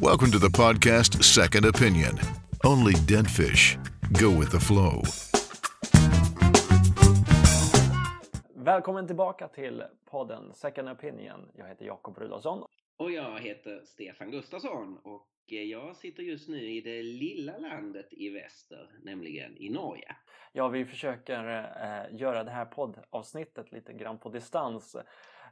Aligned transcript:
Welcome 0.00 0.30
to 0.32 0.38
the 0.38 0.48
podcast 0.48 1.22
Second 1.22 1.64
Opinion. 1.64 2.18
Only 2.64 2.94
Deadfish. 2.94 3.78
Go 4.20 4.30
with 4.30 4.50
the 4.50 4.60
flow. 4.60 5.02
Välkommen 8.54 9.06
tillbaka 9.06 9.48
till 9.48 9.84
podden 10.10 10.54
Second 10.54 10.88
Opinion. 10.88 11.40
Jag 11.54 11.68
heter 11.68 11.84
Jakob 11.84 12.18
Rudolfsson. 12.18 12.64
Och 12.96 13.10
jag 13.10 13.40
heter 13.40 13.80
Stefan 13.84 14.30
Gustafsson 14.30 14.98
och 15.02 15.26
jag 15.46 15.96
sitter 15.96 16.22
just 16.22 16.48
nu 16.48 16.70
i 16.70 16.80
det 16.80 17.02
lilla 17.02 17.58
landet 17.58 18.08
i 18.10 18.30
väster, 18.30 18.90
nämligen 19.02 19.56
i 19.56 19.70
Norge. 19.70 20.16
Ja, 20.52 20.68
vi 20.68 20.84
försöker 20.84 21.48
eh, 21.82 22.20
göra 22.20 22.44
det 22.44 22.50
här 22.50 22.64
poddavsnittet 22.64 23.72
lite 23.72 23.92
grann 23.92 24.18
på 24.18 24.28
distans. 24.28 24.96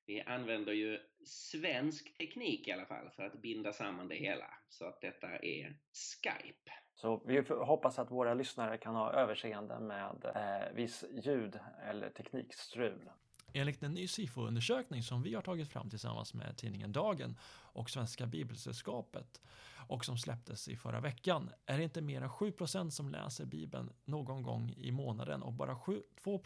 Vi 0.07 0.21
använder 0.21 0.73
ju 0.73 0.99
svensk 1.25 2.19
teknik 2.19 2.69
i 2.69 2.73
alla 2.73 2.87
fall 2.87 3.11
för 3.17 3.23
att 3.23 3.43
binda 3.43 3.73
samman 3.73 4.09
det 4.09 4.15
hela. 4.15 4.47
Så 4.69 4.85
att 4.85 5.01
detta 5.01 5.29
är 5.29 5.77
Skype. 5.93 6.73
Så 6.95 7.23
vi 7.27 7.45
hoppas 7.49 7.99
att 7.99 8.11
våra 8.11 8.35
lyssnare 8.35 8.79
kan 8.79 8.95
ha 8.95 9.13
överseende 9.13 9.81
med 9.81 10.25
eh, 10.35 10.75
viss 10.75 11.05
ljud 11.25 11.59
eller 11.89 12.11
teknikstrul. 12.11 13.11
Enligt 13.53 13.83
en 13.83 13.95
ny 13.95 14.09
SIFO-undersökning 14.09 15.03
som 15.03 15.23
vi 15.23 15.35
har 15.35 15.43
tagit 15.43 15.69
fram 15.69 15.91
tillsammans 15.91 16.35
med 16.35 16.57
tidningen 16.57 16.93
Dagen 16.93 17.39
och 17.73 17.91
Svenska 17.91 18.27
Bibelsällskapet 18.27 19.41
och 19.89 20.05
som 20.05 20.19
släpptes 20.19 20.69
i 20.69 20.77
förra 20.77 21.01
veckan 21.01 21.51
är 21.67 21.79
det 21.79 21.85
inte 21.85 22.01
mer 22.01 22.23
än 22.23 22.29
7% 22.29 22.91
som 22.91 23.09
läser 23.09 23.45
Bibeln 23.45 23.93
någon 24.05 24.43
gång 24.43 24.75
i 24.77 24.91
månaden 24.91 25.43
och 25.43 25.53
bara 25.53 25.77
7, 25.77 26.03
2 26.23 26.43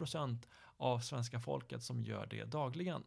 av 0.77 0.99
svenska 0.99 1.41
folket 1.41 1.83
som 1.83 2.03
gör 2.03 2.27
det 2.27 2.45
dagligen. 2.45 3.05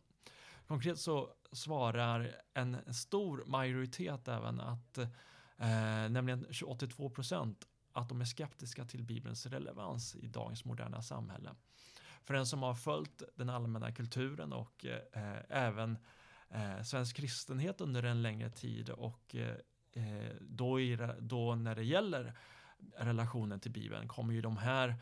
Konkret 0.69 0.99
så 0.99 1.29
svarar 1.51 2.35
en 2.53 2.93
stor 2.93 3.43
majoritet 3.45 4.27
även 4.27 4.59
att, 4.59 4.97
eh, 4.97 6.09
nämligen 6.09 6.45
82 6.65 7.09
procent, 7.09 7.67
att 7.93 8.09
de 8.09 8.21
är 8.21 8.25
skeptiska 8.25 8.85
till 8.85 9.03
Bibelns 9.03 9.45
relevans 9.45 10.15
i 10.15 10.27
dagens 10.27 10.65
moderna 10.65 11.01
samhälle. 11.01 11.55
För 12.23 12.33
den 12.33 12.45
som 12.45 12.63
har 12.63 12.75
följt 12.75 13.23
den 13.35 13.49
allmänna 13.49 13.91
kulturen 13.91 14.53
och 14.53 14.85
eh, 14.85 15.41
även 15.49 15.97
eh, 16.49 16.81
svensk 16.83 17.15
kristenhet 17.15 17.81
under 17.81 18.03
en 18.03 18.21
längre 18.21 18.49
tid 18.49 18.89
och 18.89 19.35
eh, 19.35 19.55
eh 19.93 20.35
då, 20.41 20.79
i, 20.79 20.97
då 21.19 21.55
när 21.55 21.75
det 21.75 21.83
gäller 21.83 22.33
relationen 22.97 23.59
till 23.59 23.71
Bibeln 23.71 24.07
kommer 24.07 24.33
ju 24.33 24.41
de 24.41 24.57
här 24.57 24.95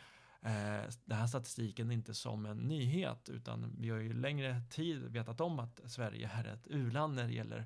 eh, 0.48 0.90
den 1.06 1.17
här 1.17 1.28
statistiken 1.28 1.92
inte 1.92 2.14
som 2.14 2.45
en 2.45 2.58
nyhet 2.58 3.30
utan 3.30 3.76
vi 3.80 3.90
har 3.90 3.98
ju 3.98 4.14
längre 4.14 4.62
tid 4.70 5.12
vetat 5.12 5.42
om 5.42 5.59
att 5.59 5.81
Sverige 5.92 6.31
är 6.34 6.53
ett 6.53 6.67
u-land 6.67 7.16
när 7.16 7.28
det 7.28 7.34
gäller 7.34 7.66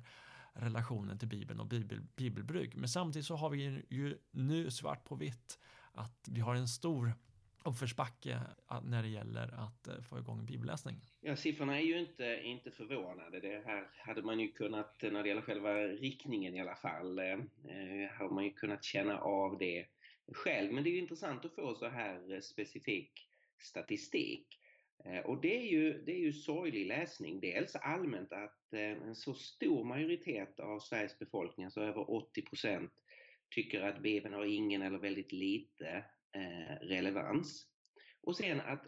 relationen 0.52 1.18
till 1.18 1.28
Bibeln 1.28 1.60
och 1.60 1.66
bibel, 1.66 2.00
bibelbruk. 2.16 2.74
Men 2.74 2.88
samtidigt 2.88 3.26
så 3.26 3.36
har 3.36 3.50
vi 3.50 3.84
ju 3.88 4.18
nu 4.30 4.70
svart 4.70 5.04
på 5.04 5.14
vitt 5.14 5.58
att 5.92 6.28
vi 6.28 6.40
har 6.40 6.54
en 6.54 6.68
stor 6.68 7.12
uppförsbacke 7.64 8.40
eh, 8.70 8.80
när 8.82 9.02
det 9.02 9.08
gäller 9.08 9.54
att 9.54 9.88
eh, 9.88 10.02
få 10.08 10.18
igång 10.18 10.46
bibelläsning. 10.46 10.96
Ja, 11.20 11.36
siffrorna 11.36 11.80
är 11.80 11.84
ju 11.84 12.00
inte, 12.00 12.40
inte 12.44 12.70
förvånande. 12.70 13.40
Det 13.40 13.62
här 13.66 13.88
hade 13.98 14.22
man 14.22 14.40
ju 14.40 14.52
kunnat, 14.52 15.02
när 15.02 15.22
det 15.22 15.28
gäller 15.28 15.42
själva 15.42 15.74
riktningen 15.78 16.54
i 16.54 16.60
alla 16.60 16.74
fall, 16.74 17.18
eh, 17.18 17.24
eh 17.24 18.10
har 18.18 18.30
man 18.30 18.44
ju 18.44 18.52
kunnat 18.52 18.84
känna 18.84 19.18
av 19.18 19.58
det 19.58 19.86
själv. 20.32 20.72
Men 20.72 20.84
det 20.84 20.90
är 20.90 20.92
ju 20.92 20.98
intressant 20.98 21.44
att 21.44 21.54
få 21.54 21.74
så 21.74 21.88
här 21.88 22.34
eh, 22.34 22.40
specifik 22.40 23.28
statistik. 23.62 24.46
Eh, 25.04 25.18
och 25.18 25.40
det 25.40 25.56
är 25.56 25.70
ju, 25.70 26.02
det 26.02 26.12
är 26.12 26.18
ju 26.18 26.32
sorglig 26.32 26.86
läsning. 26.86 27.40
Dels 27.40 27.76
allmänt 27.76 28.32
att 28.32 28.72
eh, 28.72 28.80
en 28.80 29.14
så 29.14 29.34
stor 29.34 29.84
majoritet 29.84 30.60
av 30.60 30.80
Sveriges 30.80 31.18
befolkning, 31.18 31.64
alltså 31.64 31.80
över 31.80 32.02
80% 32.02 32.90
tycker 33.54 33.80
att 33.80 34.02
Bibeln 34.02 34.34
har 34.34 34.44
ingen 34.44 34.82
eller 34.82 34.98
väldigt 34.98 35.32
lite 35.32 36.04
relevans. 36.80 37.66
Och 38.20 38.36
sen 38.36 38.60
att, 38.60 38.86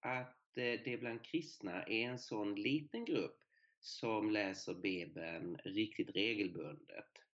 att 0.00 0.38
det 0.54 1.00
bland 1.00 1.24
kristna 1.24 1.82
är 1.82 2.08
en 2.08 2.18
sån 2.18 2.54
liten 2.54 3.04
grupp 3.04 3.36
som 3.80 4.30
läser 4.30 4.74
Bibeln 4.74 5.56
riktigt 5.64 6.10
regelbundet. 6.10 7.25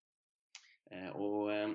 Eh, 0.93 1.09
och 1.09 1.55
eh, 1.55 1.71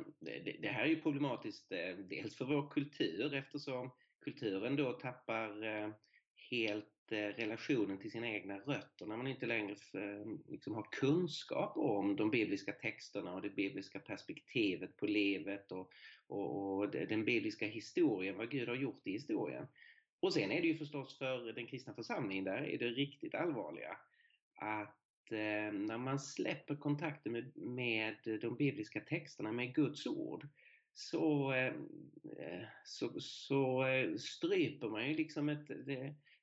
det 0.60 0.68
här 0.68 0.84
är 0.84 0.88
ju 0.88 1.02
problematiskt 1.02 1.72
eh, 1.72 1.96
dels 2.10 2.36
för 2.36 2.46
vår 2.46 2.70
kultur 2.70 3.34
eftersom 3.34 3.92
kulturen 4.22 4.76
då 4.76 4.94
tappar 4.94 5.50
helt 6.50 6.94
relationen 7.10 7.98
till 7.98 8.12
sina 8.12 8.30
egna 8.30 8.58
rötter 8.58 9.06
när 9.06 9.18
man 9.18 9.28
inte 9.28 9.46
längre 9.46 9.76
liksom 10.48 10.76
har 10.76 10.88
kunskap 10.92 11.78
om 11.78 12.16
de 12.16 12.32
bibliska 12.32 12.72
texterna 12.72 13.34
och 13.34 13.42
det 13.42 13.50
bibliska 13.50 14.00
perspektivet 14.00 14.98
på 14.98 15.06
livet 15.06 15.72
och, 15.72 15.92
och, 16.28 16.78
och, 16.78 16.92
den 16.92 17.26
bibliska 17.26 17.68
historien, 17.68 18.38
vad 18.38 18.52
Gud 18.52 18.70
har 18.70 18.76
gjort 18.76 19.08
i 19.08 19.12
historien. 19.12 19.68
Och 20.20 20.34
sen 20.34 20.52
är 20.52 20.62
det 20.62 20.68
ju 20.68 20.78
förstås 20.78 21.18
för 21.18 21.54
den 21.54 21.68
kristna 21.68 21.94
församlingen, 21.94 22.44
där 22.44 22.58
är 22.58 22.78
det 22.78 22.90
riktigt 22.90 23.36
allvarliga 23.36 23.98
att 24.56 25.07
eh, 25.32 25.74
när 25.74 25.98
man 25.98 26.20
släpper 26.20 26.76
kontakten 26.76 27.32
med, 27.32 27.58
med 27.58 28.16
de 28.42 28.56
bibliska 28.56 29.00
texterna, 29.00 29.52
med 29.52 29.76
Guds 29.76 30.08
ord, 30.08 30.48
så, 30.94 31.54
eh, 31.54 31.66
eh 32.40 32.66
så, 32.86 33.20
så 33.20 33.86
eh, 33.86 34.16
stryper 34.16 34.88
man 34.90 35.08
ju 35.08 35.16
liksom 35.16 35.50
ett, 35.50 35.70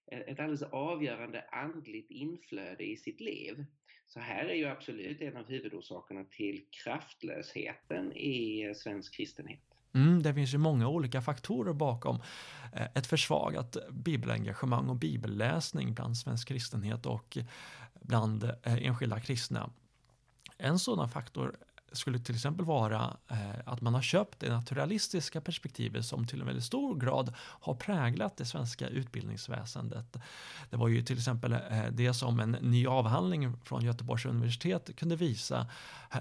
ett 0.07 0.41
alldeles 0.41 0.63
avgörande 0.63 1.45
andligt 1.53 2.11
inflöde 2.11 2.85
i 2.85 2.97
sitt 2.97 3.21
liv. 3.21 3.65
Så 4.07 4.21
här 4.21 4.45
är 4.45 4.55
ju 4.55 4.67
absolut 4.67 5.21
en 5.21 5.37
av 5.37 5.49
huvudorsakerna 5.49 6.25
till 6.25 6.65
kraftlösheten 6.71 8.13
i 8.13 8.73
svensk 8.77 9.15
kristenhet. 9.15 9.75
Mm, 9.95 10.23
det 10.23 10.35
finns 10.35 10.55
ju 10.55 10.59
många 10.59 10.89
olika 10.89 11.23
faktorer 11.23 11.73
bakom 11.73 12.21
eh, 12.73 12.87
ett 12.95 13.07
försvagat 13.07 13.77
bibelengagemang 13.91 14.89
och 14.89 14.97
bibelläsning 14.97 15.95
bland 15.95 16.17
svensk 16.17 16.49
kristenhet 16.49 17.07
och 17.07 17.39
bland 18.07 18.45
eh, 18.45 18.87
enskilda 18.87 19.21
kristna. 19.21 19.71
En 20.59 20.79
sådan 20.79 21.09
faktor 21.09 21.57
skulle 21.93 22.19
till 22.19 22.35
exempel 22.35 22.67
vara 22.67 23.17
eh, 23.29 23.39
att 23.65 23.81
man 23.81 23.95
har 23.95 24.03
köpt 24.03 24.41
det 24.41 24.49
naturalistiska 24.49 25.41
perspektivet 25.41 26.07
som 26.07 26.27
till 26.27 26.41
en 26.41 26.47
väldigt 26.47 26.65
stor 26.65 27.01
grad 27.01 27.35
har 27.39 27.75
präglat 27.75 28.37
det 28.37 28.45
svenska 28.45 28.89
utbildningsväsendet. 28.89 30.17
Det 30.71 30.77
var 30.77 30.89
ju 30.89 31.03
till 31.03 31.19
exempel 31.19 31.53
eh, 31.53 31.85
det 31.91 32.15
som 32.15 32.41
en 32.41 32.51
ny 32.51 32.87
avhandling 32.87 33.57
från 33.65 33.85
Göteborgs 33.85 34.27
universitet 34.27 34.97
kunde 34.97 35.17
visa 35.17 35.67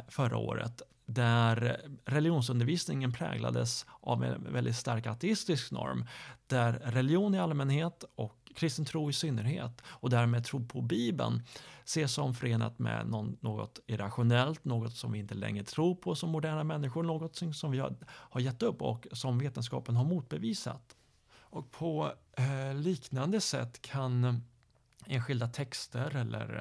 förra 0.08 0.38
året 0.38 0.82
där 1.06 1.82
religionsundervisningen 2.06 3.12
präglades 3.12 3.86
av 4.02 4.24
en 4.24 4.54
väldigt 4.54 4.76
stark 4.76 5.08
ateistisk 5.08 5.72
norm 5.72 6.06
där 6.48 6.74
religion 6.74 7.36
i 7.36 7.40
allmänhet 7.40 8.04
och 8.16 8.43
kristen 8.56 8.86
tro 8.86 9.10
i 9.10 9.14
synnerhet 9.14 9.82
och 9.86 10.10
därmed 10.10 10.44
tro 10.44 10.68
på 10.68 10.82
Bibeln 10.82 11.42
ses 11.86 12.14
som 12.14 12.34
förenat 12.34 12.80
med 12.80 13.08
någon, 13.08 13.38
något 13.42 13.80
irrationellt, 13.88 14.66
något 14.66 14.96
som 14.96 15.12
vi 15.12 15.20
inte 15.20 15.36
längre 15.36 15.64
tror 15.64 15.96
på 15.96 16.16
som 16.16 16.30
moderna 16.30 16.64
människor, 16.64 17.04
något 17.04 17.56
som 17.56 17.72
vi 17.72 17.80
har, 17.80 17.96
har 18.06 18.42
gett 18.42 18.64
upp 18.64 18.82
och 18.82 19.08
som 19.12 19.40
vetenskapen 19.40 19.96
har 19.96 20.06
motbevisat. 20.06 20.96
Och 21.36 21.72
på 21.72 22.14
eh, 22.38 22.76
liknande 22.76 23.42
sätt 23.42 23.82
kan 23.82 24.44
enskilda 25.08 25.48
texter 25.48 26.16
eller 26.16 26.58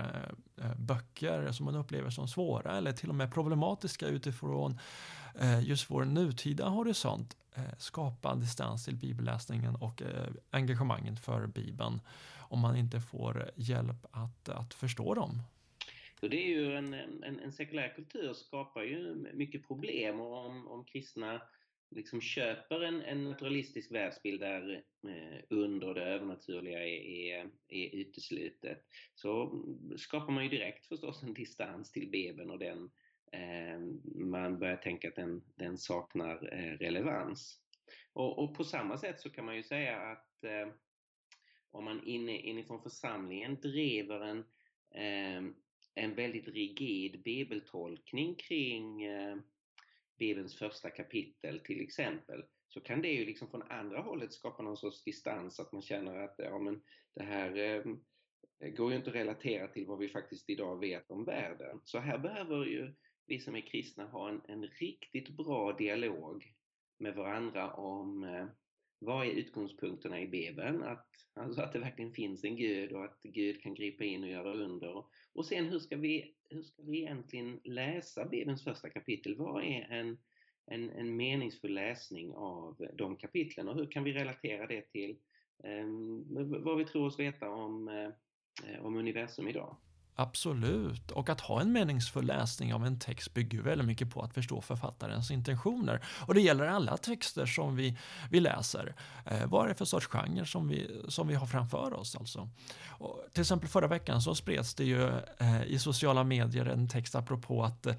eh, 0.58 0.66
eh, 0.66 0.76
böcker 0.76 1.52
som 1.52 1.64
man 1.64 1.74
upplever 1.74 2.10
som 2.10 2.28
svåra 2.28 2.76
eller 2.76 2.92
till 2.92 3.08
och 3.08 3.14
med 3.14 3.32
problematiska 3.32 4.06
utifrån 4.06 4.78
eh, 5.34 5.60
just 5.60 5.90
vår 5.90 6.04
nutida 6.04 6.68
horisont 6.68 7.36
eh, 7.36 7.41
Eh, 7.56 7.78
skapa 7.78 8.34
distans 8.34 8.84
till 8.84 8.96
bibelläsningen 8.96 9.74
och 9.74 10.02
eh, 10.02 10.28
engagemanget 10.50 11.20
för 11.20 11.46
Bibeln 11.46 12.00
om 12.38 12.60
man 12.60 12.76
inte 12.76 13.00
får 13.00 13.50
hjälp 13.56 14.06
att, 14.10 14.48
att 14.48 14.74
förstå 14.74 15.14
dem. 15.14 15.42
Så 16.20 16.28
det 16.28 16.36
är 16.36 16.48
ju 16.48 16.76
en, 16.76 16.94
en, 16.94 17.40
en 17.40 17.52
sekulär 17.52 17.92
kultur 17.96 18.32
skapar 18.32 18.82
ju 18.82 19.14
mycket 19.34 19.66
problem 19.66 20.20
och 20.20 20.46
om, 20.46 20.68
om 20.68 20.84
kristna 20.84 21.42
liksom 21.90 22.20
köper 22.20 22.80
en, 22.80 23.02
en 23.02 23.24
naturalistisk 23.24 23.92
världsbild 23.92 24.40
där 24.40 24.82
eh, 25.08 25.40
under 25.48 25.88
och 25.88 25.94
det 25.94 26.04
övernaturliga 26.04 26.78
är, 26.78 27.00
är, 27.00 27.50
är 27.68 27.94
uteslutet 27.94 28.86
så 29.14 29.64
skapar 29.96 30.32
man 30.32 30.44
ju 30.44 30.50
direkt 30.50 30.86
förstås 30.86 31.22
en 31.22 31.34
distans 31.34 31.92
till 31.92 32.10
Bibeln 32.10 32.50
och 32.50 32.58
den, 32.58 32.78
eh, 32.78 32.90
Eh, 33.32 33.80
man 34.14 34.58
börjar 34.58 34.76
tänka 34.76 35.08
att 35.08 35.16
den, 35.16 35.42
den 35.54 35.78
saknar 35.78 36.54
eh, 36.54 36.78
relevans. 36.78 37.58
Och, 38.12 38.38
och, 38.38 38.54
på 38.54 38.64
samma 38.64 38.98
sätt 38.98 39.20
så 39.20 39.30
kan 39.30 39.44
man 39.44 39.56
ju 39.56 39.62
säga 39.62 39.96
att 39.96 40.44
eh, 40.44 40.68
om 41.70 41.84
man 41.84 42.04
inne, 42.04 42.38
inifrån 42.38 42.82
församlingen 42.82 43.60
driver 43.60 44.20
en, 44.20 44.38
eh, 44.94 45.52
en 45.94 46.14
väldigt 46.14 46.48
rigid 46.48 47.22
bibeltolkning 47.22 48.34
kring 48.34 49.04
eh, 49.04 49.36
Bibelns 50.18 50.58
första 50.58 50.90
kapitel 50.90 51.60
till 51.60 51.80
exempel, 51.80 52.44
så 52.68 52.80
kan 52.80 53.02
det 53.02 53.08
ju 53.08 53.24
liksom 53.24 53.48
från 53.48 53.62
andra 53.62 54.00
hållet 54.00 54.32
skapa 54.32 54.62
någon 54.62 54.76
sorts 54.76 55.04
distans, 55.04 55.60
att 55.60 55.72
man 55.72 55.82
känner 55.82 56.14
att 56.14 56.34
ja, 56.38 56.58
men 56.58 56.82
det 57.14 57.22
här 57.22 57.56
eh, 57.56 57.84
går 58.70 58.90
ju 58.90 58.96
inte 58.96 59.10
att 59.10 59.16
relatera 59.16 59.68
till 59.68 59.86
vad 59.86 59.98
vi 59.98 60.08
faktiskt 60.08 60.50
idag 60.50 60.80
vet 60.80 61.10
om 61.10 61.24
världen. 61.24 61.80
Så 61.84 61.98
här 61.98 62.18
behöver 62.18 62.64
ju 62.64 62.94
vi 63.26 63.38
som 63.38 63.56
är 63.56 63.60
kristna 63.60 64.06
har 64.06 64.28
en, 64.28 64.40
en 64.48 64.66
riktigt 64.66 65.28
bra 65.28 65.72
dialog 65.72 66.52
med 66.98 67.14
varandra 67.14 67.72
om 67.72 68.24
eh, 68.24 68.46
vad 68.98 69.26
är 69.26 69.30
utgångspunkterna 69.30 70.20
i 70.20 70.28
Bibeln? 70.28 70.82
Att, 70.82 71.06
alltså 71.34 71.60
att 71.60 71.72
det 71.72 71.78
verkligen 71.78 72.12
finns 72.12 72.44
en 72.44 72.56
Gud 72.56 72.92
och 72.92 73.04
att 73.04 73.22
Gud 73.22 73.62
kan 73.62 73.74
gripa 73.74 74.04
in 74.04 74.22
och 74.22 74.30
göra 74.30 74.54
under. 74.54 75.04
Och 75.32 75.46
sen 75.46 75.64
hur 75.66 75.78
ska 75.78 75.96
vi, 75.96 76.34
hur 76.50 76.62
ska 76.62 76.82
vi 76.82 76.98
egentligen 76.98 77.60
läsa 77.64 78.24
Bibelns 78.24 78.64
första 78.64 78.90
kapitel? 78.90 79.36
Vad 79.36 79.64
är 79.64 79.86
en, 79.90 80.18
en, 80.66 80.90
en 80.90 81.16
meningsfull 81.16 81.74
läsning 81.74 82.32
av 82.34 82.88
de 82.94 83.16
kapitlen 83.16 83.68
och 83.68 83.74
hur 83.74 83.90
kan 83.90 84.04
vi 84.04 84.12
relatera 84.12 84.66
det 84.66 84.82
till 84.82 85.16
eh, 85.64 85.86
vad 86.62 86.78
vi 86.78 86.84
tror 86.84 87.06
oss 87.06 87.18
veta 87.18 87.50
om, 87.50 87.88
eh, 87.88 88.84
om 88.84 88.96
universum 88.96 89.48
idag? 89.48 89.76
Absolut, 90.14 91.10
och 91.10 91.28
att 91.28 91.40
ha 91.40 91.60
en 91.60 91.72
meningsfull 91.72 92.26
läsning 92.26 92.74
av 92.74 92.86
en 92.86 92.98
text 92.98 93.34
bygger 93.34 93.62
väldigt 93.62 93.86
mycket 93.86 94.10
på 94.10 94.22
att 94.22 94.34
förstå 94.34 94.60
författarens 94.60 95.30
intentioner. 95.30 96.00
Och 96.26 96.34
det 96.34 96.40
gäller 96.40 96.66
alla 96.66 96.96
texter 96.96 97.46
som 97.46 97.76
vi, 97.76 97.98
vi 98.30 98.40
läser. 98.40 98.94
Eh, 99.26 99.46
vad 99.46 99.64
är 99.64 99.68
det 99.68 99.74
för 99.74 99.84
sorts 99.84 100.06
genre 100.06 100.46
som 100.46 100.68
vi, 100.68 101.00
som 101.08 101.28
vi 101.28 101.34
har 101.34 101.46
framför 101.46 101.94
oss? 101.94 102.16
Alltså? 102.16 102.48
Och 102.88 103.24
till 103.32 103.40
exempel 103.40 103.68
förra 103.68 103.86
veckan 103.86 104.22
så 104.22 104.34
spreds 104.34 104.74
det 104.74 104.84
ju 104.84 105.08
eh, 105.38 105.64
i 105.66 105.78
sociala 105.78 106.24
medier 106.24 106.66
en 106.66 106.88
text 106.88 107.14
apropå 107.14 107.64
att 107.64 107.86
eh, 107.86 107.94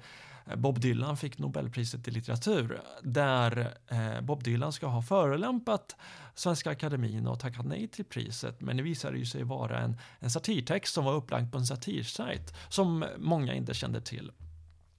Bob 0.56 0.80
Dylan 0.80 1.16
fick 1.16 1.38
Nobelpriset 1.38 2.08
i 2.08 2.10
litteratur 2.10 2.80
där 3.02 3.74
eh, 3.88 4.20
Bob 4.20 4.42
Dylan 4.42 4.72
ska 4.72 4.86
ha 4.86 5.02
förolämpat 5.02 5.96
Svenska 6.34 6.70
Akademin 6.70 7.26
och 7.26 7.40
tackat 7.40 7.66
nej 7.66 7.88
till 7.88 8.04
priset. 8.04 8.60
Men 8.60 8.76
det 8.76 8.82
visade 8.82 9.18
ju 9.18 9.26
sig 9.26 9.42
vara 9.42 9.80
en, 9.80 9.96
en 10.18 10.30
satirtext 10.30 10.94
som 10.94 11.04
var 11.04 11.14
upplagd 11.14 11.52
på 11.52 11.58
en 11.58 11.66
satirsajt 11.66 12.54
som 12.68 13.04
många 13.18 13.54
inte 13.54 13.74
kände 13.74 14.00
till. 14.00 14.32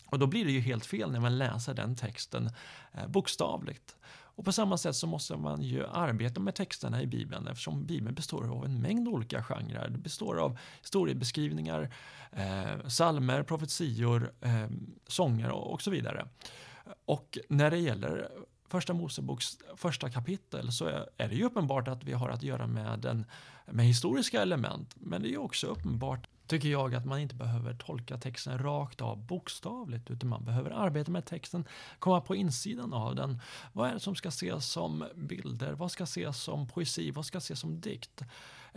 Och 0.06 0.20
då 0.20 0.28
blir 0.28 0.46
det 0.46 0.52
ju 0.52 0.60
helt 0.60 0.86
fel 0.86 1.12
när 1.12 1.20
man 1.20 1.38
läser 1.38 1.74
den 1.74 1.96
texten 1.96 2.50
eh, 2.94 3.08
bokstavligt. 3.08 3.96
Och 4.36 4.46
på 4.46 4.52
samma 4.52 4.78
sätt 4.78 4.96
så 4.96 5.08
måste 5.08 5.38
man 5.38 5.62
ju 5.62 5.86
arbeta 5.86 6.40
med 6.40 6.56
texterna 6.56 7.02
i 7.02 7.08
Bibeln 7.08 7.48
eftersom 7.48 7.86
Bibeln 7.86 8.16
består 8.16 8.58
av 8.58 8.66
en 8.66 8.82
mängd 8.82 9.08
olika 9.08 9.44
genrer. 9.44 9.90
Det 9.90 9.98
består 9.98 10.40
av 10.40 10.58
historiebeskrivningar, 10.82 11.94
eh, 12.32 12.88
salmer, 12.88 13.44
profetior, 13.44 14.34
eh, 14.42 14.68
sånger 15.08 15.50
och, 15.50 15.74
och 15.74 15.82
så 15.82 15.92
vidare. 15.92 16.28
Och 17.06 17.38
när 17.50 17.72
det 17.72 17.78
gäller 17.78 18.30
Första 18.68 18.94
Moseboks 18.94 19.58
första 19.76 20.10
kapitel 20.10 20.72
så 20.72 20.86
är 21.18 21.30
det 21.30 21.36
ju 21.36 21.44
uppenbart 21.44 21.88
att 21.88 22.04
vi 22.04 22.14
har 22.14 22.30
att 22.30 22.44
göra 22.44 22.68
med, 22.68 23.06
en, 23.06 23.26
med 23.66 23.86
historiska 23.86 24.42
element. 24.42 24.96
Men 24.96 25.22
det 25.22 25.28
är 25.28 25.32
ju 25.32 25.38
också 25.38 25.68
uppenbart 25.68 26.28
tycker 26.48 26.70
jag 26.70 26.96
att 26.96 27.06
man 27.06 27.20
inte 27.20 27.36
behöver 27.36 27.74
tolka 27.74 28.18
texten 28.18 28.60
rakt 28.60 29.02
av 29.02 29.26
bokstavligt 29.26 30.12
utan 30.12 30.30
man 30.30 30.46
behöver 30.46 30.72
arbeta 30.72 31.12
med 31.12 31.26
texten, 31.26 31.68
komma 32.00 32.22
på 32.22 32.36
insidan 32.36 32.94
av 32.94 33.16
den. 33.16 33.42
Vad 33.74 33.90
är 33.90 33.94
det 33.94 34.00
som 34.00 34.16
ska 34.16 34.30
ses 34.30 34.66
som 34.66 35.06
bilder? 35.16 35.74
Vad 35.74 35.92
ska 35.92 36.04
ses 36.04 36.38
som 36.38 36.68
poesi? 36.68 37.12
Vad 37.12 37.26
ska 37.26 37.38
ses 37.38 37.60
som 37.60 37.82
dikt? 37.82 38.22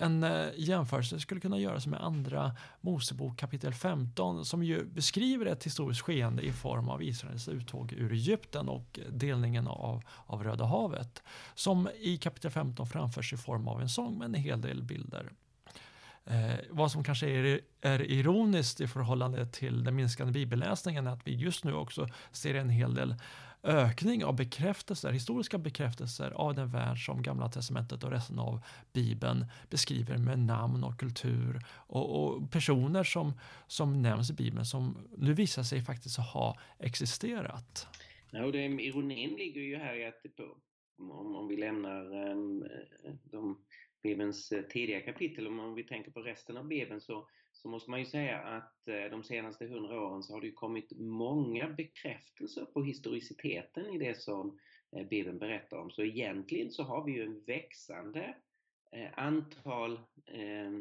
En 0.00 0.22
eh, 0.22 0.46
jämförelse 0.56 1.20
skulle 1.20 1.40
kunna 1.40 1.58
göras 1.58 1.86
med 1.86 2.04
andra 2.04 2.56
Mosebok 2.80 3.36
kapitel 3.36 3.74
15 3.74 4.44
som 4.44 4.62
ju 4.62 4.84
beskriver 4.84 5.46
ett 5.46 5.64
historiskt 5.64 6.00
skeende 6.00 6.42
i 6.42 6.52
form 6.52 6.88
av 6.88 7.02
Israels 7.02 7.48
uttåg 7.48 7.92
ur 7.92 8.12
Egypten 8.12 8.68
och 8.68 9.00
delningen 9.10 9.68
av, 9.68 10.02
av 10.26 10.44
Röda 10.44 10.64
havet. 10.64 11.22
Som 11.54 11.88
i 12.00 12.16
kapitel 12.16 12.50
15 12.50 12.86
framförs 12.86 13.32
i 13.32 13.36
form 13.36 13.68
av 13.68 13.80
en 13.80 13.88
sång 13.88 14.18
med 14.18 14.24
en 14.24 14.34
hel 14.34 14.60
del 14.60 14.82
bilder. 14.82 15.32
Eh, 16.30 16.58
vad 16.70 16.92
som 16.92 17.04
kanske 17.04 17.26
är, 17.26 17.60
är 17.80 18.02
ironiskt 18.02 18.80
i 18.80 18.86
förhållande 18.86 19.46
till 19.46 19.84
den 19.84 19.96
minskande 19.96 20.32
bibelläsningen 20.32 21.06
är 21.06 21.10
att 21.10 21.26
vi 21.26 21.34
just 21.34 21.64
nu 21.64 21.74
också 21.74 22.08
ser 22.32 22.54
en 22.54 22.70
hel 22.70 22.94
del 22.94 23.14
ökning 23.62 24.24
av 24.24 24.36
bekräftelser, 24.36 25.12
historiska 25.12 25.58
bekräftelser 25.58 26.30
av 26.30 26.54
den 26.54 26.70
värld 26.70 27.06
som 27.06 27.22
Gamla 27.22 27.48
Testamentet 27.48 28.04
och 28.04 28.10
resten 28.10 28.38
av 28.38 28.60
Bibeln 28.92 29.46
beskriver 29.70 30.18
med 30.18 30.38
namn 30.38 30.84
och 30.84 30.98
kultur 30.98 31.60
och, 31.70 32.24
och 32.24 32.50
personer 32.50 33.04
som, 33.04 33.32
som 33.66 34.02
nämns 34.02 34.30
i 34.30 34.34
Bibeln 34.34 34.64
som 34.64 35.08
nu 35.16 35.34
visar 35.34 35.62
sig 35.62 35.82
faktiskt 35.82 36.18
ha 36.18 36.58
existerat. 36.78 37.88
Ja, 38.30 38.44
och 38.44 38.52
det, 38.52 38.64
ironin 38.64 39.30
ligger 39.30 39.60
ju 39.60 39.76
här 39.76 39.94
i 39.94 40.06
att 40.06 40.14
om, 40.98 41.36
om 41.36 41.48
vi 41.48 41.56
lämnar 41.56 42.30
um, 42.30 42.64
de 43.24 43.58
Bibelns 44.02 44.52
eh, 44.52 44.62
tidiga 44.62 45.00
kapitel, 45.00 45.46
om 45.46 45.74
vi 45.74 45.84
tänker 45.84 46.10
på 46.10 46.20
resten 46.20 46.56
av 46.56 46.66
Bibeln 46.66 47.00
så, 47.00 47.28
så 47.52 47.68
måste 47.68 47.90
man 47.90 48.00
ju 48.00 48.06
säga 48.06 48.38
att 48.38 48.88
eh, 48.88 49.10
de 49.10 49.24
senaste 49.24 49.66
hundra 49.66 50.00
åren 50.00 50.22
så 50.22 50.32
har 50.32 50.40
det 50.40 50.52
kommit 50.52 50.92
många 50.96 51.68
bekräftelser 51.68 52.64
på 52.64 52.82
historiciteten 52.82 53.86
i 53.86 53.98
det 53.98 54.20
som 54.20 54.58
eh, 54.96 55.06
Bibeln 55.06 55.38
berättar 55.38 55.76
om. 55.76 55.90
Så 55.90 56.02
egentligen 56.02 56.70
så 56.70 56.82
har 56.82 57.04
vi 57.04 57.12
ju 57.12 57.22
en 57.22 57.44
växande 57.44 58.34
antal 59.14 59.92
eh, 60.26 60.72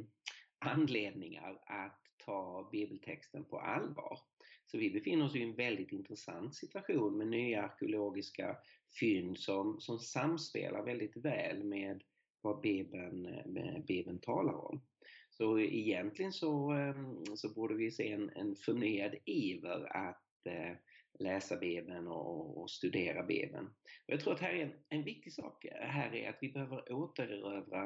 anledningar 0.60 1.62
att 1.66 2.02
ta 2.25 2.69
bibeltexten 2.72 3.46
på 3.46 3.60
allvar. 3.60 4.19
Så 4.66 4.78
vi 4.78 4.90
befinner 4.90 5.25
oss 5.25 5.36
i 5.36 5.44
en 5.44 5.56
väldigt 5.56 5.92
intressant 5.92 6.56
situation 6.56 7.18
med 7.18 7.28
nya 7.28 7.64
arkeologiska 7.64 8.58
fynd 9.00 9.40
som, 9.40 9.80
som 9.80 10.00
samspelar 10.00 10.84
väldigt 10.84 11.18
väl 11.18 11.64
med 11.64 12.04
vad 12.42 12.62
Bibeln, 12.62 13.25
eh, 13.57 13.80
Bibeln 13.88 14.19
talar 14.19 14.54
om. 14.54 14.81
Så 15.30 15.60
egentligen 15.60 16.34
så, 16.34 16.72
ehm, 16.72 17.25
så 17.36 17.54
borde 17.54 17.75
vi 17.75 17.92
se 17.92 18.12
en, 18.12 18.30
en 18.30 18.56
förnyad 18.56 19.16
iver 19.25 19.98
att 19.98 20.45
eh, 20.45 20.75
läsa 21.19 21.57
Bibeln 21.57 22.07
och, 22.07 22.62
och 22.62 22.72
studera 22.72 23.24
Bibeln. 23.24 23.66
Och 23.66 24.13
jag 24.13 24.19
tror 24.19 24.34
att 24.34 24.39
här 24.39 24.54
är 24.54 24.66
en, 24.66 24.74
en 24.89 25.04
viktig 25.04 25.34
sak 25.34 25.66
eh, 25.66 25.88
här 25.88 26.16
är 26.16 26.30
att 26.30 26.38
vi 26.42 26.50
behöver 26.50 26.94
återerövra 26.94 27.84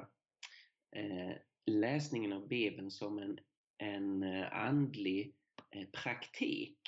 eh, 0.95 1.36
läsningen 1.65 2.33
av 2.33 2.47
Bibeln 2.47 2.92
som 2.92 3.19
en, 3.19 3.39
en 3.77 4.24
andlig 4.51 5.36
eh, 5.75 5.88
praktik. 5.88 6.80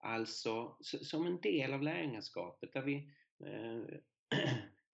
Alltså 0.00 0.76
som 0.80 1.26
en 1.26 1.40
del 1.40 1.72
av 1.72 1.82
lärjungaskapet 1.82 2.72
där 2.72 2.82
vi 2.82 2.94
eh, 3.46 3.98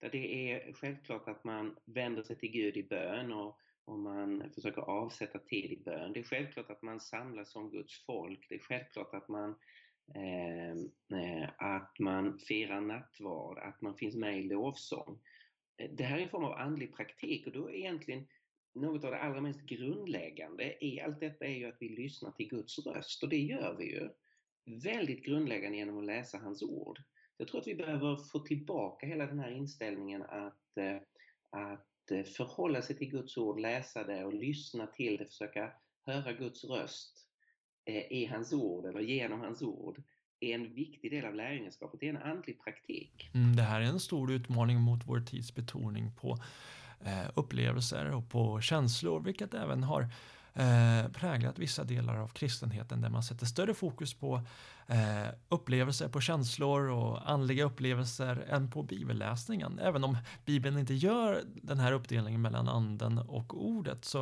Ja, 0.05 0.11
det 0.13 0.53
är 0.53 0.73
självklart 0.73 1.29
att 1.29 1.45
man 1.45 1.77
vänder 1.85 2.23
sig 2.23 2.39
till 2.39 2.51
Gud 2.51 2.77
i 2.77 2.83
bön 2.83 3.33
och, 3.33 3.59
och 3.85 3.99
man 3.99 4.51
försöker 4.55 4.83
avsätta 4.83 5.39
tid 5.39 5.73
i 5.73 5.83
bön. 5.85 6.13
Det 6.13 6.21
är 6.21 6.25
självklart 6.25 6.71
att 6.71 6.83
man 6.83 7.01
samlas 7.01 7.53
som 7.53 7.71
Guds 7.71 8.05
folk. 8.07 8.47
Det 8.49 8.55
är 8.55 8.59
självklart 8.59 9.15
att 9.15 9.29
man, 9.29 9.55
ehm, 10.15 10.91
eh, 11.15 11.49
att 11.59 11.99
man 11.99 12.39
firar 12.39 12.81
nattvard, 12.81 13.59
att 13.59 13.81
man 13.81 13.97
finns 13.97 14.17
med 14.17 14.39
i 14.39 14.43
lovsång. 14.43 15.21
Det 15.91 16.05
här 16.05 16.19
är 16.19 16.23
en 16.23 16.29
form 16.29 16.45
av 16.45 16.53
andlig 16.53 16.97
praktik 16.97 17.47
och 17.47 17.53
då 17.53 17.71
är 17.71 17.75
egentligen 17.75 18.27
något 18.75 19.05
av 19.05 19.11
det 19.11 19.21
allra 19.21 19.41
mest 19.41 19.67
grundläggande 19.67 20.85
i 20.85 21.01
allt 21.01 21.21
detta 21.21 21.45
är 21.45 21.55
ju 21.55 21.65
att 21.65 21.79
vi 21.81 21.89
lyssnar 21.89 22.31
till 22.31 22.49
Guds 22.49 22.87
röst 22.87 23.23
och 23.23 23.29
det 23.29 23.41
gör 23.41 23.77
vi 23.79 23.85
ju 23.85 24.09
väldigt 24.83 25.25
grundläggande 25.25 25.79
genom 25.79 25.99
att 25.99 26.07
läsa 26.07 26.39
hans 26.39 26.63
ord. 26.63 26.99
Jag 27.37 27.49
tror 27.49 27.61
att 27.61 27.67
vi 27.67 27.75
behöver 27.75 28.17
få 28.17 28.39
tillbaka 28.39 29.07
hela 29.07 29.27
den 29.27 29.39
här 29.39 29.51
inställningen 29.51 30.23
att, 30.23 30.77
eh, 30.77 30.97
att 31.51 32.11
eh, 32.11 32.23
förhålla 32.23 32.83
sig 32.83 32.97
till 32.97 33.11
Guds 33.11 33.37
ord, 33.37 33.61
läsa 33.61 34.05
det 34.05 34.25
och 34.25 34.35
lyssna 34.35 34.87
till 34.87 35.17
det, 35.17 35.27
försöka 35.27 35.73
höra 36.07 36.33
Guds 36.33 36.65
röst 36.65 37.29
eh, 37.85 38.13
i 38.13 38.27
hans 38.27 38.53
ord 38.53 38.87
eller 38.87 39.01
genom 39.01 39.41
hans 39.41 39.63
ord 39.63 40.03
är 40.41 40.55
en 40.55 40.75
viktig 40.75 41.11
del 41.11 41.25
av 41.25 41.35
lärjungaskapet. 41.35 42.01
Det 42.01 42.07
är 42.07 42.11
en 42.11 42.23
andlig 42.23 42.65
praktik. 42.65 43.31
Mm, 43.35 43.57
det 43.57 43.63
här 43.63 43.81
är 43.81 43.85
en 43.85 44.01
stor 44.01 44.33
utmaning 44.33 44.81
mot 44.81 45.01
vår 45.07 45.21
tids 45.21 45.55
betoning 45.55 46.13
på 46.21 46.39
eh, 47.01 47.31
upplevelser 47.35 48.15
och 48.15 48.31
på 48.31 48.61
känslor, 48.61 49.21
vilket 49.21 49.55
även 49.55 49.83
har 49.83 50.07
eh, 50.55 51.09
präglat 51.13 51.59
vissa 51.59 51.85
delar 51.85 52.17
av 52.17 52.29
kristenheten 52.29 53.01
där 53.01 53.09
man 53.09 53.23
sätter 53.23 53.47
större 53.47 53.75
fokus 53.75 54.15
på 54.15 54.43
eh, 54.87 55.29
upplevelser, 55.49 56.09
på 56.09 56.21
känslor 56.21 56.89
och 56.89 57.31
andliga 57.31 57.65
upplevelser 57.65 58.47
än 58.49 58.71
på 58.71 58.83
bibelläsningen. 58.83 59.79
Även 59.79 60.05
om 60.05 60.17
Bibeln 60.45 60.79
inte 60.79 60.95
gör 60.95 61.43
den 61.47 61.81
här 61.81 61.93
uppdelningen 61.93 62.43
mellan 62.43 62.69
anden 62.69 63.19
och 63.19 63.65
ordet 63.67 64.05
så 64.05 64.21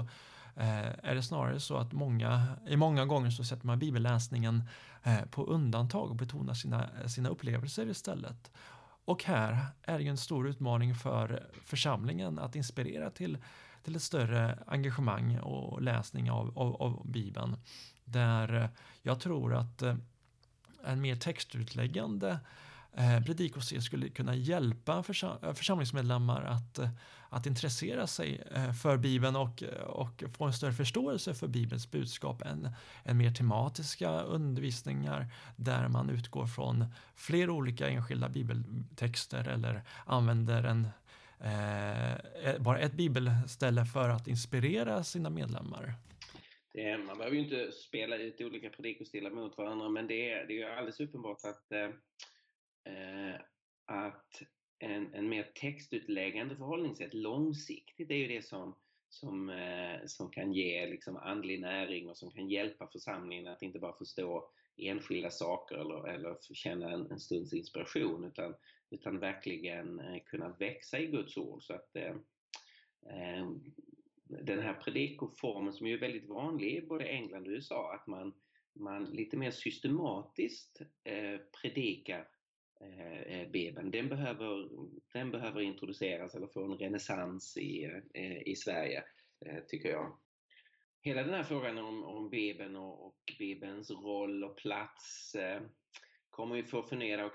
eh, 0.57 0.89
är 1.03 1.15
det 1.15 1.23
snarare 1.23 1.61
så 1.61 1.77
att 1.77 1.93
många, 1.93 2.47
i 2.67 2.77
många 2.77 3.07
gånger 3.07 3.31
så 3.31 3.45
sätter 3.45 3.67
man 3.67 3.79
bibelläsningen 3.79 4.63
eh, 5.03 5.25
på 5.31 5.45
undantag 5.45 6.11
och 6.11 6.17
betonar 6.17 6.55
sina, 6.55 7.09
sina 7.09 7.29
upplevelser 7.29 7.87
istället. 7.87 8.51
Och 9.05 9.25
här 9.25 9.67
är 9.83 9.99
det 9.99 10.07
en 10.07 10.17
stor 10.17 10.49
utmaning 10.49 10.95
för 10.95 11.51
församlingen 11.65 12.39
att 12.39 12.57
inspirera 12.57 13.11
till 13.11 13.39
till 13.83 13.97
ett 13.97 14.03
större 14.03 14.59
engagemang 14.67 15.39
och 15.39 15.83
läsning 15.83 16.31
av, 16.31 16.59
av, 16.59 16.83
av 16.83 17.03
Bibeln. 17.05 17.57
Där 18.05 18.55
eh, 18.55 18.69
jag 19.03 19.21
tror 19.21 19.55
att 19.55 19.83
eh, 19.83 19.95
en 20.85 21.01
mer 21.01 21.17
textutläggande 21.17 22.39
eh, 22.93 23.81
skulle 23.81 24.09
kunna 24.09 24.35
hjälpa 24.35 24.97
eh, 24.97 25.55
församlingsmedlemmar 25.55 26.43
att, 26.43 26.79
att 27.29 27.47
intressera 27.47 28.07
sig 28.07 28.45
för 28.83 28.97
Bibeln 28.97 29.37
och, 29.37 29.63
och 29.87 30.25
få 30.37 30.45
en 30.45 30.53
större 30.53 30.73
förståelse 30.73 31.35
för 31.35 31.49
Bibelns 31.49 31.91
budskap 31.91 32.43
än, 32.43 32.69
än 33.05 33.17
mer 33.17 33.35
tematiska 33.35 34.11
undervisningar 34.21 35.27
där 35.57 35.89
man 35.89 36.11
utgår 36.11 36.47
från 36.47 36.85
fler 37.15 37.51
olika 37.51 37.89
enskilda 37.89 38.29
bibeltexter 38.29 39.49
eller 39.49 39.83
använder 40.07 40.65
en 40.65 40.89
eh, 41.43 42.59
bara 42.61 42.79
ett 42.79 42.93
bibelställe 42.93 43.85
för 43.85 44.09
att 44.09 44.29
inspirera 44.29 45.05
sina 45.05 45.31
medlemmar. 45.31 45.95
Det, 46.73 46.99
man 46.99 47.19
behöver 47.19 47.37
ju 47.37 47.43
inte 47.43 47.73
spela 47.73 48.17
ut 48.17 48.41
olika 48.41 48.71
predikostilar 48.71 49.31
mot 49.31 49.59
varandra 49.59 49.89
men 49.89 50.07
det 50.07 50.31
är, 50.31 50.47
det 50.47 50.63
är 50.63 50.77
alldeles 50.77 51.01
uppenbart 51.01 51.45
att, 51.45 51.73
eh, 51.73 51.91
eh, 52.95 53.35
att 53.85 54.43
en, 54.79 55.15
en 55.15 55.29
mer 55.29 55.53
textutläggande 55.55 56.57
förhållningssätt 56.57 57.15
långsiktigt 57.15 58.11
är 58.11 58.15
ju 58.15 58.29
det 58.29 58.47
som, 58.47 58.75
som, 59.09 59.51
eh, 59.51 60.07
som 60.07 60.31
kan 60.31 60.53
ge 60.53 60.87
liksom 60.87 61.17
andlig 61.17 61.61
näring 61.61 62.09
och 62.09 62.17
som 62.17 62.31
kan 62.31 62.49
hjälpa 62.49 62.87
församlingen 62.87 63.47
att 63.47 63.63
inte 63.63 63.79
bara 63.79 63.97
förstå 63.99 64.51
enskilda 64.77 65.31
saker 65.31 65.77
eller, 65.77 66.09
eller 66.09 66.37
känna 66.55 66.93
en, 66.93 67.11
en 67.11 67.21
stunds 67.21 67.53
inspiration 67.53 68.25
utan, 68.25 68.55
utan 68.93 69.19
verkligen 69.19 70.01
eh, 70.01 70.23
kunna 70.25 70.49
växa 70.49 70.99
i 70.99 71.07
Guds 71.07 71.37
ord. 71.37 71.63
Så 71.63 71.75
att, 71.75 71.97
eh, 71.97 72.15
eh 73.11 73.47
den 74.41 74.59
här 74.59 74.75
predikoformen 74.75 75.73
som 75.73 75.87
är 75.87 75.99
väldigt 75.99 76.29
vanlig 76.29 76.77
i 76.77 76.87
både 76.87 77.05
England 77.05 77.47
och 77.47 77.53
USA, 77.53 77.95
att 77.95 78.07
man, 78.07 78.35
man 78.73 79.05
lite 79.05 79.37
mer 79.37 79.51
systematiskt 79.51 80.81
eh, 81.05 81.41
predikar 81.61 82.29
eh, 82.81 83.21
eh, 83.21 83.51
Bibeln, 83.51 83.91
den 83.91 84.09
behöver, 84.09 84.69
den 85.13 85.31
behöver 85.31 85.61
introduceras 85.61 86.35
eller 86.35 86.47
få 86.47 86.65
en 86.65 86.79
renässans 86.79 87.57
i, 87.57 87.85
eh, 88.15 88.49
i 88.49 88.57
Sverige, 88.57 89.05
eh, 89.47 89.59
tycker 89.69 89.89
jag. 89.89 90.19
Hela 91.01 91.23
den 91.23 91.35
här 91.35 91.45
frågan 91.45 91.79
om, 91.79 92.05
om 92.05 92.31
Bibeln 92.31 92.77
och, 92.77 93.07
och 93.07 93.35
Bibelns 93.39 93.91
roll 93.91 94.45
och 94.45 94.57
plats 94.57 95.35
eh, 95.35 95.63
kommer 96.33 96.57
ju 96.57 96.65
få 96.65 96.83
förnyad 96.83 97.31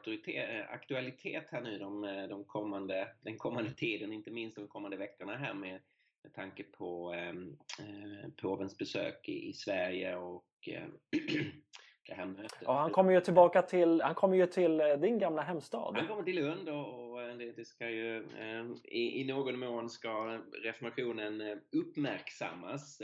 aktualitet 0.69 1.49
här 1.49 1.61
nu 1.61 1.79
de, 1.79 2.01
de 2.29 2.43
kommande, 2.43 3.07
den 3.21 3.37
kommande 3.37 3.71
tiden, 3.71 4.13
inte 4.13 4.31
minst 4.31 4.55
de 4.55 4.67
kommande 4.67 4.97
veckorna 4.97 5.37
här 5.37 5.53
med 5.53 5.79
med 6.27 6.33
tanke 6.33 6.63
på 6.63 7.13
ehm, 7.13 7.57
eh, 7.79 8.29
påvens 8.41 8.77
besök 8.77 9.29
i, 9.29 9.49
i 9.49 9.53
Sverige 9.53 10.15
och 10.15 10.45
eh, 10.67 10.83
det 12.07 12.13
här 12.13 12.25
mötet. 12.25 12.57
Ja, 12.61 12.79
han 12.79 12.91
kommer 12.91 13.11
ju 13.11 13.21
tillbaka 13.21 13.61
till, 13.61 14.01
han 14.01 14.15
kommer 14.15 14.37
ju 14.37 14.45
till 14.45 14.81
eh, 14.81 14.87
din 14.87 15.19
gamla 15.19 15.41
hemstad. 15.41 15.95
Han 15.95 16.07
kommer 16.07 16.23
till 16.23 16.35
Lund 16.35 16.69
och, 16.69 17.11
och 17.11 17.21
eh, 17.21 17.37
det, 17.37 17.51
det, 17.51 17.65
ska 17.65 17.89
ju 17.89 18.17
eh, 18.17 18.65
i, 18.83 19.21
i, 19.21 19.23
någon 19.23 19.59
mån 19.59 19.89
ska 19.89 20.39
reformationen 20.63 21.41
eh, 21.41 21.57
uppmärksammas. 21.71 23.01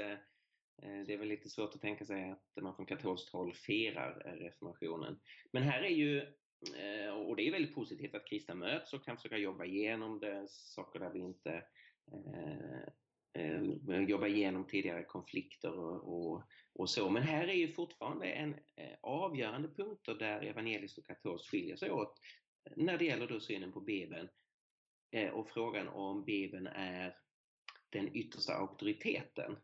Eh, 0.81 1.05
det 1.07 1.13
är 1.13 1.17
väl 1.17 1.27
lite 1.27 1.49
svårt 1.49 1.75
att 1.75 1.81
tänka 1.81 2.05
sig 2.05 2.31
att 2.31 2.63
man 2.63 2.75
från 2.75 2.85
katolskt 2.85 3.29
håll 3.29 3.53
firar 3.53 4.37
reformationen. 4.39 5.19
Men 5.51 5.63
här 5.63 5.81
är 5.81 5.89
ju, 5.89 6.17
eh, 6.77 7.13
och 7.13 7.35
det 7.35 7.47
är 7.47 7.51
väldigt 7.51 7.75
positivt 7.75 8.15
att 8.15 8.27
kristna 8.27 8.55
möts 8.55 8.93
och 8.93 9.05
kan 9.05 9.17
försöka 9.17 9.37
jobba 9.37 9.65
igenom 9.65 10.19
det, 10.19 10.45
saker 10.49 10.99
där 10.99 11.09
vi 11.09 11.19
inte 11.19 11.63
eh, 12.11 13.43
eh 13.43 14.01
jobba 14.07 14.27
igenom 14.27 14.67
tidigare 14.67 15.03
konflikter 15.03 15.79
och, 15.79 16.13
och, 16.13 16.43
och, 16.73 16.89
så. 16.89 17.09
Men 17.09 17.23
här 17.23 17.47
är 17.47 17.53
ju 17.53 17.73
fortfarande 17.73 18.25
en 18.25 18.55
avgörande 19.01 19.67
punkter 19.67 20.13
där 20.15 20.41
evangeliskt 20.41 20.97
och 20.97 21.07
katolskt 21.07 21.49
skiljer 21.49 21.75
sig 21.75 21.91
åt 21.91 22.19
när 22.75 22.97
det 22.97 23.05
gäller 23.05 23.27
då 23.27 23.39
synen 23.39 23.71
på 23.71 23.81
Bibeln 23.81 24.29
och 25.33 25.49
frågan 25.49 25.87
om 25.87 26.25
Bibeln 26.25 26.67
är 26.67 27.17
den 27.89 28.15
yttersta 28.15 28.53
auktoriteten. 28.53 29.57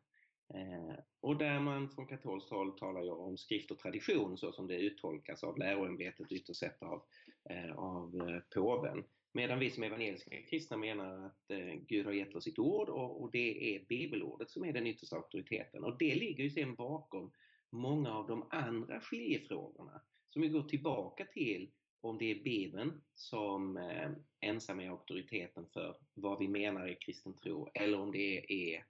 Eh, 0.54 0.96
och 1.22 1.38
där 1.38 1.60
man 1.60 1.90
från 1.90 2.08
katolskt 2.08 2.50
håll 2.50 2.78
talar 2.78 3.04
ju 3.04 3.12
om 3.12 3.38
skrift 3.38 3.72
och 3.72 3.80
tradition 3.80 4.38
så 4.38 4.52
som 4.52 4.68
det 4.68 4.76
uttolkas 4.76 5.44
av 5.44 5.58
läroämbetet 5.58 6.32
ytterst 6.32 6.60
sett 6.60 6.84
av, 6.84 7.04
eh, 7.50 7.76
av 7.76 8.30
eh, 8.30 8.40
påven. 8.56 9.04
Medan 9.34 9.60
vi 9.60 9.72
som 9.72 9.84
evangeliska 9.84 10.42
kristna 10.50 10.78
menar 10.78 11.26
att 11.26 11.46
Gud 11.88 12.06
har 12.06 12.14
gett 12.14 12.36
oss 12.36 12.44
sitt 12.44 12.60
ord 12.60 12.90
och, 12.90 13.22
och, 13.22 13.32
det 13.32 13.76
är 13.76 13.86
bibelordet 13.90 14.50
som 14.50 14.66
är 14.66 14.74
den 14.74 14.88
yttersta 14.88 15.16
auktoriteten. 15.16 15.84
Och 15.84 15.98
det 15.98 16.16
ligger 16.16 16.44
ju 16.44 16.50
sen 16.50 16.76
bakom 16.76 17.32
många 17.70 18.14
av 18.14 18.28
de 18.28 18.48
andra 18.50 19.02
skiljefrågorna 19.02 20.02
som 20.30 20.44
ju 20.44 20.50
går 20.50 20.64
tillbaka 20.64 21.26
till 21.26 21.72
om 22.02 22.18
det 22.18 22.32
är 22.32 22.44
Bibeln 22.44 23.02
som 23.14 23.78
eh, 23.78 24.10
ensam 24.40 24.80
är 24.80 24.90
auktoriteten 24.90 25.66
för 25.74 25.98
vad 26.14 26.40
vi 26.40 26.48
menar 26.48 26.88
är 26.88 27.02
kristen 27.02 27.34
tro 27.34 27.70
eller 27.74 28.00
om 28.00 28.12
det 28.12 28.54
är 28.76 28.86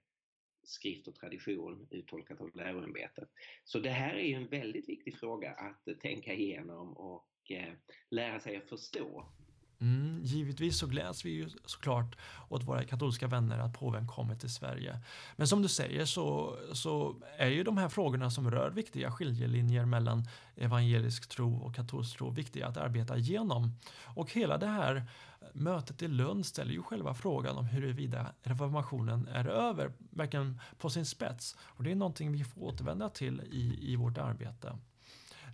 skrift 0.62 1.08
och 1.08 1.14
tradition 1.14 1.88
uttolkat 1.90 2.40
av 2.40 2.56
läroämbetet. 2.56 3.28
Så 3.64 3.78
det 3.78 3.90
här 3.90 4.14
är 4.14 4.24
ju 4.24 4.34
en 4.34 4.48
väldigt 4.48 4.88
viktig 4.88 5.18
fråga 5.18 5.52
att 5.52 5.88
eh, 5.88 5.94
tänka 5.94 6.34
igenom 6.34 6.92
och 6.92 7.50
eh, 7.50 7.72
lära 8.10 8.40
sig 8.40 8.56
att 8.56 8.68
förstå 8.68 9.32
Mm, 9.80 10.20
givetvis 10.22 10.78
så 10.78 10.86
gläds 10.86 11.24
vi 11.24 11.30
ju 11.30 11.48
såklart 11.64 12.16
åt 12.48 12.64
våra 12.64 12.84
katolska 12.84 13.26
vänner 13.26 13.58
att 13.58 13.78
påven 13.78 14.06
kommer 14.06 14.34
till 14.34 14.50
Sverige. 14.50 14.98
Men 15.36 15.48
som 15.48 15.62
du 15.62 15.68
säger 15.68 16.04
så, 16.04 16.56
så 16.72 17.16
är 17.38 17.48
ju 17.48 17.64
de 17.64 17.76
här 17.76 17.88
frågorna 17.88 18.30
som 18.30 18.50
rör 18.50 18.70
viktiga 18.70 19.12
skiljelinjer 19.12 19.84
mellan 19.84 20.28
evangelisk 20.56 21.28
tro 21.28 21.56
och 21.56 21.74
katolsk 21.74 22.16
tro 22.16 22.30
viktiga 22.30 22.66
att 22.66 22.76
arbeta 22.76 23.16
igenom. 23.16 23.72
Och 24.04 24.32
hela 24.32 24.58
det 24.58 24.66
här 24.66 25.06
mötet 25.52 26.02
i 26.02 26.08
Lund 26.08 26.46
ställer 26.46 26.72
ju 26.72 26.82
själva 26.82 27.14
frågan 27.14 27.56
om 27.56 27.66
huruvida 27.66 28.32
reformationen 28.42 29.28
är 29.28 29.46
över, 29.48 29.92
verkligen 29.98 30.60
på 30.78 30.90
sin 30.90 31.06
spets. 31.06 31.56
Och 31.60 31.84
det 31.84 31.90
är 31.90 31.94
någonting 31.94 32.32
vi 32.32 32.44
får 32.44 32.62
återvända 32.62 33.08
till 33.08 33.40
i, 33.40 33.92
i 33.92 33.96
vårt 33.96 34.18
arbete. 34.18 34.78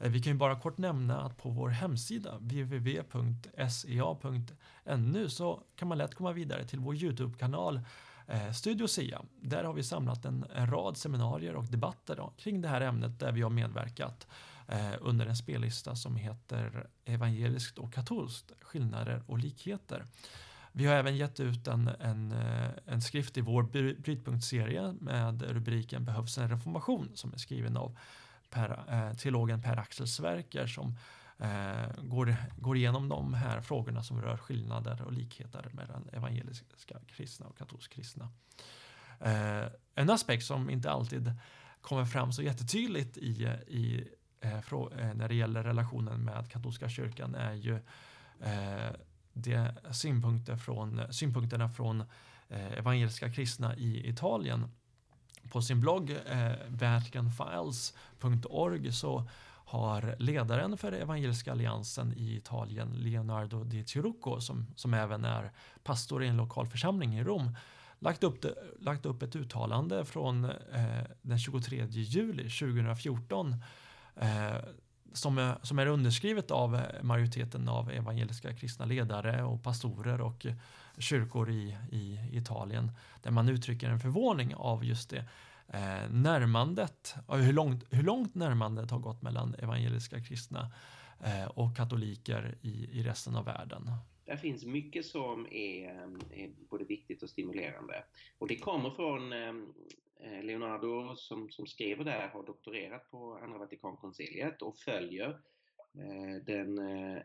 Eh, 0.01 0.11
vi 0.11 0.23
kan 0.23 0.33
ju 0.33 0.39
bara 0.39 0.61
kort 0.61 0.79
nämna 0.79 1.21
att 1.21 1.37
på 1.37 1.51
vår 1.51 1.69
hemsida 1.69 2.39
www.sea.nu 2.39 3.69
så 5.29 5.63
kan 5.77 5.89
man 5.89 5.99
lätt 5.99 6.15
komma 6.15 6.33
vidare 6.33 6.65
till 6.65 6.79
vår 6.79 6.97
Youtube-kanal 6.97 7.81
eh, 8.27 8.53
Studio 8.53 8.87
SIA. 8.87 9.23
Där 9.41 9.65
har 9.65 9.73
vi 9.73 9.83
samlat 9.83 10.25
en, 10.25 10.45
rad 10.55 10.97
seminarier 10.97 11.57
och 11.57 11.65
debatter 11.65 12.17
då, 12.17 12.33
kring 12.37 12.61
det 12.61 12.69
här 12.69 12.81
ämnet 12.81 13.21
där 13.21 13.33
vi 13.33 13.43
har 13.43 13.51
medverkat 13.51 14.27
eh, 14.69 14.95
under 15.01 15.27
en 15.27 15.37
spellista 15.37 15.97
som 15.97 16.17
heter 16.17 16.87
Evangeliskt 17.05 17.79
och 17.79 17.93
katolskt, 17.93 18.53
skillnader 18.61 19.23
och 19.27 19.39
likheter. 19.39 20.05
Vi 20.73 20.87
har 20.87 20.95
även 20.95 21.17
gett 21.17 21.41
ut 21.41 21.69
en, 21.69 21.89
en, 22.01 22.33
eh, 22.33 22.71
en 22.87 23.03
skrift 23.03 23.37
i 23.37 23.41
vår 23.41 23.63
brytpunktserie 24.03 24.95
med 25.01 25.43
rubriken 25.43 26.05
Behövs 26.05 26.39
en 26.39 26.49
reformation 26.49 27.11
som 27.15 27.33
är 27.33 27.39
skriven 27.39 27.77
av 27.77 27.99
per, 28.57 28.85
eh, 28.89 29.17
teologen 29.17 29.63
Per-Axel 29.63 30.09
Sverker 30.09 30.67
som 30.67 30.99
eh, 31.39 32.03
går, 32.03 32.37
går 32.57 32.77
igenom 32.77 33.09
de 33.09 33.35
här 33.35 33.61
frågorna 33.61 34.03
som 34.03 34.23
rör 34.23 34.37
skillnader 34.37 35.03
och 35.03 35.13
likheter 35.13 35.71
mellan 35.73 36.09
evangeliska 36.13 36.99
kristna 37.07 37.47
och 37.47 37.59
katolska 37.59 37.95
kristna. 37.95 38.29
Eh, 39.21 39.65
en 39.95 40.11
aspekt 40.11 40.45
som 40.45 40.71
inte 40.71 40.91
alltid 40.91 41.33
kommer 41.81 42.05
fram 42.05 42.33
så 42.33 42.43
jättetydligt 42.43 43.17
i, 43.17 43.45
i 43.67 44.09
eh, 44.41 44.61
frå, 44.61 44.93
eh, 44.93 45.15
när 45.15 45.29
det 45.29 45.35
gäller 45.35 45.63
relationen 45.63 46.25
med 46.25 46.51
katolska 46.51 46.89
kyrkan 46.89 47.35
är 47.35 47.55
ju 47.55 47.75
eh, 48.41 48.93
de 49.33 49.69
synpunkter 49.93 50.57
från, 50.57 51.13
synpunkterna 51.13 51.69
från 51.69 52.01
eh, 52.49 52.73
evangeliska 52.73 53.33
kristna 53.33 53.77
i 53.77 54.09
Italien 54.09 54.71
på 55.53 55.63
sin 55.63 55.81
blogg 55.81 56.11
eh, 56.11 56.53
vaticanfiles.org 56.69 58.93
så 58.93 59.29
har 59.69 60.15
ledaren 60.19 60.77
för 60.77 60.93
Evangeliska 60.93 61.53
alliansen 61.53 62.13
i 62.17 62.37
Italien, 62.37 62.93
Leonardo 62.93 63.65
Di 63.65 63.85
Tirucco, 63.85 64.41
som, 64.41 64.67
som 64.77 64.95
även 64.95 65.25
är 65.25 65.53
pastor 65.85 66.25
i 66.25 66.29
en 66.29 66.37
lokal 66.37 66.67
församling 66.67 67.19
i 67.19 67.25
Rom, 67.25 67.57
lagt 67.99 68.25
upp, 68.25 68.43
det, 68.43 68.55
lagt 68.81 69.07
upp 69.07 69.23
ett 69.23 69.37
uttalande 69.37 70.05
från 70.05 70.45
eh, 70.45 70.51
den 71.23 71.39
23 71.39 71.87
juli 71.91 72.51
2014 72.51 73.55
eh, 74.17 74.57
som, 75.13 75.39
är, 75.39 75.57
som 75.63 75.79
är 75.79 75.87
underskrivet 75.87 76.51
av 76.51 76.81
majoriteten 77.03 77.69
av 77.69 77.91
evangeliska 77.91 78.55
kristna 78.55 78.85
ledare 78.85 79.43
och 79.43 79.63
pastorer 79.63 80.21
och 80.21 80.47
kyrkor 80.99 81.51
i, 81.51 81.77
i 81.93 82.19
Italien 82.33 82.91
där 83.23 83.31
man 83.31 83.49
uttrycker 83.49 83.91
en 83.91 84.01
förvåning 84.01 84.55
av 84.55 84.85
just 84.85 85.11
det 85.11 85.25
eh, 85.69 86.11
närmandet, 86.11 87.15
eh, 87.29 87.37
hur 87.37 87.53
långt, 87.53 87.85
hur 87.91 88.03
långt 88.03 88.35
närmandet 88.35 88.91
har 88.91 88.99
gått 88.99 89.23
mellan 89.23 89.55
evangeliska 89.55 90.21
kristna 90.21 90.73
eh, 91.25 91.47
och 91.47 91.77
katoliker 91.77 92.59
i, 92.63 92.89
i 92.93 93.03
resten 93.03 93.37
av 93.37 93.45
världen. 93.45 93.91
Det 94.25 94.37
finns 94.37 94.65
mycket 94.65 95.07
som 95.07 95.47
är, 95.51 95.85
eh, 95.85 96.43
är, 96.43 96.51
både 96.71 96.85
viktigt 96.85 97.23
och 97.23 97.31
stimulerande. 97.31 98.05
Och 98.39 98.49
det 98.49 98.57
kommer 98.57 98.91
från 98.91 99.33
eh, 99.33 99.55
eh 100.21 100.45
Leonardo 100.45 101.17
som, 101.17 101.51
som 101.51 101.67
skriver 101.67 102.05
där, 102.05 102.29
har 102.29 102.47
doktorerat 102.47 103.11
på 103.11 103.39
Andra 103.43 103.59
Vatikankonciliet 103.59 104.63
och 104.63 104.79
följer 104.79 105.29
eh, 105.95 106.45
den, 106.47 106.79
eh, 106.79 107.23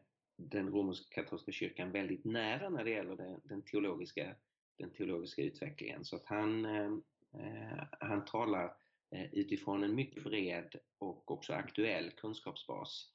den 0.50 0.70
romersk-katolska 0.70 1.52
kyrkan 1.52 1.92
väldigt 1.92 2.26
nära 2.26 2.70
när 2.70 2.84
det 2.84 2.90
gäller 2.90 3.16
den, 3.16 3.42
den, 3.44 3.62
teologiska, 3.62 4.36
den 4.78 4.90
teologiska 4.90 5.42
utvecklingen. 5.42 6.06
Så 6.06 6.16
att 6.16 6.26
han, 6.26 6.66
eh, 6.66 7.84
han 8.00 8.26
talar 8.26 8.74
eh, 9.12 9.34
utifrån 9.34 9.84
en 9.84 9.96
mycket 9.96 10.24
bred 10.24 10.76
och 10.98 11.32
också 11.32 11.54
aktuell 11.54 12.12
kunskapsbas. 12.12 13.12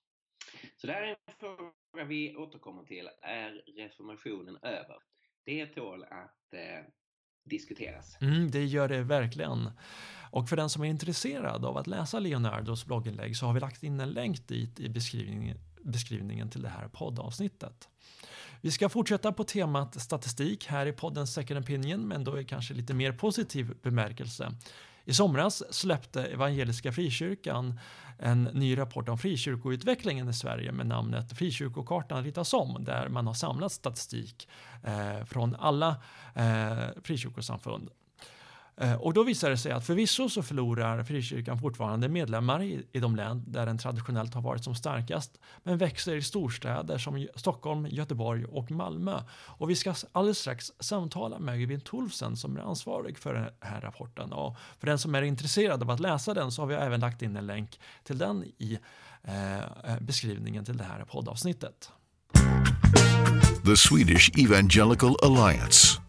Så 0.77 0.87
det 0.87 0.93
här 0.93 1.03
är 1.03 1.09
en 1.09 1.35
fråga 1.39 2.05
vi 2.09 2.37
återkommer 2.37 2.83
till. 2.83 3.09
Är 3.23 3.63
reformationen 3.77 4.57
över? 4.63 4.97
Det 5.45 5.67
tål 5.67 6.05
att 6.05 6.53
eh, 6.53 6.85
diskuteras. 7.45 8.19
Mm, 8.21 8.51
det 8.51 8.65
gör 8.65 8.89
det 8.89 9.03
verkligen. 9.03 9.71
Och 10.31 10.49
för 10.49 10.57
den 10.57 10.71
som 10.71 10.83
är 10.83 10.87
intresserad 10.87 11.65
av 11.65 11.77
att 11.77 11.87
läsa 11.87 12.19
Leonardos 12.19 12.87
blogginlägg 12.87 13.37
så 13.37 13.47
har 13.47 13.55
vi 13.55 13.61
lagt 13.61 13.83
in 13.83 14.01
en 14.01 14.11
länk 14.11 14.49
dit 14.49 14.81
i 14.81 14.89
beskrivningen, 14.89 15.59
beskrivningen 15.87 16.51
till 16.51 16.63
det 16.63 16.69
här 16.69 16.89
poddavsnittet. 16.89 17.89
Vi 18.61 18.71
ska 18.71 18.89
fortsätta 18.89 19.33
på 19.33 19.45
temat 19.45 20.01
statistik 20.03 20.67
här 20.67 20.87
i 20.87 20.93
podden 20.93 21.27
Second 21.27 21.61
Opinion 21.61 22.09
men 22.09 22.25
då 22.25 22.41
i 22.41 22.45
kanske 22.45 22.75
lite 22.75 22.95
mer 22.95 23.13
positiv 23.13 23.75
bemärkelse. 23.83 24.53
I 25.05 25.15
somras 25.15 25.75
släppte 25.75 26.25
Evangeliska 26.25 26.93
Frikyrkan 26.93 27.81
en 28.19 28.43
ny 28.43 28.79
rapport 28.79 29.09
om 29.09 29.19
frikyrkoutvecklingen 29.19 30.29
i 30.29 30.33
Sverige 30.33 30.73
med 30.73 30.87
namnet 30.87 31.39
Frikyrkokartan 31.39 32.25
ritas 32.25 32.53
om 32.53 32.85
där 32.85 33.09
man 33.09 33.27
har 33.27 33.35
samlat 33.35 33.73
statistik 33.73 34.49
eh, 34.83 35.25
från 35.25 35.55
alla 35.55 35.97
eh, 36.35 37.03
frikyrkosamfund. 37.03 37.91
Eh, 38.81 38.95
och 38.95 39.15
då 39.15 39.23
visar 39.23 39.51
det 39.51 39.57
sig 39.57 39.73
att 39.73 39.87
förvisso 39.87 40.29
så 40.29 40.43
förlorar 40.43 41.05
frikyrkan 41.05 41.59
fortfarande 41.59 42.09
medlemmar 42.09 42.63
i, 42.63 42.87
i 42.93 43.01
de 43.01 43.17
län 43.17 43.45
där 43.47 43.67
den 43.67 43.79
traditionellt 43.79 44.35
har 44.35 44.43
varit 44.43 44.65
som 44.65 44.75
starkast, 44.75 45.41
men 45.63 45.79
växer 45.79 46.17
i 46.17 46.23
storstäder 46.23 46.99
som 46.99 47.29
Stockholm, 47.35 47.87
Göteborg 47.87 48.45
och 48.45 48.71
Malmö. 48.71 49.21
Och 49.31 49.71
vi 49.71 49.77
ska 49.77 49.95
alldeles 50.13 50.39
strax 50.39 50.73
samtala 50.81 51.39
med 51.39 51.63
Evin 51.63 51.81
Tolfsen 51.81 52.37
som 52.37 52.57
är 52.57 52.61
ansvarig 52.61 53.19
för 53.19 53.35
den 53.35 53.49
här 53.61 53.81
rapporten. 53.81 54.33
Och 54.33 54.57
för 54.79 54.87
den 54.87 54.99
som 54.99 55.15
är 55.15 55.23
intresserad 55.23 55.83
av 55.83 55.91
att 55.91 56.01
läsa 56.01 56.35
den 56.35 56.53
så 56.53 56.63
har 56.63 56.67
vi 56.67 56.75
även 56.75 57.01
lagt 57.01 57.23
in 57.23 57.37
en 57.37 57.47
länk 57.47 57.81
till 58.05 58.19
den 58.19 58.45
i 58.45 58.79
eh, 59.23 59.59
eh 59.59 59.65
beskrivningen 60.01 60.65
till 60.65 60.77
det 60.77 60.85
här 60.85 61.05
poddavsnittet. 61.05 61.91
The 63.67 63.77
Swedish 63.77 64.31
Evangelical 64.39 65.17
Alliance 65.23 66.01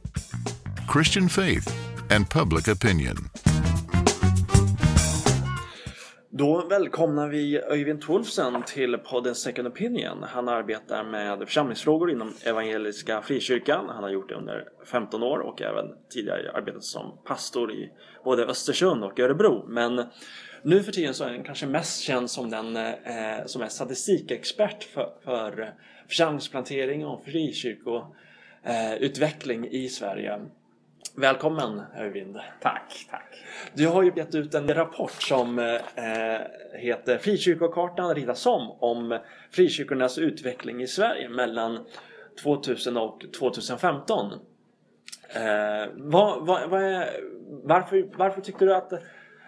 Christian 0.94 1.30
Faith 1.30 1.97
and 2.12 2.30
public 2.30 2.68
opinion. 2.68 3.18
Då 6.38 6.68
välkomnar 6.70 7.30
vi 7.30 7.62
Öyvind 7.62 8.04
Wolfsen 8.04 8.64
till 8.64 8.98
podden 8.98 9.36
Second 9.36 9.68
Opinion. 9.68 10.24
Han 10.24 10.50
arbetar 10.50 11.04
med 11.04 11.40
församlingsfrågor 11.40 12.12
inom 12.12 12.34
Evangeliska 12.44 13.22
Frikyrkan. 13.22 13.90
Han 13.90 14.04
har 14.04 14.10
gjort 14.10 14.30
det 14.30 14.36
under 14.36 14.68
15 14.86 15.24
år 15.24 15.40
och 15.40 15.62
även 15.62 15.86
tidigare 16.10 16.52
arbetat 16.52 16.84
som 16.84 17.18
pastor 17.26 17.72
i 17.72 17.92
både 18.24 18.46
Östersund 18.46 19.04
och 19.04 19.20
Örebro. 19.20 19.66
Men 19.68 20.06
nu 20.64 20.84
för 20.84 20.92
tiden 20.92 21.14
så 21.14 21.24
är 21.24 21.30
han 21.30 21.44
kanske 21.44 21.68
mest 21.68 22.02
känd 22.02 22.30
som 22.30 22.50
den 22.50 22.76
eh, 22.76 22.94
som 23.46 23.62
är 23.62 23.68
statistikexpert 23.68 24.84
för, 24.84 25.10
för 25.24 25.74
församlingsplantering 26.08 27.06
och 27.06 27.26
frikyrkoutveckling 27.26 29.66
eh, 29.66 29.74
i 29.74 29.90
Sverige. 29.90 30.40
Välkommen 31.20 31.82
Öyvind. 31.98 32.40
Tack, 32.62 33.08
tack. 33.12 33.44
Du 33.74 33.88
har 33.88 34.04
ju 34.04 34.12
gett 34.16 34.36
ut 34.36 34.54
en 34.54 34.74
rapport 34.74 35.22
som 35.22 35.60
eh, 35.60 36.80
heter 36.80 37.18
Frikyrkokartan 37.18 38.16
ritas 38.16 38.46
om 38.46 38.72
om 38.80 39.20
frikyrkornas 39.52 40.18
utveckling 40.18 40.82
i 40.82 40.88
Sverige 40.88 41.30
mellan 41.30 41.86
2000 42.44 42.98
och 42.98 43.26
2015. 43.40 44.32
Eh, 44.32 45.90
vad, 45.96 46.46
vad, 46.46 46.70
vad 46.70 46.84
är, 46.84 47.10
varför, 47.64 48.10
varför 48.18 48.42
tyckte 48.42 48.66
du 48.66 48.76
att 48.76 48.94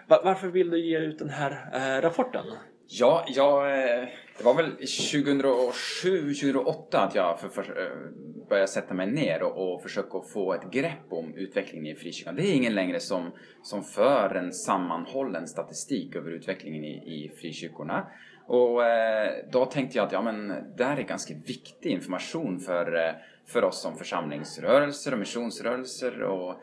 varför 0.08 0.48
vill 0.48 0.70
du 0.70 0.80
ge 0.80 0.98
ut 0.98 1.18
den 1.18 1.30
här 1.30 1.70
eh, 1.72 2.02
rapporten? 2.02 2.44
Ja, 2.86 3.24
jag, 3.28 3.84
eh, 3.84 4.08
det 4.40 4.44
var 4.44 4.54
väl 4.54 4.70
2007, 4.70 6.34
2008 6.34 7.00
att 7.00 7.14
jag 7.14 7.40
för, 7.40 7.48
för, 7.48 7.62
eh, 7.62 8.48
började 8.48 8.68
sätta 8.68 8.94
mig 8.94 9.06
ner 9.06 9.42
och, 9.42 9.74
och 9.74 9.82
försöka 9.82 10.20
få 10.32 10.54
ett 10.54 10.70
grepp 10.70 11.06
om 11.08 11.34
utvecklingen 11.34 11.86
i 11.86 11.94
frikyrkan. 11.94 12.36
Det 12.36 12.42
är 12.42 12.54
ingen 12.54 12.74
längre 12.74 13.00
som, 13.00 13.30
som 13.62 13.84
för 13.84 14.34
en 14.34 14.52
sammanhållen 14.52 15.46
statistik 15.48 16.16
över 16.16 16.30
utvecklingen 16.30 16.84
i, 16.84 16.94
i 16.94 17.32
frikyrkorna. 17.40 18.06
Och 18.46 18.84
eh, 18.84 19.32
då 19.52 19.66
tänkte 19.66 19.98
jag 19.98 20.06
att 20.06 20.12
ja, 20.12 20.22
men, 20.22 20.48
det 20.76 20.84
här 20.84 20.96
är 20.96 21.02
ganska 21.02 21.34
viktig 21.46 21.90
information 21.90 22.60
för, 22.60 23.06
eh, 23.06 23.12
för 23.46 23.64
oss 23.64 23.82
som 23.82 23.96
församlingsrörelser 23.96 25.12
och 25.12 25.18
missionsrörelser 25.18 26.22
och, 26.22 26.54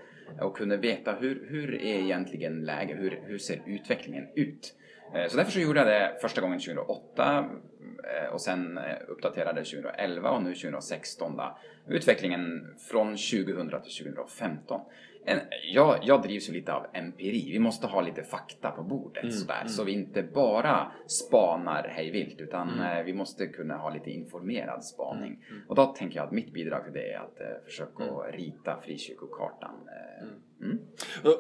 och 0.42 0.58
kunna 0.58 0.76
veta 0.76 1.12
hur, 1.12 1.48
hur 1.50 1.76
är 1.76 2.00
egentligen 2.00 2.66
läget, 2.66 3.00
hur, 3.00 3.20
hur 3.26 3.38
ser 3.38 3.62
utvecklingen 3.66 4.28
ut? 4.36 4.74
Eh, 5.14 5.28
så 5.28 5.38
därför 5.38 5.52
så 5.52 5.60
gjorde 5.60 5.80
jag 5.80 5.88
det 5.88 6.18
första 6.22 6.42
gången 6.42 6.60
2008 6.60 7.46
eh, 8.04 8.34
och 8.34 8.42
sen 8.42 8.78
eh, 8.78 8.84
uppdaterade 9.08 9.64
2011 9.64 10.32
och 10.32 10.44
nu 10.44 10.56
2016 10.56 11.38
då, 11.38 11.58
utvecklingen 11.88 12.76
från 12.90 13.08
2000 13.08 13.70
till 13.70 14.06
2015. 14.06 14.82
Jag, 15.64 16.00
jag 16.04 16.22
drivs 16.22 16.50
ju 16.50 16.54
lite 16.54 16.74
av 16.74 16.86
empiri. 16.94 17.52
Vi 17.52 17.60
måste 17.60 17.88
ha 17.88 18.02
lite 18.02 18.24
fakta 18.24 18.72
på 18.72 18.84
bordet 18.84 19.24
mm, 19.24 19.36
sådär. 19.36 19.62
Mm. 19.62 19.68
Så 19.68 19.84
vi 19.84 19.92
inte 19.92 20.24
bara 20.24 20.92
spanar 21.08 21.88
hejvilt 21.88 22.42
utan 22.42 22.70
mm. 22.70 23.06
vi 23.06 23.14
måste 23.14 23.48
kunna 23.48 23.78
ha 23.78 23.90
lite 23.90 24.12
informerad 24.12 24.86
spaning. 24.86 25.34
Mm, 25.34 25.44
mm. 25.50 25.64
Och 25.68 25.76
då 25.76 25.86
tänker 25.86 26.18
jag 26.18 26.26
att 26.26 26.32
mitt 26.32 26.54
bidrag 26.54 26.84
till 26.84 26.94
det 26.94 27.12
är 27.14 27.20
att 27.20 27.40
eh, 27.40 27.66
försöka 27.66 28.04
mm. 28.04 28.32
rita 28.32 28.82
frikyrkokartan. 28.82 29.76
Eh, 29.88 30.72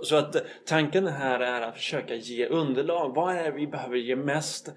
så 0.04 0.15
att 0.15 0.36
tanken 0.65 1.08
här 1.08 1.39
är 1.39 1.62
att 1.62 1.76
försöka 1.76 2.15
ge 2.15 2.47
underlag. 2.47 3.15
Vad 3.15 3.36
är 3.36 3.43
det 3.43 3.52
vi 3.52 3.67
behöver 3.67 3.97
ge 3.97 4.15
mest 4.15 4.69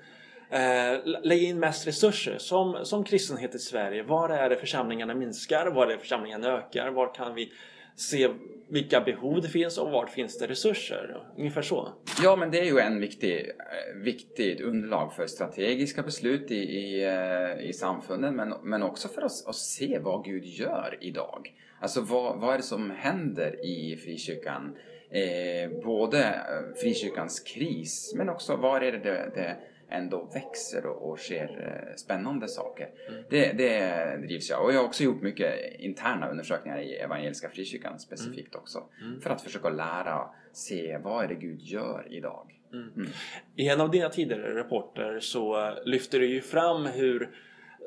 Eh, 0.52 0.98
lägga 1.04 1.48
in 1.48 1.58
mest 1.58 1.86
resurser 1.86 2.38
som, 2.38 2.78
som 2.84 3.04
kristenhet 3.04 3.54
i 3.54 3.58
Sverige. 3.58 4.02
Var 4.02 4.28
är 4.28 4.50
det 4.50 4.56
församlingarna 4.56 5.14
minskar? 5.14 5.66
Var 5.66 5.86
är 5.86 5.90
det 5.90 5.98
församlingarna 5.98 6.48
ökar? 6.48 6.90
Var 6.90 7.14
kan 7.14 7.34
vi 7.34 7.52
se 8.00 8.28
vilka 8.68 9.00
behov 9.00 9.40
det 9.42 9.48
finns 9.48 9.78
och 9.78 9.90
var 9.90 10.06
finns 10.06 10.38
det 10.38 10.46
resurser? 10.46 11.22
Ungefär 11.38 11.62
så. 11.62 11.92
Ja, 12.22 12.36
men 12.36 12.50
det 12.50 12.58
är 12.60 12.64
ju 12.64 12.78
en 12.78 13.00
viktig, 13.00 13.38
eh, 13.38 13.96
viktig 13.96 14.30
viktigt 14.30 14.60
underlag 14.66 15.12
för 15.12 15.26
strategiska 15.26 16.02
beslut 16.02 16.50
i, 16.50 16.54
i, 16.54 17.04
eh, 17.04 17.68
i 17.68 17.72
samfunden 17.72 18.36
men, 18.36 18.54
men 18.62 18.82
också 18.82 19.08
för 19.08 19.24
oss 19.24 19.46
att 19.46 19.56
se 19.56 19.98
vad 19.98 20.24
Gud 20.24 20.44
gör 20.44 20.98
idag. 21.00 21.54
Alltså 21.80 22.00
vad, 22.00 22.40
vad 22.40 22.52
är 22.52 22.56
det 22.56 22.62
som 22.62 22.90
händer 22.90 23.66
i 23.66 23.96
frikyrkan? 23.96 24.76
Eh, 25.10 25.82
både 25.84 26.24
eh, 26.24 26.80
frikyrkans 26.80 27.40
kris 27.40 28.12
men 28.16 28.28
också 28.28 28.56
var 28.56 28.80
är 28.80 28.92
det, 28.92 28.98
det, 28.98 29.32
det 29.34 29.56
ändå 29.90 30.30
växer 30.34 30.86
och, 30.86 31.10
och 31.10 31.18
sker 31.18 31.48
eh, 31.88 31.96
spännande 31.96 32.48
saker. 32.48 32.88
Mm. 33.08 33.24
Det, 33.30 33.52
det 33.52 34.16
drivs 34.26 34.50
jag. 34.50 34.64
Och 34.64 34.72
jag 34.72 34.78
har 34.78 34.86
också 34.86 35.04
gjort 35.04 35.22
mycket 35.22 35.80
interna 35.80 36.30
undersökningar 36.30 36.78
i 36.78 36.94
Evangeliska 36.94 37.48
Frikyrkan 37.48 37.98
specifikt 37.98 38.54
mm. 38.54 38.62
också. 38.62 38.84
Mm. 39.00 39.20
För 39.20 39.30
att 39.30 39.42
försöka 39.42 39.68
lära 39.68 40.28
se 40.52 40.98
vad 40.98 41.24
är 41.24 41.28
det 41.28 41.34
Gud 41.34 41.60
gör 41.60 42.06
idag. 42.10 42.60
Mm. 42.72 42.92
Mm. 42.96 43.08
I 43.56 43.68
en 43.68 43.80
av 43.80 43.90
dina 43.90 44.08
tidigare 44.08 44.54
rapporter 44.54 45.20
så 45.20 45.74
lyfter 45.84 46.20
du 46.20 46.26
ju 46.26 46.40
fram 46.40 46.86
hur 46.86 47.22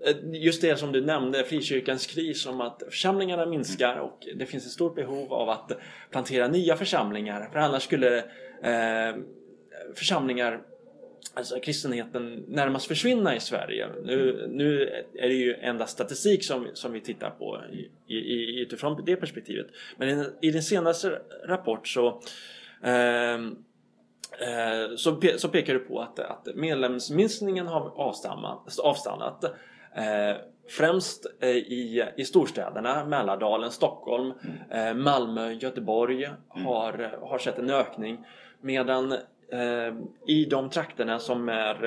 eh, 0.06 0.16
Just 0.24 0.62
det 0.62 0.80
som 0.80 0.92
du 0.92 1.06
nämnde, 1.06 1.44
frikyrkans 1.44 2.08
kris 2.08 2.46
om 2.46 2.62
att 2.62 2.84
församlingarna 2.90 3.46
minskar 3.46 3.98
och 3.98 4.28
det 4.36 4.46
finns 4.46 4.66
ett 4.66 4.72
stort 4.72 4.96
behov 4.96 5.34
av 5.34 5.50
att 5.50 5.72
plantera 6.12 6.48
nya 6.48 6.76
församlingar 6.76 7.50
för 7.52 7.60
annars 7.60 7.84
skulle 7.84 8.18
eh, 8.64 9.16
församlingar 9.96 10.62
alltså 11.34 11.60
kristenheten 11.60 12.46
närmast 12.48 12.88
försvinna 12.88 13.36
i 13.36 13.40
Sverige. 13.40 13.90
Nu, 14.04 14.48
nu 14.52 14.84
är 15.14 15.28
det 15.28 15.34
ju 15.34 15.56
endast 15.56 15.94
statistik 15.94 16.44
som, 16.44 16.68
som 16.74 16.92
vi 16.92 17.02
tittar 17.02 17.30
på 17.30 17.62
i, 18.08 18.16
i, 18.16 18.62
utifrån 18.62 19.04
det 19.06 19.16
perspektivet. 19.16 19.68
Men 19.98 20.10
i, 20.10 20.26
i 20.42 20.52
din 20.52 20.64
senaste 20.64 21.22
rapport 21.46 21.88
så 21.88 22.22
ehm, 22.84 23.56
eh, 24.40 24.96
så, 24.96 25.22
så 25.38 25.50
pekar 25.50 25.74
du 25.74 25.80
på 25.80 26.02
att, 26.02 26.20
att 26.20 26.48
medlemsminskningen 26.56 27.68
har 27.68 27.92
avstannat, 27.96 28.80
avstannat 28.80 29.44
eh, 29.96 30.38
främst 30.70 31.26
eh, 31.40 31.50
i, 31.50 32.06
i 32.18 32.26
storstäderna, 32.26 33.06
Mälardalen, 33.06 33.72
Stockholm, 33.72 34.34
mm. 34.70 34.88
eh, 34.88 35.04
Malmö, 35.04 35.52
Göteborg 35.52 36.24
mm. 36.24 36.66
har, 36.66 37.18
har 37.22 37.38
sett 37.38 37.60
en 37.60 37.70
ökning 37.70 38.26
medan 38.62 39.16
i 40.28 40.46
de 40.46 40.70
trakterna 40.70 41.20
som 41.20 41.50
är 41.50 41.86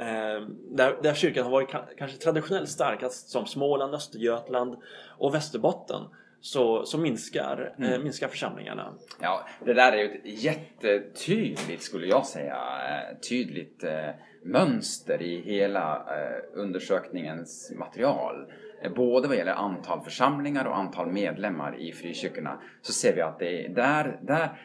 eh, 0.00 0.46
där, 0.70 1.02
där 1.02 1.14
kyrkan 1.14 1.44
har 1.44 1.50
varit 1.50 1.74
kanske 1.98 2.16
traditionellt 2.18 2.68
starkast 2.68 3.28
som 3.28 3.46
Småland, 3.46 3.94
Östergötland 3.94 4.76
och 5.18 5.34
Västerbotten 5.34 6.02
så, 6.40 6.84
så 6.84 6.98
minskar, 6.98 7.74
eh, 7.78 7.98
minskar 7.98 8.28
församlingarna. 8.28 8.94
Ja, 9.20 9.46
det 9.64 9.74
där 9.74 9.92
är 9.92 9.96
ju 9.96 10.04
ett 10.04 10.42
jättetydligt, 10.44 11.82
skulle 11.82 12.06
jag 12.06 12.26
säga, 12.26 12.56
eh, 12.56 13.18
tydligt 13.28 13.84
eh, 13.84 14.10
mönster 14.42 15.22
i 15.22 15.40
hela 15.40 15.96
eh, 15.96 16.60
undersökningens 16.60 17.72
material. 17.78 18.46
Eh, 18.82 18.92
Både 18.92 19.28
vad 19.28 19.36
gäller 19.36 19.52
antal 19.52 20.00
församlingar 20.00 20.64
och 20.64 20.78
antal 20.78 21.06
medlemmar 21.12 21.76
i 21.78 21.92
frikyrkorna 21.92 22.58
så 22.82 22.92
ser 22.92 23.14
vi 23.14 23.20
att 23.20 23.38
det 23.38 23.64
är 23.66 23.68
där, 23.68 24.18
där 24.22 24.60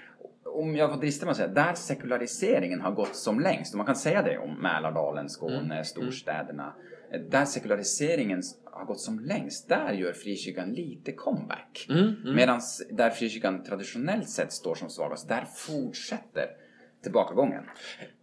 om 0.53 0.75
jag 0.75 0.91
får 0.91 0.97
drista 0.99 1.25
mig 1.25 1.31
att 1.31 1.37
säga, 1.37 1.47
där 1.47 1.73
sekulariseringen 1.73 2.81
har 2.81 2.91
gått 2.91 3.15
som 3.15 3.39
längst, 3.39 3.73
och 3.73 3.77
man 3.77 3.85
kan 3.85 3.95
säga 3.95 4.21
det 4.21 4.37
om 4.37 4.61
Mälardalen, 4.61 5.29
Skåne, 5.29 5.83
storstäderna, 5.83 6.73
eh, 7.13 7.21
där 7.21 7.45
sekulariseringen 7.45 8.41
har 8.65 8.85
gått 8.85 8.99
som 8.99 9.19
längst, 9.19 9.69
där 9.69 9.93
gör 9.93 10.13
frikyrkan 10.13 10.73
lite 10.73 11.11
comeback. 11.11 11.87
Medan 12.35 12.61
där 12.91 13.09
frikyrkan 13.09 13.63
traditionellt 13.63 14.29
sett 14.29 14.53
står 14.53 14.75
som 14.75 14.89
svagast, 14.89 15.29
där 15.29 15.45
fortsätter 15.55 16.47
tillbakagången. 17.03 17.63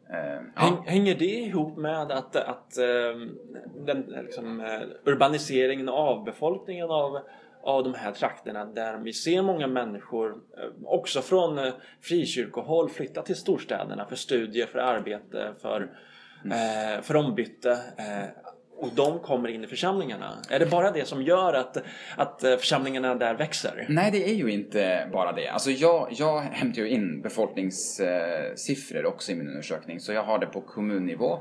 Häng, 0.09 0.53
ja. 0.55 0.85
Hänger 0.87 1.15
det 1.15 1.25
ihop 1.25 1.77
med 1.77 2.11
att, 2.12 2.37
att 2.37 2.79
ehm, 2.79 3.39
den 3.87 4.01
liksom, 4.01 4.61
eh, 4.61 5.12
urbaniseringen 5.12 5.89
och 5.89 5.95
avbefolkningen 5.95 6.91
av, 6.91 7.19
av 7.66 7.85
de 7.85 7.94
här 7.94 8.12
trakterna 8.12 8.64
där 8.64 8.98
vi 8.98 9.12
ser 9.12 9.42
många 9.42 9.66
människor 9.66 10.31
eh, 10.31 10.37
också 10.85 11.22
från 11.22 11.59
eh, 11.59 11.72
frikyrkohåll 12.00 12.88
flytta 12.88 13.22
till 13.22 13.37
storstäderna 13.37 14.07
för 14.07 14.16
studier, 14.16 14.66
för 14.66 14.79
arbete, 14.79 15.55
för, 15.62 15.90
eh, 16.44 17.02
för 17.02 17.16
ombyte. 17.16 17.70
Eh, 17.70 18.24
och 18.79 18.88
de 18.94 19.18
kommer 19.18 19.48
in 19.48 19.64
i 19.64 19.66
församlingarna. 19.66 20.38
Är 20.50 20.59
det 20.59 20.66
bara 20.66 20.90
det 20.90 21.09
som 21.09 21.22
gör 21.22 21.55
att, 21.55 21.76
att 22.16 22.40
församlingarna 22.40 23.14
där 23.14 23.35
växer? 23.35 23.87
Nej, 23.88 24.11
det 24.11 24.31
är 24.31 24.35
ju 24.35 24.50
inte 24.50 25.09
bara 25.12 25.33
det. 25.33 25.48
Alltså 25.48 25.70
jag, 25.70 26.09
jag 26.11 26.40
hämtar 26.40 26.83
ju 26.83 26.88
in 26.88 27.22
befolkningssiffror 27.22 29.07
också 29.07 29.33
i 29.33 29.35
min 29.35 29.48
undersökning, 29.48 30.00
så 30.00 30.12
jag 30.12 30.22
har 30.22 30.38
det 30.38 30.46
på 30.46 30.61
kommunnivå. 30.61 31.38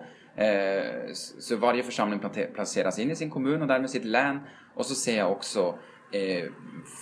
Så 1.13 1.55
varje 1.55 1.83
församling 1.83 2.19
placeras 2.53 2.99
in 2.99 3.11
i 3.11 3.15
sin 3.15 3.29
kommun 3.29 3.61
och 3.61 3.67
därmed 3.67 3.89
sitt 3.89 4.05
län. 4.05 4.39
Och 4.75 4.85
så 4.85 4.95
ser 4.95 5.17
jag 5.17 5.31
också 5.31 5.75
eh, 6.15 6.51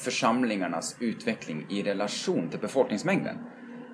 församlingarnas 0.03 0.97
utveckling 0.99 1.65
i 1.69 1.83
relation 1.83 2.49
till 2.49 2.59
befolkningsmängden. 2.59 3.37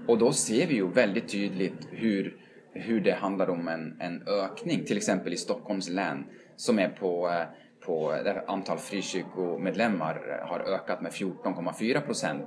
Och 0.08 0.18
då 0.18 0.34
ser 0.34 0.68
vi 0.68 0.76
ju 0.76 0.88
väldigt 0.88 1.30
tydligt 1.30 1.88
hur, 1.92 2.38
hur 2.74 3.02
det 3.02 3.14
handlar 3.14 3.50
om 3.50 3.68
en, 3.68 4.02
en 4.02 4.28
ökning, 4.28 4.86
till 4.86 4.98
exempel 4.98 5.34
i 5.34 5.38
Stockholms 5.38 5.90
län, 5.90 6.26
som 6.56 6.80
är 6.80 6.90
på, 6.90 7.30
eh, 7.30 7.46
på 7.86 8.12
där 8.12 8.44
antal 8.48 8.78
frikyrkomedlemmar 8.78 10.44
har 10.48 10.60
ökat 10.60 11.02
med 11.02 11.12
14,4 11.12 12.02
procent. 12.02 12.44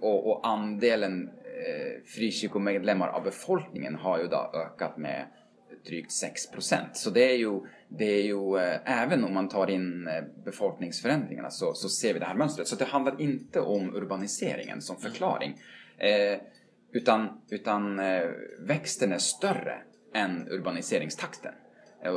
Och, 0.00 0.30
och 0.30 0.48
andelen 0.48 1.28
eh, 1.28 2.04
frikyrkomedlemmar 2.04 3.08
av 3.08 3.22
befolkningen 3.22 3.94
har 3.94 4.18
ju 4.18 4.26
då 4.26 4.50
ökat 4.54 4.96
med 4.96 5.26
drygt 5.86 6.12
6 6.12 6.50
procent. 6.50 6.96
Så 6.96 7.10
det 7.10 7.32
är 7.32 7.36
ju, 7.36 7.60
det 7.88 8.04
är 8.04 8.22
ju 8.22 8.58
eh, 8.58 9.02
även 9.02 9.24
om 9.24 9.34
man 9.34 9.48
tar 9.48 9.70
in 9.70 10.06
eh, 10.06 10.24
befolkningsförändringarna 10.44 11.50
så, 11.50 11.74
så 11.74 11.88
ser 11.88 12.12
vi 12.14 12.18
det 12.18 12.26
här 12.26 12.34
mönstret. 12.34 12.68
Så 12.68 12.76
det 12.76 12.84
handlar 12.84 13.20
inte 13.20 13.60
om 13.60 13.96
urbaniseringen 13.96 14.80
som 14.80 14.96
förklaring. 14.96 15.60
Eh, 15.98 16.40
utan 16.92 17.40
utan 17.50 17.98
eh, 17.98 18.22
växten 18.60 19.12
är 19.12 19.18
större 19.18 19.78
än 20.14 20.48
urbaniseringstakten. 20.48 21.52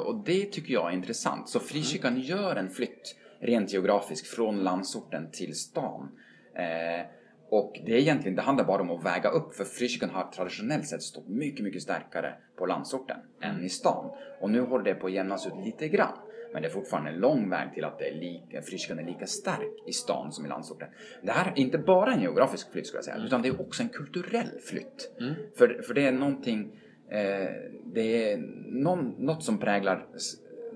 Och 0.06 0.24
det 0.26 0.46
tycker 0.46 0.74
jag 0.74 0.92
är 0.92 0.96
intressant. 0.96 1.50
Så 1.50 1.60
frikyrkan 1.60 2.20
gör 2.20 2.56
en 2.56 2.70
flytt 2.70 3.16
rent 3.40 3.74
geografiskt 3.74 4.28
från 4.28 4.64
landsorten 4.64 5.32
till 5.32 5.56
stan. 5.56 6.12
Eh, 6.56 7.06
och 7.52 7.80
det 7.86 7.94
är 7.94 7.98
egentligen, 7.98 8.36
det 8.36 8.42
handlar 8.42 8.66
bara 8.66 8.82
om 8.82 8.92
att 8.92 9.06
väga 9.06 9.30
upp 9.30 9.56
för 9.56 9.64
frikyrkan 9.64 10.10
har 10.10 10.32
traditionellt 10.32 10.88
sett 10.88 11.02
stått 11.02 11.28
mycket, 11.28 11.64
mycket 11.64 11.82
starkare 11.82 12.34
på 12.58 12.66
landsorten 12.66 13.18
än 13.42 13.64
i 13.64 13.70
stan. 13.70 14.12
Och 14.42 14.50
nu 14.50 14.62
håller 14.62 14.84
det 14.84 14.96
på 14.96 15.08
att 15.08 15.14
jämnas 15.14 15.48
ut 15.48 15.54
lite 15.66 15.88
grann. 15.88 16.18
Men 16.54 16.62
det 16.62 16.68
är 16.68 16.72
fortfarande 16.72 17.10
en 17.10 17.20
lång 17.20 17.50
väg 17.50 17.74
till 17.74 17.84
att 17.84 18.00
det 18.00 18.06
är 18.06 18.14
lika, 18.14 18.58
är 18.58 19.06
lika 19.06 19.26
stark 19.26 19.88
i 19.88 19.92
stan 19.94 20.32
som 20.32 20.46
i 20.46 20.50
landsorten. 20.50 20.88
Det 21.22 21.32
här 21.32 21.52
är 21.52 21.60
inte 21.60 21.78
bara 21.78 22.14
en 22.14 22.22
geografisk 22.22 22.72
flytt 22.72 22.88
skulle 22.88 22.98
jag 22.98 23.06
säga, 23.06 23.26
utan 23.26 23.42
det 23.42 23.48
är 23.48 23.62
också 23.62 23.84
en 23.84 23.90
kulturell 23.90 24.60
flytt. 24.64 25.12
För, 25.58 25.82
för 25.82 25.94
det 25.94 26.06
är 26.06 26.12
någonting, 26.12 26.80
eh, 27.10 27.50
det 27.94 28.32
är 28.32 28.38
någon, 28.84 29.16
något 29.18 29.44
som 29.44 29.58
präglar 29.58 30.08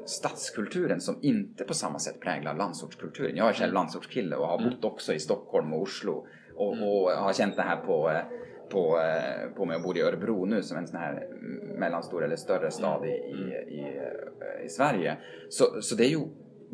stadskulturen 0.06 1.02
som 1.02 1.20
inte 1.22 1.64
på 1.64 1.74
samma 1.74 2.00
sätt 2.00 2.20
präglar 2.20 2.56
landsortskulturen. 2.56 3.36
Jag 3.36 3.50
är 3.50 3.54
själv 3.54 3.74
landsortskille 3.74 4.36
och 4.36 4.48
har 4.48 4.70
bott 4.70 4.84
också 4.86 5.14
i 5.14 5.20
Stockholm 5.20 5.74
och 5.74 5.82
Oslo 5.82 6.28
och, 6.56 6.72
och 6.72 7.12
har 7.12 7.34
känt 7.34 7.56
det 7.56 7.62
här 7.62 7.78
på, 7.78 8.10
eh, 8.10 8.22
på, 8.70 9.00
eh, 9.00 9.50
på 9.56 9.66
mig 9.66 9.76
och 9.76 9.84
bor 9.84 9.98
i 9.98 10.02
Örebro 10.02 10.46
nu 10.46 10.64
som 10.64 10.78
en 10.78 10.88
sån 10.88 11.00
här 11.00 11.28
mellanstor 11.80 12.24
eller 12.24 12.36
större 12.36 12.72
stad 12.72 13.06
i, 13.06 13.10
i, 13.10 13.76
i, 13.76 13.82
eh, 13.82 14.66
i 14.66 14.70
Sverige. 14.70 15.18
Så, 15.50 15.82
så 15.82 15.96
det 15.96 16.06
är 16.06 16.10
ju 16.10 16.20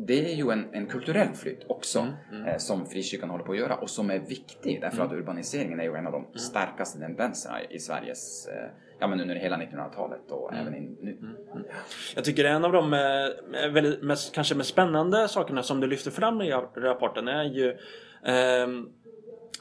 det 0.06 0.32
är 0.32 0.34
ju 0.34 0.50
en, 0.50 0.74
en 0.74 0.86
kulturell 0.86 1.34
flytt 1.34 1.64
också 1.66 2.06
eh, 2.46 2.56
som 2.58 2.86
frikyrkan 2.86 3.30
håller 3.30 3.44
på 3.44 3.52
att 3.52 3.58
göra 3.58 3.76
och 3.76 3.90
som 3.90 4.10
är 4.10 4.18
viktig 4.18 4.80
därför 4.80 5.02
att 5.02 5.12
urbaniseringen 5.12 5.80
är 5.80 5.84
ju 5.84 5.94
en 5.94 6.06
av 6.06 6.12
de 6.12 6.38
starkaste 6.38 6.98
tendenserna 6.98 7.62
i 7.70 7.78
Sveriges, 7.78 8.48
eh, 8.48 8.70
ja 9.00 9.06
men 9.06 9.20
under 9.20 9.34
hela 9.34 9.56
1900-talet 9.56 10.30
och 10.30 10.54
även 10.54 10.74
in, 10.74 10.96
nu. 11.00 11.18
Jag 12.14 12.24
tycker 12.24 12.44
en 12.44 12.64
av 12.64 12.72
de 12.72 12.92
eh, 12.92 13.70
väldigt, 13.72 14.02
mest, 14.02 14.34
kanske 14.34 14.54
mest 14.54 14.70
spännande 14.70 15.28
sakerna 15.28 15.62
som 15.62 15.80
du 15.80 15.86
lyfter 15.86 16.10
fram 16.10 16.42
i 16.42 16.50
rapporten 16.76 17.28
är 17.28 17.44
ju 17.44 17.76
ehm, 18.24 18.88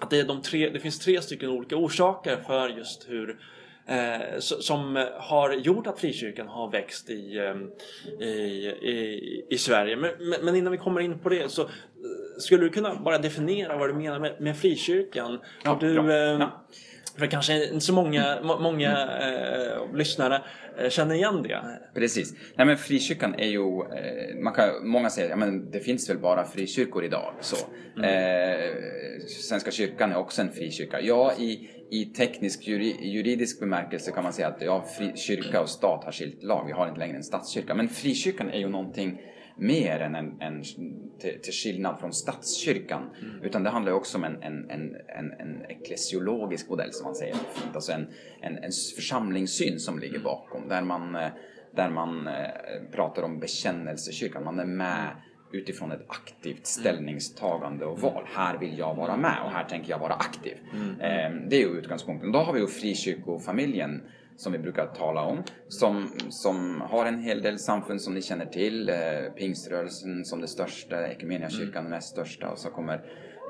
att 0.02 0.10
det, 0.10 0.20
är 0.20 0.24
de 0.24 0.42
tre, 0.42 0.70
det 0.70 0.80
finns 0.80 1.00
tre 1.00 1.22
stycken 1.22 1.50
olika 1.50 1.76
orsaker 1.76 2.38
för 2.48 2.70
just 2.70 3.10
hur 3.10 3.40
eh, 3.86 4.40
som 4.40 5.08
har 5.20 5.54
gjort 5.54 5.88
att 5.88 6.00
frikyrkan 6.00 6.48
har 6.48 6.72
växt 6.72 7.10
i, 7.10 7.38
ehm, 7.40 7.70
i, 8.22 8.28
i, 8.82 9.46
i 9.50 9.58
Sverige. 9.58 9.96
Men, 9.96 10.12
men- 10.44 10.56
innan 10.56 10.72
vi 10.72 10.78
kommer 10.78 11.02
in 11.02 11.20
på 11.20 11.30
det 11.30 11.52
så 11.52 11.62
eh, 11.62 11.68
skulle 12.38 12.64
du 12.64 12.70
kunna 12.70 12.96
bara 12.96 13.18
definiera 13.18 13.78
vad 13.78 13.90
du 13.90 13.94
menar 13.94 14.20
med, 14.20 14.42
med 14.42 14.58
frikyrkan? 14.58 15.40
Ja, 15.64 15.78
du, 15.82 15.94
bra. 15.94 16.12
ehm, 16.14 16.42
Ja. 16.42 16.66
För 17.17 17.28
kanske 17.28 17.65
inte 17.65 17.86
så 17.86 17.93
många, 17.93 18.39
må- 18.43 18.60
många 18.60 18.91
eh, 19.21 19.95
lyssnare 19.95 20.41
eh, 20.80 20.89
känner 20.89 21.15
igen 21.15 21.43
det. 21.43 21.62
Precis. 21.93 22.34
Nej 22.56 22.67
men 22.67 22.78
frikyrkan 22.78 23.36
är 23.38 23.47
ju, 23.47 23.60
eh, 23.82 24.36
man 24.43 24.54
kan, 24.54 24.88
många 24.88 25.10
säger 25.10 25.30
ja 25.30 25.36
men 25.36 25.71
det 25.71 25.80
finns 25.80 26.10
väl 26.10 26.17
bara 26.17 26.45
frikyrkor 26.45 27.04
idag. 27.06 27.34
Så. 27.41 27.56
Eh, 28.04 28.76
Svenska 29.28 29.71
kyrkan 29.71 30.12
är 30.12 30.15
också 30.17 30.41
en 30.41 30.52
frikyrka. 30.52 31.02
Ja, 31.02 31.34
i, 31.39 31.69
i 31.91 32.06
teknisk 32.06 32.67
juri, 32.67 32.95
juridisk 33.02 33.60
bemärkelse 33.60 34.12
kan 34.12 34.24
man 34.24 34.34
säga 34.34 34.47
att 34.47 34.62
ja, 34.62 34.86
fri, 34.97 35.12
kyrka 35.15 35.62
och 35.62 35.69
stat 35.69 36.04
har 36.06 36.12
skilt 36.12 36.43
lag. 36.43 36.65
Vi 36.65 36.71
har 36.71 36.88
inte 36.88 37.00
längre 37.00 37.17
en 37.17 37.24
statskyrka. 37.24 37.76
Men 37.76 37.89
frikyrkan 37.89 38.50
är 38.50 38.60
ju 38.60 38.69
någonting 38.69 39.21
mer 39.56 40.00
än 40.00 40.16
en, 40.16 40.42
en 40.42 40.64
till, 41.20 41.42
till 41.42 41.54
skillnad 41.54 42.00
från 42.00 42.14
statskyrkan. 42.14 43.10
Utan 43.44 43.64
det 43.64 43.70
handlar 43.70 43.92
också 43.92 44.18
om 44.18 44.24
en, 44.24 44.44
en, 44.44 44.70
en, 44.70 44.96
en, 45.08 45.32
en 45.40 45.66
eklesiologisk 45.70 46.70
modell 46.70 46.94
som 46.94 47.06
man 47.06 47.16
säger. 47.16 47.36
Alltså 47.74 47.92
en, 47.92 48.08
en, 48.42 48.58
en 48.58 48.72
församlingssyn 48.96 49.80
som 49.80 50.00
ligger 50.00 50.20
bakom. 50.20 50.68
Där 50.68 50.82
man, 50.82 51.16
eh, 51.16 51.28
där 51.76 51.90
man 51.90 52.28
eh, 52.28 52.34
pratar 52.92 53.24
om 53.24 53.40
bekännelsekyrkan. 53.40 54.44
Man 54.44 54.60
är 54.60 54.66
med 54.66 55.08
utifrån 55.54 55.92
ett 55.92 56.06
aktivt 56.08 56.66
ställningstagande 56.66 57.86
och 57.86 58.00
val. 58.00 58.24
Här 58.34 58.58
vill 58.58 58.78
jag 58.78 58.96
vara 58.96 59.18
med 59.18 59.38
och 59.46 59.52
här 59.52 59.64
tänker 59.64 59.90
jag 59.90 60.00
vara 60.00 60.14
aktiv. 60.14 60.58
Eh, 61.00 61.32
Det 61.50 61.56
är 61.56 61.60
ju 61.60 61.78
utgångspunkten. 61.80 62.32
Då 62.32 62.40
har 62.40 62.54
vi 62.54 62.60
ju 62.60 62.68
frikyrkofamiljen 62.68 64.02
som 64.41 64.51
vi 64.51 64.60
brukar 64.60 64.86
tala 64.88 65.21
om, 65.21 65.43
som, 65.67 66.10
som 66.30 66.82
har 66.82 67.06
en 67.06 67.19
hel 67.19 67.41
del 67.41 67.60
samfund 67.60 68.01
som 68.01 68.13
ni 68.13 68.21
känner 68.21 68.45
till. 68.45 68.89
Eh, 68.89 68.95
Pingströrelsen 69.38 70.25
som 70.25 70.41
det 70.41 70.47
största, 70.47 71.08
Equmeniakyrkan 71.08 71.84
den 71.84 71.91
näst 71.91 72.10
största 72.10 72.49
och 72.49 72.58
så 72.58 72.69
kommer 72.69 72.95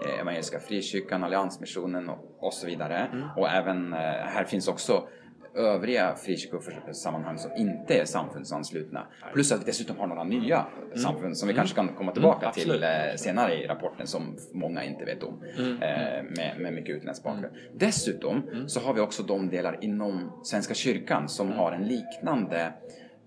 eh, 0.06 0.20
Evangeliska 0.20 0.60
Frikyrkan, 0.60 1.24
Alliansmissionen 1.24 2.10
och, 2.10 2.38
och 2.40 2.54
så 2.54 2.68
vidare. 2.68 3.10
Och 3.38 3.50
även 3.50 3.94
eh, 3.94 4.00
här 4.36 4.44
finns 4.44 4.68
också 4.68 5.08
övriga 5.56 6.16
frikyrkosammanhang 6.16 7.38
som 7.38 7.52
inte 7.58 7.94
är 7.94 8.06
samfundsanslutna. 8.06 9.08
Plus 9.34 9.52
att 9.52 9.62
vi 9.62 9.66
dessutom 9.66 9.98
har 9.98 10.08
några 10.08 10.24
nya 10.24 10.66
samfund 10.96 11.38
som 11.38 11.48
vi 11.48 11.54
kanske 11.54 11.76
kan 11.76 11.88
komma 11.88 12.12
tillbaka 12.12 12.52
till 12.52 12.62
absolut. 12.62 12.84
eh, 12.84 13.16
senare 13.16 13.54
i 13.54 13.68
rapporten 13.68 14.08
som 14.08 14.38
många 14.52 14.84
inte 14.84 15.06
vet 15.06 15.24
om. 15.24 15.44
Eh, 15.58 16.24
med, 16.38 16.56
med 16.60 16.74
mycket 16.74 16.96
utländsk 16.96 17.24
bakgrund. 17.24 17.56
Dessutom 17.74 18.44
så 18.68 18.80
har 18.80 18.94
vi 18.94 19.02
också 19.02 19.24
de 19.24 19.50
delar 19.50 19.78
inom 19.82 20.32
Svenska 20.44 20.74
kyrkan 20.74 21.30
som 21.30 21.52
har 21.52 21.72
en 21.72 21.88
liknande 21.88 22.74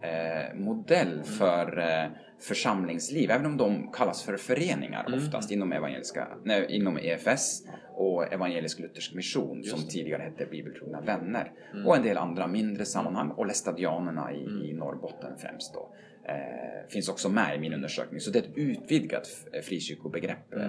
eh, 0.05 0.55
modell 0.55 1.23
för 1.23 1.79
eh, 1.79 2.11
församlingsliv, 2.40 3.31
även 3.31 3.47
om 3.47 3.57
de 3.57 3.93
kallas 3.93 4.23
för 4.23 4.37
föreningar 4.37 5.07
oftast 5.17 5.51
inom, 5.51 5.73
evangeliska, 5.73 6.29
nej, 6.45 6.67
inom 6.69 6.99
EFS 6.99 7.62
och 7.97 8.33
Evangelisk 8.33 8.79
Luthersk 8.81 9.14
Mission 9.14 9.64
som 9.64 9.88
tidigare 9.88 10.23
hette 10.23 10.47
Bibeltrogna 10.47 11.01
Vänner 11.01 11.53
och 11.87 11.97
en 11.97 12.03
del 12.03 12.17
andra 12.17 12.47
mindre 12.47 12.85
sammanhang 12.85 13.31
och 13.31 13.47
Lästadianerna 13.47 14.33
i, 14.33 14.71
i 14.71 14.73
Norrbotten 14.73 15.37
främst 15.38 15.75
då. 15.75 15.95
eh, 16.29 16.88
finns 16.88 17.09
också 17.09 17.29
med 17.29 17.57
i 17.57 17.59
min 17.59 17.75
undersökning. 17.75 18.21
Så 18.21 18.31
det 18.31 18.38
är 18.38 18.43
ett 18.43 18.57
utvidgat 18.57 19.27
frikyrkobegrepp 19.62 20.55
eh, 20.55 20.61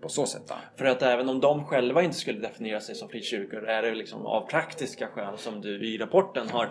på 0.00 0.08
så 0.08 0.26
sätt. 0.26 0.42
Då. 0.48 0.54
För 0.76 0.84
att 0.84 1.02
även 1.02 1.28
om 1.28 1.40
de 1.40 1.64
själva 1.64 2.02
inte 2.02 2.16
skulle 2.16 2.40
definiera 2.40 2.80
sig 2.80 2.94
som 2.94 3.08
frikyrkor 3.08 3.68
är 3.68 3.82
det 3.82 3.94
liksom 3.94 4.26
av 4.26 4.46
praktiska 4.50 5.08
skäl 5.08 5.38
som 5.38 5.60
du 5.60 5.94
i 5.94 5.98
rapporten 5.98 6.48
har, 6.48 6.68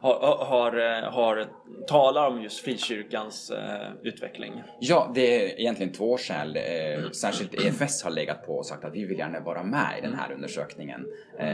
har, 0.00 0.44
har, 0.44 1.02
eh, 1.02 1.12
har 1.12 1.46
talar 1.86 2.28
om 2.28 2.42
just 2.42 2.60
frikyrkans 2.60 3.50
eh, 3.50 3.88
utveckling. 4.02 4.62
Ja, 4.80 5.12
det 5.14 5.44
är 5.44 5.60
egentligen 5.60 5.92
två 5.92 6.18
skäl. 6.18 6.56
Eh, 6.56 7.10
särskilt 7.10 7.54
EFS 7.54 8.02
har 8.02 8.10
legat 8.10 8.46
på 8.46 8.52
och 8.52 8.66
sagt 8.66 8.84
att 8.84 8.94
vi 8.94 9.04
vill 9.04 9.18
gärna 9.18 9.40
vara 9.40 9.62
med 9.62 9.98
i 9.98 10.00
den 10.02 10.14
här 10.14 10.32
undersökningen. 10.32 11.06
Eh, 11.38 11.46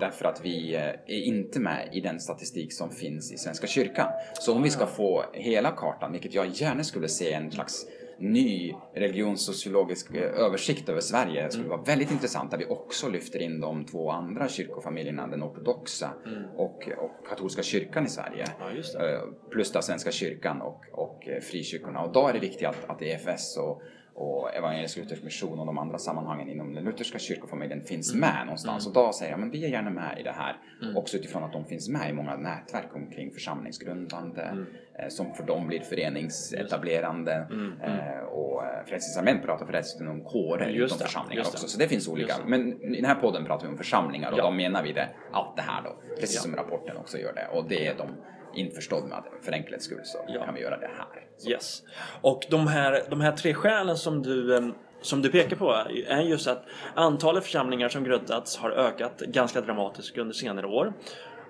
därför 0.00 0.24
att 0.24 0.40
vi 0.44 0.74
eh, 0.74 0.82
är 0.82 1.22
inte 1.22 1.60
med 1.60 1.88
i 1.92 2.00
den 2.00 2.20
statistik 2.20 2.72
som 2.72 2.90
finns 2.90 3.32
i 3.32 3.38
Svenska 3.38 3.66
kyrkan. 3.66 4.08
Så 4.34 4.54
om 4.54 4.62
vi 4.62 4.70
ska 4.70 4.86
få 4.86 5.24
hela 5.32 5.70
kartan, 5.70 6.12
vilket 6.12 6.34
jag 6.34 6.46
gärna 6.46 6.84
skulle 6.84 7.08
se 7.08 7.32
en 7.32 7.50
slags 7.50 7.86
ny 8.18 8.74
religionssociologisk 8.94 10.14
eh, 10.14 10.22
översikt 10.22 10.88
över 10.88 11.00
Sverige 11.00 11.44
Det 11.44 11.50
skulle 11.52 11.68
vara 11.68 11.82
väldigt 11.82 12.10
intressant 12.10 12.50
där 12.50 12.58
vi 12.58 12.66
också 12.66 13.08
lyfter 13.08 13.42
in 13.42 13.60
de 13.60 13.84
två 13.84 14.10
andra 14.10 14.48
kyrkofamiljerna, 14.48 15.26
den 15.26 15.42
ortodoxa 15.42 16.10
och, 16.56 16.88
och 16.98 17.26
katolska 17.28 17.62
kyrkan 17.62 18.06
i 18.06 18.08
Sverige. 18.08 18.44
Ja. 18.60 19.06
Eh, 19.06 19.20
plus 19.50 19.72
då 19.72 19.82
Svenska 19.82 20.10
kyrkan 20.10 20.62
och, 20.62 20.84
och 20.92 21.28
eh, 21.28 21.40
frikyrkorna. 21.40 22.00
Och 22.00 22.12
då 22.12 22.28
är 22.28 22.32
det 22.32 22.38
viktigt 22.38 22.68
att, 22.68 22.90
att 22.90 23.02
EFS 23.02 23.56
och, 23.56 23.82
och 24.14 24.54
Evangelisk 24.54 24.96
Luthersk 24.96 25.22
Mission 25.22 25.58
och 25.58 25.66
de 25.66 25.78
andra 25.78 25.98
sammanhangen 25.98 26.48
inom 26.48 26.74
den 26.74 26.84
lutherska 26.84 27.18
kyrkofamiljen 27.18 27.84
finns 27.84 28.14
Mm. 28.14 28.20
med 28.20 28.46
någonstans. 28.46 28.86
Och 28.86 28.92
då 28.92 29.12
säger 29.12 29.30
jag, 29.32 29.40
men 29.40 29.50
vi 29.50 29.64
är 29.64 29.68
gärna 29.68 29.90
med 29.90 30.18
i 30.20 30.22
det 30.22 30.32
här. 30.32 30.56
Också 30.96 31.16
utifrån 31.16 31.44
att 31.44 31.52
de 31.52 31.64
finns 31.64 31.88
med 31.88 32.10
i 32.10 32.12
många 32.12 32.36
nätverk 32.36 32.94
omkring 32.94 33.30
församlingsgrundande, 33.30 34.42
Mm. 34.42 34.66
Eh, 34.98 35.08
som 35.08 35.34
för 35.34 35.42
dem 35.42 35.66
blir 35.66 35.80
föreningsetablerande. 35.80 37.32
Mm, 37.50 37.80
Eh, 37.82 38.22
och 38.24 38.64
eh, 38.64 38.84
Frälsningsarmén 38.86 39.40
pratar 39.42 39.66
förresten 39.66 40.08
om 40.08 40.24
kårer 40.24 40.68
utom 40.68 40.98
församlingar 40.98 41.42
också. 41.42 41.68
Så 41.68 41.78
det 41.78 41.88
finns 41.88 42.08
olika. 42.08 42.34
Men 42.46 42.82
i 42.82 42.96
den 42.96 43.04
här 43.04 43.14
podden 43.14 43.44
pratar 43.44 43.66
vi 43.66 43.72
om 43.72 43.78
församlingar 43.78 44.32
och 44.32 44.38
Ja. 44.38 44.42
då 44.44 44.50
menar 44.50 44.82
vi 44.82 44.92
det, 44.92 45.08
allt 45.32 45.56
det 45.56 45.62
här 45.62 45.82
då. 45.82 45.96
Precis 46.20 46.36
Ja. 46.36 46.40
som 46.42 46.56
rapporten 46.56 46.96
också 46.96 47.18
gör 47.18 47.32
det. 47.34 47.48
Och 47.52 47.68
det 47.68 47.86
är 47.86 47.94
de 47.94 48.08
införstådd 48.54 49.04
med. 49.08 49.22
För 49.42 49.52
enkelhets 49.52 49.84
skull 49.84 50.00
så 50.04 50.18
Ja. 50.28 50.44
kan 50.44 50.54
vi 50.54 50.60
göra 50.60 50.76
det 50.78 50.90
här. 50.98 51.50
Yes. 51.52 51.82
Och 52.20 52.46
de 52.50 52.66
här, 52.66 53.02
de 53.10 53.20
här 53.20 53.32
tre 53.32 53.54
skälen 53.54 53.96
som 53.96 54.22
du, 54.22 54.72
som 55.00 55.22
du 55.22 55.30
pekar 55.30 55.56
på 55.56 55.72
är 56.08 56.20
just 56.22 56.48
att 56.48 56.62
antalet 56.94 57.44
församlingar 57.44 57.88
som 57.88 58.04
grundats 58.04 58.56
har 58.56 58.70
ökat 58.70 59.20
ganska 59.20 59.60
dramatiskt 59.60 60.18
under 60.18 60.34
senare 60.34 60.66
år. 60.66 60.92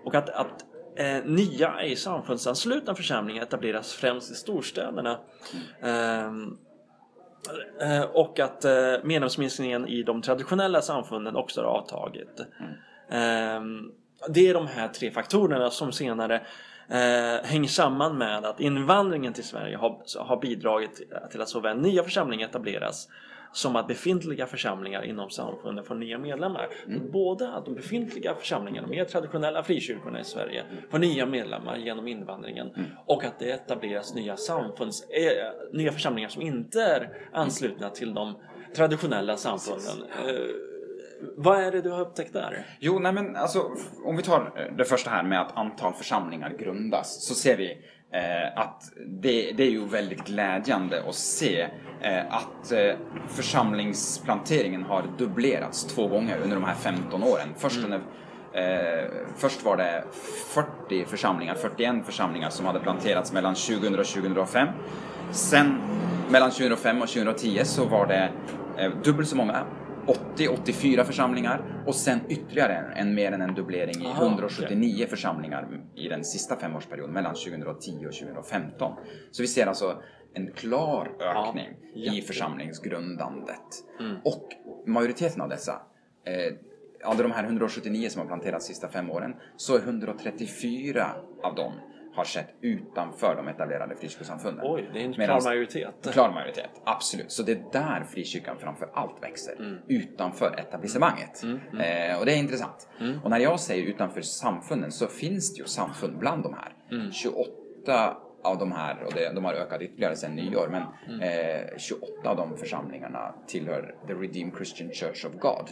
Och 0.05 0.15
att, 0.15 0.31
att 0.31 0.65
eh, 0.99 1.25
nya 1.25 1.81
ej 1.81 1.97
samfundsanslutna 1.97 2.95
församlingar 2.95 3.43
etableras 3.43 3.93
främst 3.93 4.31
i 4.31 4.35
storstäderna. 4.35 5.19
Ehm, 5.83 6.59
eh, 7.81 8.03
och 8.03 8.41
att 8.41 8.65
eh, 8.65 8.95
medlemsminskningen 9.05 9.89
i 9.89 10.03
de 10.03 10.23
traditionella 10.23 10.83
samfunden 10.83 11.37
också 11.37 11.61
har 11.61 11.69
avtagit. 11.69 12.41
Ehm, 13.11 13.93
det 14.29 14.49
är 14.49 14.55
de 14.55 14.67
här 14.67 14.89
tre 14.89 15.11
faktorerna 15.11 15.71
som 15.71 15.93
senare 15.93 16.35
eh, 16.89 17.45
hänger 17.45 17.69
samman 17.69 18.19
med 18.19 18.45
att 18.45 18.61
invandringen 18.61 19.33
till 19.33 19.45
Sverige 19.45 19.77
har, 19.77 20.03
har 20.19 20.41
bidragit 20.41 21.03
till 21.31 21.41
att 21.41 21.49
såväl 21.49 21.79
nya 21.79 22.05
församlingar 22.05 22.49
etableras 22.49 23.09
som 23.53 23.77
att 23.77 23.89
befintliga 23.89 24.47
församlingar 24.47 25.03
inom 25.03 25.31
samfunden 25.31 25.85
får 25.85 25.95
nya 25.95 26.19
medlemmar. 26.19 26.69
Både 27.13 27.53
att 27.53 27.65
de 27.65 27.75
befintliga 27.75 28.35
församlingarna, 28.35 28.89
de 28.89 28.97
mer 28.97 29.05
traditionella 29.05 29.63
frikyrkorna 29.63 30.21
i 30.21 30.25
Sverige, 30.25 30.65
får 30.91 30.99
nya 30.99 31.27
medlemmar 31.27 31.77
genom 31.77 32.09
invandringen 32.09 32.71
och 33.07 33.25
att 33.25 33.39
det 33.39 33.51
etableras 33.51 34.15
nya 34.15 34.37
samfunds, 34.37 35.03
eh, 35.11 35.73
nya 35.73 35.93
församlingar 35.93 36.29
som 36.29 36.43
inte 36.43 36.83
är 36.83 37.11
anslutna 37.33 37.91
till 37.91 38.15
de 38.15 38.35
traditionella 38.77 39.37
samfunden. 39.37 40.11
Eh, 40.11 40.35
vad 41.37 41.59
är 41.59 41.73
det 41.73 41.81
du 41.81 41.91
har 41.91 42.01
upptäckt 42.01 42.33
där? 42.33 42.67
Jo, 42.81 42.99
nej 42.99 43.13
men 43.13 43.37
alltså 43.37 43.71
om 44.05 44.17
vi 44.17 44.23
tar 44.23 44.53
eh, 44.57 44.77
det 44.77 44.85
första 44.85 45.11
här 45.11 45.23
med 45.23 45.41
att 45.41 45.57
antal 45.57 45.93
församlingar 45.93 46.57
grundas 46.59 47.27
så 47.27 47.35
ser 47.35 47.57
vi 47.57 47.71
eh, 48.13 48.59
att 48.59 48.83
det, 49.07 49.53
det 49.53 49.63
är 49.63 49.71
ju 49.71 49.85
väldigt 49.85 50.25
glädjande 50.25 51.03
att 51.09 51.15
se 51.15 51.69
att 52.29 52.73
eh, 52.73 52.95
församlingsplanteringen 53.29 54.83
har 54.83 55.05
dubblerats 55.19 55.85
två 55.85 56.07
gånger 56.07 56.39
under 56.43 56.57
de 56.57 56.65
här 56.65 56.75
15 56.75 57.23
åren. 57.23 57.49
Först, 57.57 57.85
under, 57.85 58.01
eh, 58.53 59.11
först 59.37 59.65
var 59.65 59.77
det 59.77 60.05
40 60.55 61.05
församlingar, 61.05 61.55
41 61.55 62.07
församlingar 62.07 62.51
som 62.51 62.67
hade 62.67 62.81
planterats 62.81 63.33
mellan 63.33 63.55
2000 63.55 63.99
och 63.99 64.07
2005. 64.07 64.69
Sen 65.31 65.81
mellan 66.31 66.51
2005 66.51 67.03
och 67.03 67.09
2010 67.09 67.61
så 67.65 67.85
var 67.85 68.07
det 68.07 68.31
eh, 68.79 68.93
dubbelt 69.05 69.29
så 69.29 69.37
många 69.37 69.65
80-84 70.37 71.05
församlingar 71.05 71.83
och 71.87 71.95
sen 71.95 72.21
ytterligare 72.29 72.93
en, 72.97 73.15
mer 73.15 73.33
än 73.33 73.41
en 73.41 73.55
dubblering 73.55 74.03
i 74.03 74.07
Aha, 74.07 74.25
179 74.25 75.07
församlingar 75.11 75.69
i 75.95 76.09
den 76.09 76.25
sista 76.25 76.57
femårsperioden 76.57 77.15
mellan 77.15 77.35
2010 77.35 78.07
och 78.07 78.13
2015. 78.13 78.93
Så 79.31 79.43
vi 79.43 79.49
ser 79.49 79.67
alltså 79.67 80.03
en 80.35 80.53
klar 80.53 81.11
ökning 81.21 81.69
i 81.95 82.01
jätte. 82.17 82.27
församlingsgrundandet. 82.27 83.85
Mm. 84.01 84.17
Och 84.25 84.49
majoriteten 84.87 85.41
av 85.43 85.49
dessa 85.49 85.73
eh, 86.25 86.55
av 87.05 87.17
de 87.17 87.33
här 87.33 87.45
179 87.45 88.09
som 88.09 88.21
har 88.21 88.27
planterats 88.27 88.67
de 88.69 88.75
sista 88.75 88.89
fem 88.89 89.11
åren 89.11 89.35
så 89.57 89.75
är 89.75 89.79
134 89.81 91.07
av 91.43 91.55
dem 91.55 91.73
har 92.15 92.25
skett 92.25 92.49
utanför 92.61 93.37
de 93.37 93.49
etablerade 93.49 93.97
frikyrkosamfunden. 93.97 94.65
Oj, 94.69 94.91
det 94.93 95.01
är 95.01 95.05
en 95.05 95.13
klar 95.13 95.27
Medans- 95.27 95.45
majoritet. 95.45 95.95
Klar 96.13 96.31
majoritet, 96.33 96.71
absolut. 96.85 97.33
Så 97.33 97.43
det 97.43 97.53
är 97.53 97.63
där 97.73 98.05
frikyrkan 98.05 98.57
framför 98.59 98.91
allt 98.95 99.23
växer. 99.23 99.57
Mm. 99.59 99.79
Utanför 99.89 100.55
etablissemanget. 100.59 101.43
Eh, 101.45 102.19
och 102.19 102.27
det 102.27 102.33
är 102.33 102.37
intressant. 102.37 102.89
Mm. 103.01 103.23
Och 103.25 103.31
när 103.31 103.39
jag 103.39 103.61
säger 103.61 103.87
utanför 103.87 104.21
samfunden 104.21 104.93
så 104.93 105.07
finns 105.07 105.55
det 105.55 105.59
ju 105.59 105.65
samfund 105.65 106.19
bland 106.19 106.43
de 106.43 106.55
här. 106.55 106.73
Mm. 106.91 107.13
28 107.13 108.17
av 108.45 108.59
de 108.59 108.73
här, 108.73 109.03
och 109.07 109.13
det, 109.15 109.33
de 109.35 109.45
har 109.45 109.55
ökat 109.55 109.83
ytterligare 109.83 110.17
sedan 110.17 110.35
nyår, 110.37 110.69
men 110.71 110.83
Mm. 111.09 111.21
eh, 111.21 111.77
28 111.79 112.31
av 112.31 112.37
de 112.37 112.57
församlingarna 112.57 113.35
tillhör 113.47 113.95
The 114.07 114.13
Redeemed 114.15 114.55
Christian 114.57 114.91
Church 114.91 115.27
of 115.27 115.33
God. 115.33 115.69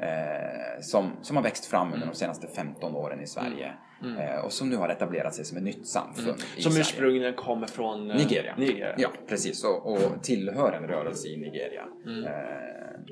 Eh, 0.00 0.80
som, 0.80 1.12
som 1.22 1.36
har 1.36 1.42
växt 1.42 1.66
fram 1.66 1.92
under 1.92 2.06
de 2.06 2.14
senaste 2.14 2.46
15 2.46 2.94
åren 2.94 3.20
i 3.20 3.26
Sverige. 3.26 3.72
Eh, 4.18 4.44
och 4.44 4.52
som 4.52 4.70
nu 4.70 4.76
har 4.76 4.88
etablerat 4.88 5.34
sig 5.34 5.44
som 5.44 5.56
ett 5.56 5.62
nytt 5.64 5.86
samfund 5.86 6.28
Mm. 6.28 6.38
Som 6.38 6.72
Sverige. 6.72 6.80
ursprungligen 6.80 7.34
kommer 7.34 7.66
från 7.66 8.10
eh, 8.10 8.16
Nigeria. 8.16 8.54
Nigeria. 8.56 8.94
Ja, 8.98 9.08
precis. 9.28 9.64
Och, 9.64 9.86
och 9.92 10.22
tillhör 10.22 10.72
en 10.72 10.86
rörelse 10.88 11.28
i 11.28 11.36
Nigeria. 11.36 11.84
Mm. 12.06 12.24
Eh, 12.24 12.32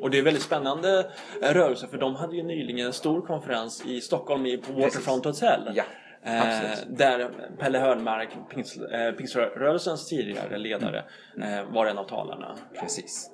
Och 0.03 0.11
det 0.11 0.19
är 0.19 0.23
väldigt 0.23 0.43
spännande 0.43 1.11
eh, 1.43 1.53
rörelse 1.55 1.87
för 1.89 1.99
de 1.99 2.15
hade 2.15 2.37
ju 2.37 2.43
nyligen 2.43 2.87
en 2.87 2.93
stor 2.93 3.21
konferens 3.27 3.87
i 3.87 4.01
Stockholm 4.01 4.45
på 4.67 4.73
Waterfront 4.73 5.25
Hotel. 5.25 5.73
Ja, 5.75 5.85
absolut. 6.27 6.99
där 6.99 7.31
Pelle 7.59 7.79
Hörnmark, 7.79 8.29
pingst, 8.55 8.77
eh, 8.93 9.11
pingströrelsens 9.11 10.09
tidigare 10.09 10.59
ledare, 10.59 11.05
Mm. 11.37 11.59
eh, 11.59 11.73
var 11.73 11.87
en 11.87 11.99
av 11.99 12.05
talarna. 12.05 12.57
precis. 12.81 13.31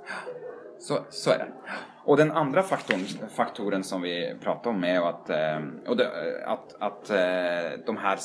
Så, 0.78 0.98
så 1.10 1.30
är 1.30 1.38
det. 1.38 1.46
Och 2.04 2.16
den 2.16 2.30
andra 2.32 2.62
faktorn, 2.62 3.28
faktoren 3.36 3.84
som 3.84 4.02
vi 4.02 4.34
pratar 4.40 4.70
om 4.70 4.84
är 4.84 5.08
att, 5.08 5.30
eh, 5.30 5.60
och 5.86 5.96
det, 5.96 6.08
att, 6.46 6.74
att 6.82 7.10
eh, 7.10 7.84
de 7.86 7.96
här 7.96 8.18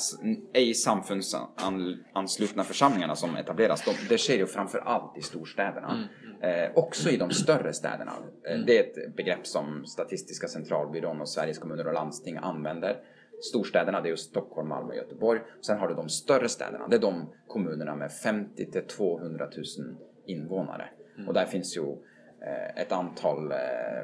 ej 0.54 0.74
samfundsanslutna 0.74 2.64
församlingarna 2.64 3.16
som 3.16 3.36
etableras, 3.38 3.86
de, 3.86 3.92
det 4.10 4.18
sker 4.18 4.38
ju 4.38 4.46
framför 4.48 4.80
allt 4.80 5.18
i 5.18 5.22
storstäderna. 5.22 6.08
Eh, 6.42 6.72
också 6.76 7.10
i 7.10 7.18
de 7.18 7.32
större 7.32 7.74
städerna. 7.74 8.12
Eh, 8.50 8.58
det 8.60 8.78
är 8.78 8.84
ett 8.84 9.16
begrepp 9.16 9.48
som 9.48 9.86
Statistiska 9.86 10.48
centralbyrån 10.48 11.22
och 11.22 11.30
Sveriges 11.30 11.60
kommuner 11.60 11.88
och 11.88 11.94
landsting 11.94 12.38
använder. 12.38 12.98
Storstäderna, 13.42 14.02
det 14.02 14.08
är 14.08 14.12
ju 14.12 14.18
Stockholm, 14.18 14.70
Malmö 14.70 14.90
och 14.90 14.96
Göteborg. 14.96 15.42
Sen 15.62 15.80
har 15.80 15.88
du 15.88 15.94
de 15.96 16.10
större 16.10 16.50
städerna, 16.50 16.88
det 16.88 16.96
är 16.96 17.00
de 17.00 17.30
kommunerna 17.48 17.96
med 17.96 18.12
50 18.12 18.72
till 18.72 18.84
200 18.84 19.46
000 19.78 19.98
invånare. 20.26 20.90
Och 21.28 21.34
där 21.34 21.46
finns 21.46 21.78
ju 21.78 21.92
eh, 22.42 22.82
ett 22.82 22.92
antal 22.92 23.52
eh, 23.52 23.58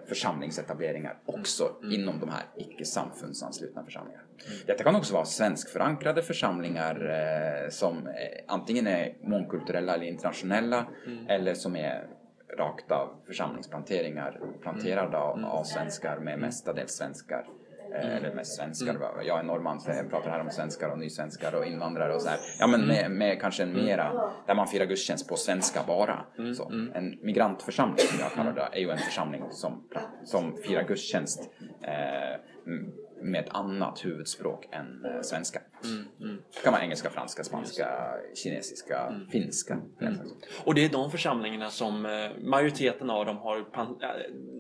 församlingsetableringar 0.06 1.18
också 1.26 1.72
inom 1.92 2.20
de 2.20 2.30
här 2.30 2.44
icke 2.58 2.86
samfundsanslutna 2.86 3.84
församlingarna. 3.84 4.24
Detta 4.66 4.84
kan 4.84 4.96
också 4.96 5.14
vara 5.14 5.26
svenskförankrade 5.26 6.22
församlingar 6.22 7.10
eh, 7.10 7.70
som 7.70 8.10
antingen 8.48 8.88
är 8.88 9.18
mångkulturella 9.22 9.94
eller 9.94 10.06
internationella 10.06 10.86
eller 11.28 11.54
som 11.54 11.76
är 11.76 12.08
rakt 12.58 12.92
av 12.92 13.10
församlingsplanteringar 13.28 14.40
planterade 14.62 15.18
av, 15.18 15.46
av 15.46 15.64
svenskar 15.64 16.20
med 16.20 16.40
mestadels 16.40 16.92
svenskar. 16.92 17.46
Eh, 17.94 18.16
Eller 18.16 18.36
mest 18.36 18.56
svenskar. 18.56 18.98
Jag 19.24 19.40
är 19.40 19.44
norrman 19.44 19.80
så 19.80 19.92
jag 19.92 20.10
pratar 20.10 20.30
här 20.30 20.40
om 20.40 20.50
svenskar 20.50 20.90
och 20.90 21.00
nysvenskar 21.00 21.56
och 21.56 21.66
invandrare 21.66 22.14
och 22.16 22.22
så 22.22 22.30
här. 22.30 22.40
Ja 22.60 22.68
men 22.68 22.88
med, 22.88 23.12
med 23.12 23.42
kanske 23.42 23.64
en 23.64 23.74
mera, 23.74 24.32
där 24.48 24.56
man 24.56 24.68
firar 24.68 24.86
gudstjänst 24.86 25.30
på 25.30 25.36
svenska 25.36 25.80
bara. 25.88 26.26
Så. 26.58 26.72
En 26.96 27.20
migrantförsamling 27.22 27.98
som 27.98 28.20
jag 28.20 28.32
kallar 28.32 28.54
det 28.54 28.70
är 28.78 28.80
ju 28.80 28.90
en 28.90 28.98
församling 28.98 29.44
som, 29.52 29.84
som 30.24 30.58
firar 30.58 30.84
gudstjänst 30.84 31.50
eh, 31.82 32.40
med 33.24 33.44
ett 33.44 33.50
annat 33.50 34.06
huvudspråk 34.06 34.70
än 34.72 35.06
eh, 35.06 35.22
svenska. 35.22 35.62
Mm, 35.84 36.06
mm. 36.22 36.42
Kan 36.64 36.74
vara 36.74 36.84
engelska, 36.84 37.10
franska, 37.10 37.44
spanska, 37.44 37.88
kinesiska, 38.36 39.22
finska. 39.32 39.78
för 39.98 40.06
den 40.06 40.14
Mm. 40.14 40.28
Och 40.64 40.76
det 40.76 40.86
är 40.86 40.90
de 40.90 41.12
församlingarna 41.12 41.70
som 41.70 42.06
eh, 42.06 42.30
majoriteten 42.42 43.10
av 43.10 43.26
dem 43.26 43.38
har 43.38 43.58
äh, 43.58 43.64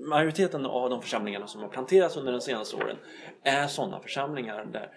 majoriteten 0.09 0.65
av 0.65 0.89
de 0.89 1.01
församlingarna 1.01 1.47
som 1.47 1.61
har 1.61 1.69
planterats 1.69 2.17
under 2.17 2.31
de 2.31 2.41
senaste 2.41 2.75
åren 2.75 2.97
är 3.43 3.67
sådana 3.67 3.99
församlingar 3.99 4.65
där 4.65 4.89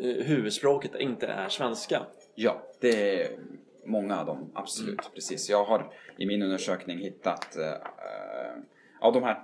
eh, 0.00 0.24
huvudspråket 0.26 0.94
inte 0.94 1.26
är 1.26 1.48
svenska. 1.48 2.02
Ja, 2.34 2.62
det 2.80 3.22
är 3.22 3.38
många 3.86 4.20
av 4.20 4.26
dem, 4.26 4.52
absolut. 4.54 5.00
Mm. 5.00 5.12
Precis. 5.14 5.50
Jag 5.50 5.64
har 5.64 5.92
i 6.18 6.26
min 6.26 6.42
undersökning 6.42 6.98
hittat 6.98 7.56
eh, 7.56 7.68
eh, 7.68 8.56
av 9.00 9.12
de 9.12 9.22
här 9.22 9.42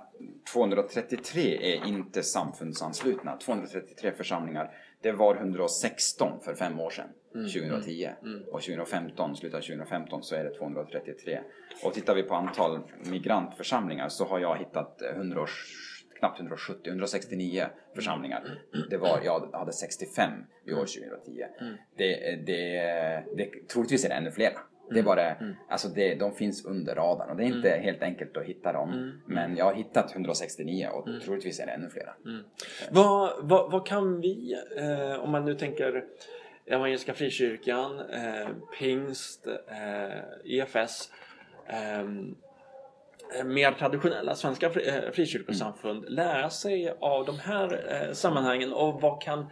233 0.53 1.73
är 1.73 1.87
inte 1.87 2.23
samfundsanslutna. 2.23 3.37
233 3.37 4.11
församlingar. 4.11 4.71
Det 5.01 5.11
var 5.11 5.35
116 5.35 6.39
för 6.41 6.55
fem 6.55 6.79
år 6.79 6.89
sedan, 6.89 7.09
Mm. 7.35 7.47
2010. 7.49 8.09
Och 8.51 8.61
2015, 8.61 9.35
slutet 9.35 9.57
av 9.57 9.61
2015, 9.61 10.23
så 10.23 10.35
är 10.35 10.43
det 10.43 10.57
233. 10.57 11.39
Och 11.83 11.93
tittar 11.93 12.15
vi 12.15 12.23
på 12.23 12.35
antal 12.35 12.79
migrantförsamlingar 13.05 14.09
så 14.09 14.25
har 14.25 14.39
jag 14.39 14.57
hittat 14.57 15.01
eh, 15.01 15.09
100, 15.09 15.45
knappt 16.19 16.39
170, 16.39 16.89
169 16.89 17.65
församlingar. 17.95 18.59
Det 18.89 18.97
var, 18.97 19.21
jag 19.23 19.49
hade 19.53 19.73
65 19.73 20.31
vid 20.65 20.75
år 20.75 20.85
2010. 20.85 21.43
Det, 21.97 22.35
det, 22.45 23.23
det, 23.37 23.67
troligtvis 23.67 24.05
är 24.05 24.09
det 24.09 24.15
ännu 24.15 24.31
fler. 24.31 24.51
Det 24.91 24.99
är 24.99 25.03
bara, 25.03 25.35
alltså 25.69 25.87
det, 25.87 26.15
de 26.15 26.35
finns 26.35 26.65
under 26.65 26.95
radarn 26.95 27.29
och 27.29 27.35
det 27.37 27.43
är 27.43 27.47
inte 27.47 27.69
helt 27.69 28.01
enkelt 28.01 28.37
att 28.37 28.43
hitta 28.43 28.73
dem. 28.73 28.89
Men 29.25 29.57
jag 29.57 29.65
har 29.65 29.73
hittat 29.73 30.15
169 30.15 30.87
och 30.93 31.07
troligtvis 31.25 31.59
är 31.59 31.65
det 31.65 31.71
ännu 31.71 31.89
flera. 31.89 32.13
Vad, 32.91 33.31
vad, 33.39 33.71
vad 33.71 33.87
kan 33.87 34.21
vi, 34.21 34.55
eh, 34.77 35.23
om 35.23 35.31
man 35.31 35.45
nu 35.45 35.55
tänker 35.55 36.03
Evangeliska 36.65 37.13
Frikyrkan, 37.13 37.99
eh, 37.99 38.47
Pingst, 38.79 39.47
eh, 39.47 40.19
EFS, 40.59 41.11
eh, 41.67 42.03
mer 43.45 43.71
traditionella 43.71 44.35
svenska 44.35 44.69
fri, 44.69 44.87
eh, 44.89 45.11
frikyrkosamfund 45.11 46.05
lära 46.09 46.49
sig 46.49 46.93
av 46.99 47.25
de 47.25 47.39
här 47.39 47.93
eh, 47.93 48.13
sammanhangen 48.13 48.73
och 48.73 49.01
vad 49.01 49.21
kan 49.21 49.39
eh, 49.39 49.47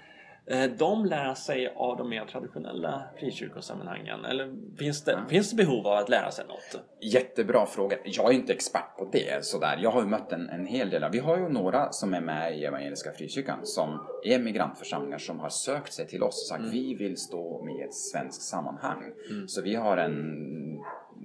de 0.77 1.05
lära 1.05 1.35
sig 1.35 1.73
av 1.75 1.97
de 1.97 2.09
mer 2.09 2.25
traditionella 2.25 3.03
frikyrkosammanhangen? 3.19 4.25
Eller 4.25 4.77
finns 4.77 5.03
det, 5.03 5.19
finns 5.29 5.49
det 5.49 5.55
behov 5.55 5.87
av 5.87 5.97
att 5.97 6.09
lära 6.09 6.31
sig 6.31 6.45
något? 6.47 6.83
Jättebra 7.01 7.65
fråga. 7.65 7.97
Jag 8.03 8.29
är 8.29 8.35
inte 8.35 8.53
expert 8.53 8.97
på 8.97 9.09
det 9.11 9.45
sådär. 9.45 9.79
Jag 9.81 9.91
har 9.91 10.01
ju 10.01 10.07
mött 10.07 10.31
en, 10.31 10.49
en 10.49 10.65
hel 10.65 10.89
del. 10.89 11.05
Vi 11.11 11.19
har 11.19 11.37
ju 11.37 11.49
några 11.49 11.91
som 11.91 12.13
är 12.13 12.21
med 12.21 12.57
i 12.57 12.65
Evangeliska 12.65 13.11
Frikyrkan 13.11 13.59
som 13.63 14.07
är 14.23 14.39
migrantförsamlingar 14.39 15.17
som 15.17 15.39
har 15.39 15.49
sökt 15.49 15.93
sig 15.93 16.07
till 16.07 16.23
oss 16.23 16.43
och 16.43 16.57
sagt 16.57 16.73
vi 16.73 16.95
vill 16.95 17.17
stå 17.17 17.63
med 17.65 17.75
i 17.75 17.81
ett 17.81 17.95
svenskt 17.95 18.41
sammanhang. 18.41 19.03
Så 19.47 19.61
vi 19.61 19.75
har 19.75 19.97
en 19.97 20.47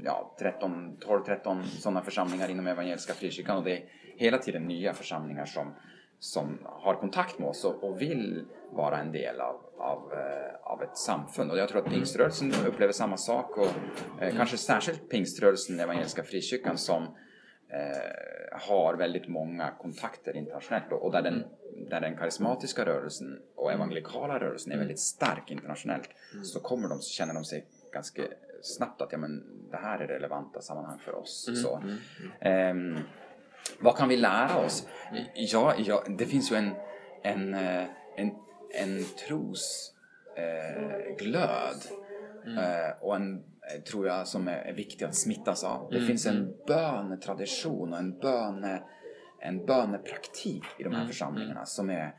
ja, 0.05 0.37
13, 0.39 0.97
12, 1.01 1.25
13 1.25 1.65
sådana 1.65 2.03
församlingar 2.03 2.51
inom 2.51 2.67
Evangeliska 2.67 3.13
Frikyrkan 3.13 3.57
och 3.57 3.65
det 3.65 3.77
är 3.77 3.85
hela 4.17 4.39
tiden 4.39 4.63
nya 4.63 4.95
församlingar 4.95 5.45
som, 5.45 5.75
som 6.23 6.59
har 6.65 6.95
kontakt 6.95 7.39
med 7.39 7.49
oss 7.49 7.65
och, 7.65 7.85
och 7.85 8.01
vill 8.01 8.45
vara 8.71 8.99
en 8.99 9.13
del 9.13 9.41
av, 9.41 9.61
av, 9.79 10.13
eh, 10.13 10.73
av 10.73 10.83
ett 10.83 10.97
samfund. 10.97 11.51
Och 11.51 11.59
jag 11.59 11.69
tror 11.69 11.81
att 11.81 11.93
pingströrelsen 11.93 12.53
upplever 12.67 12.93
samma 12.93 13.17
sak 13.17 13.59
och 13.59 13.69
eh, 14.23 14.37
kanske 14.37 14.57
särskilt 14.57 15.11
pingströrelsen, 15.11 15.81
Evangeliska 15.81 16.23
Frikyrkan 16.23 16.79
som 16.79 17.03
eh, 17.69 18.59
har 18.69 18.95
väldigt 18.95 19.29
många 19.29 19.71
kontakter 19.71 20.37
internationellt 20.37 20.93
och, 20.93 21.05
och 21.05 21.13
där, 21.13 21.23
den, 21.23 21.45
där 21.91 22.01
den 22.01 22.17
karismatiska 22.17 22.87
rörelsen 22.87 23.39
och 23.57 23.73
evangelikala 23.73 24.41
rörelsen 24.41 24.73
är 24.73 24.79
väldigt 24.79 25.01
stark 25.01 25.51
internationellt 25.51 26.09
så 26.43 26.61
kommer 26.61 26.89
de, 26.89 27.01
så 27.01 27.11
känner 27.11 27.35
de 27.35 27.45
sig 27.45 27.67
ganska 27.93 28.23
snabbt 28.63 29.03
att 29.03 29.13
ja, 29.13 29.19
men, 29.19 29.45
det 29.71 29.77
här 29.77 29.99
är 29.99 30.07
relevanta 30.07 30.61
sammanhang 30.61 30.99
för 30.99 31.15
oss. 31.15 31.51
Så, 31.63 31.83
ehm, 32.41 32.99
vad 33.81 33.97
kan 33.97 34.09
vi 34.09 34.17
lära 34.17 34.57
oss? 34.57 34.87
Ja, 35.35 35.75
ja 35.79 36.05
det 36.19 36.27
finns 36.27 36.53
ju 36.53 36.57
en, 36.57 36.71
en, 37.23 37.55
eh, 37.55 37.85
en, 38.17 38.31
en 38.75 39.05
tros 39.29 39.95
eh, 40.37 41.17
glöd 41.17 41.77
eh, 42.59 43.03
och 43.03 43.17
en, 43.17 43.35
eh, 43.37 43.83
tror 43.83 44.07
jag, 44.07 44.29
som 44.29 44.49
är, 44.49 44.73
viktig 44.73 45.05
att 45.05 45.15
smittas 45.15 45.65
av. 45.65 45.91
Det 45.91 46.07
finns 46.07 46.27
en 46.27 46.55
bönetradition 46.67 47.93
och 47.93 47.99
en, 47.99 48.19
böne, 48.19 48.83
en 49.41 49.67
bönepraktik 49.67 50.65
i 50.79 50.83
de 50.83 50.95
här 50.95 51.07
församlingarna 51.07 51.67
som 51.67 51.91
är 51.91 52.15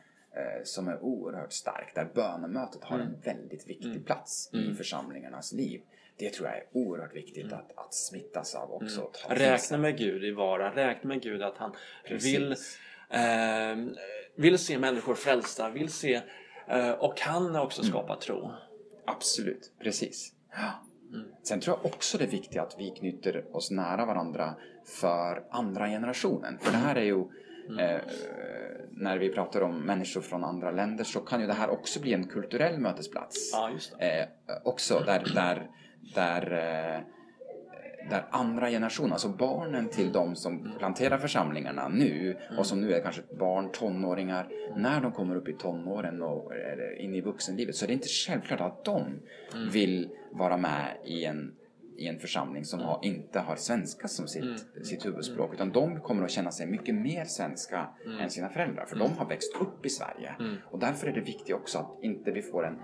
som 0.63 0.87
är 0.87 1.03
oerhört 1.03 1.53
stark, 1.53 1.95
där 1.95 2.05
bönemötet 2.15 2.83
har 2.83 2.99
en 2.99 3.21
väldigt 3.21 3.69
viktig 3.69 4.05
plats 4.05 4.49
i 4.53 4.73
församlingarnas 4.73 5.53
liv. 5.53 5.81
Det 6.17 6.29
tror 6.29 6.47
jag 6.47 6.57
är 6.57 6.63
oerhört 6.71 7.15
viktigt 7.15 7.53
att, 7.53 7.71
att 7.77 7.93
smittas 7.93 8.55
av 8.55 8.73
också. 8.73 9.01
ta 9.01 9.29
till 9.29 9.37
sig. 9.37 9.51
Räkna 9.51 9.77
med 9.77 9.97
Gud 9.97 10.23
i 10.23 10.31
vardagen, 10.31 10.73
räkna 10.73 11.07
med 11.07 11.21
Gud 11.21 11.41
att 11.41 11.57
han 11.57 11.75
Precis. 12.07 12.35
vill, 12.35 12.51
eh, 13.09 13.95
vill 14.35 14.57
se 14.57 14.77
människor 14.77 15.15
frälsta, 15.15 15.69
vill 15.69 15.89
se 15.89 16.21
eh, 16.67 16.91
och 16.91 17.17
kan 17.17 17.55
också 17.55 17.83
skapa 17.83 18.15
tro. 18.15 18.51
Absolut, 19.05 19.71
precis. 19.79 20.33
Ja. 20.51 20.83
Sen 21.43 21.59
tror 21.59 21.77
jag 21.77 21.93
också 21.93 22.17
det 22.17 22.23
är 22.23 22.27
viktigt 22.27 22.61
att 22.61 22.75
vi 22.79 22.89
knyter 22.89 23.55
oss 23.55 23.71
nära 23.71 24.05
varandra 24.05 24.55
för 24.85 25.43
andra 25.49 25.87
generationen. 25.87 26.57
För 26.61 26.71
det 26.71 26.77
här 26.77 26.95
är 26.95 27.03
ju, 27.03 27.19
eh, 27.79 28.01
när 28.91 29.17
vi 29.17 29.29
pratar 29.29 29.61
om 29.61 29.79
människor 29.79 30.21
från 30.21 30.43
andra 30.43 30.71
länder 30.71 31.03
så 31.03 31.19
kan 31.19 31.41
ju 31.41 31.47
det 31.47 31.53
här 31.53 31.69
också 31.69 31.99
bli 31.99 32.13
en 32.13 32.27
kulturell 32.27 32.79
mötesplats. 32.79 33.49
Ja, 33.53 33.69
just 33.71 33.99
det. 33.99 34.21
Eh, 34.21 34.27
också 34.63 34.99
där, 35.05 35.31
där, 35.35 35.69
där, 36.15 36.51
eh, 36.51 37.01
där 38.09 38.25
andra 38.29 38.69
generationer, 38.69 39.11
alltså 39.11 39.29
barnen 39.29 39.89
till 39.89 40.11
de 40.11 40.35
som 40.35 40.75
planterar 40.79 41.17
församlingarna 41.17 41.87
nu 41.87 42.37
och 42.57 42.65
som 42.65 42.81
nu 42.81 42.93
är 42.93 43.01
kanske 43.01 43.21
barn, 43.39 43.71
tonåringar, 43.71 44.49
när 44.75 45.01
de 45.01 45.11
kommer 45.11 45.35
upp 45.35 45.47
i 45.47 45.53
tonåren 45.53 46.21
och 46.21 46.51
in 46.97 47.15
i 47.15 47.21
vuxenlivet 47.21 47.75
så 47.75 47.85
är 47.85 47.87
det 47.87 47.93
inte 47.93 48.07
självklart 48.07 48.61
att 48.61 48.85
de 48.85 49.19
vill 49.71 50.09
vara 50.31 50.57
med 50.57 50.97
i 51.05 51.25
en 51.25 51.53
i 51.97 52.07
en 52.07 52.19
församling 52.19 52.65
som 52.65 52.79
har, 52.79 52.99
inte 53.01 53.39
har 53.39 53.55
svenska 53.55 54.07
som 54.07 54.27
sitt, 54.27 54.65
sitt 54.83 55.05
huvudspråk 55.05 55.53
utan 55.53 55.71
de 55.71 55.99
kommer 55.99 56.23
att 56.23 56.31
känna 56.31 56.51
sig 56.51 56.67
mycket 56.67 56.95
mer 56.95 57.25
svenska 57.25 57.89
än 58.21 58.29
sina 58.29 58.49
föräldrar 58.49 58.85
för 58.85 58.95
de 58.95 59.11
har 59.17 59.29
växt 59.29 59.55
upp 59.59 59.85
i 59.85 59.89
Sverige. 59.89 60.35
Och 60.65 60.79
därför 60.79 61.07
är 61.07 61.11
det 61.11 61.21
viktigt 61.21 61.55
också 61.55 61.77
att 61.77 62.03
inte 62.03 62.31
vi 62.31 62.41
får 62.41 62.65
en 62.65 62.79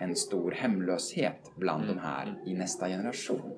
en 0.00 0.16
stor 0.16 0.50
hemlöshet 0.52 1.52
bland 1.56 1.86
de 1.86 1.98
här 1.98 2.34
i 2.46 2.54
nästa 2.54 2.88
generation. 2.88 3.52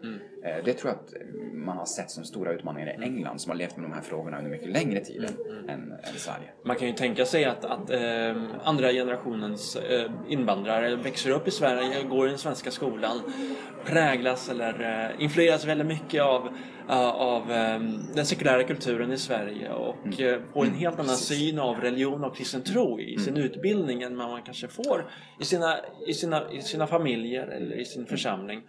Eh, 0.45 0.65
Det 0.65 0.73
tror 0.75 0.93
jag 0.93 0.99
att 1.01 1.15
man 1.55 1.77
har 1.77 1.85
sett 1.85 2.11
som 2.11 2.25
stora 2.25 2.53
utmaningar 2.53 2.89
i 3.01 3.05
England 3.05 3.39
som 3.41 3.51
har 3.51 3.57
levt 3.57 3.77
med 3.77 3.91
de 3.91 3.93
här 3.95 4.01
frågorna 4.03 4.39
under 4.39 4.51
mycket 4.51 4.69
längre 4.69 5.01
tid 5.01 5.25
än, 5.25 5.69
än, 5.69 5.93
än 5.93 6.15
Sverige. 6.17 6.51
Man 6.65 6.77
kan 6.77 6.89
ju 6.89 6.95
tänka 6.95 7.25
sig 7.25 7.45
att, 7.45 7.65
att 7.65 7.91
eh, 7.91 8.37
andra 8.65 8.93
generationens 8.93 9.77
eh, 9.77 10.11
invandrare 10.29 10.97
växer 10.97 11.31
upp 11.31 11.49
i 11.49 11.51
Sverige, 11.51 12.03
går 12.03 12.27
i 12.27 12.29
den 12.29 12.39
svenska 12.39 12.71
skolan, 12.71 13.21
präglas 13.85 14.51
eller 14.51 15.05
eh, 15.15 15.25
influeras 15.25 15.65
väldigt 15.65 15.87
mycket 15.87 16.23
av, 16.23 16.49
av 16.89 17.51
eh, 17.51 17.81
den 18.15 18.27
sekulära 18.27 18.65
kulturen 18.65 19.13
i 19.13 19.19
Sverige 19.19 19.73
och 19.73 20.21
eh, 20.21 20.41
får 20.53 20.65
en 20.65 20.75
helt 20.75 20.99
annan 20.99 21.17
syn 21.17 21.59
av 21.59 21.81
religion 21.81 22.25
och 22.25 22.37
kristen 22.37 22.63
tro 22.63 23.01
i 23.01 23.19
sin 23.19 23.37
utbildning 23.37 24.03
än 24.03 24.17
man 24.17 24.43
kanske 24.43 24.69
får 24.69 25.11
i 25.41 25.45
sina, 25.45 25.77
i 26.07 26.15
sina, 26.15 26.53
i 26.53 26.63
sina 26.63 26.87
familjer 26.87 27.47
eller 27.47 27.77
i 27.77 27.85
sin 27.85 28.07
församling. 28.07 28.63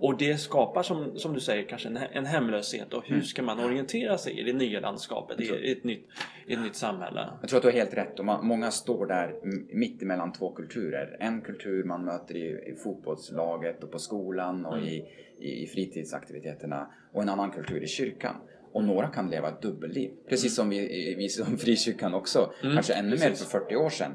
Och 0.00 0.18
det 0.18 0.36
skapar 0.36 0.82
som, 0.82 1.18
som 1.18 1.34
du 1.34 1.40
säger 1.40 1.68
kanske 1.68 1.88
en, 1.88 1.96
en 1.96 2.26
hemlöshet 2.26 2.92
och 2.92 3.02
hur 3.06 3.20
ska 3.20 3.42
man 3.42 3.60
orientera 3.60 4.18
sig 4.18 4.40
i 4.40 4.42
det 4.42 4.52
nya 4.52 4.80
landskapet, 4.80 5.40
i, 5.40 5.72
ett, 5.72 5.84
nytt, 5.84 6.06
i 6.46 6.52
ett 6.52 6.60
nytt 6.60 6.76
samhälle? 6.76 7.28
Jag 7.40 7.50
tror 7.50 7.56
att 7.56 7.62
du 7.62 7.68
har 7.68 7.72
helt 7.72 7.94
rätt 7.94 8.18
och 8.18 8.24
man, 8.24 8.46
många 8.46 8.70
står 8.70 9.06
där 9.06 9.34
mitt 9.74 10.02
emellan 10.02 10.32
två 10.32 10.52
kulturer. 10.52 11.16
En 11.20 11.40
kultur 11.40 11.84
man 11.84 12.04
möter 12.04 12.36
i, 12.36 12.72
i 12.72 12.76
fotbollslaget 12.84 13.84
och 13.84 13.92
på 13.92 13.98
skolan 13.98 14.66
och 14.66 14.78
i, 14.78 15.04
i, 15.40 15.62
i 15.62 15.66
fritidsaktiviteterna 15.66 16.90
och 17.12 17.22
en 17.22 17.28
annan 17.28 17.50
kultur 17.50 17.82
i 17.82 17.86
kyrkan. 17.86 18.36
Och 18.72 18.84
några 18.84 19.08
kan 19.08 19.30
leva 19.30 19.48
ett 19.48 19.62
dubbelliv. 19.62 20.10
Precis 20.28 20.54
som 20.54 20.68
vi, 20.68 21.14
vi 21.18 21.28
som 21.28 21.58
frikyrkan 21.58 22.14
också, 22.14 22.52
kanske 22.62 22.94
ännu 22.94 23.10
mer 23.10 23.30
för 23.30 23.60
40 23.60 23.76
år 23.76 23.90
sedan, 23.90 24.14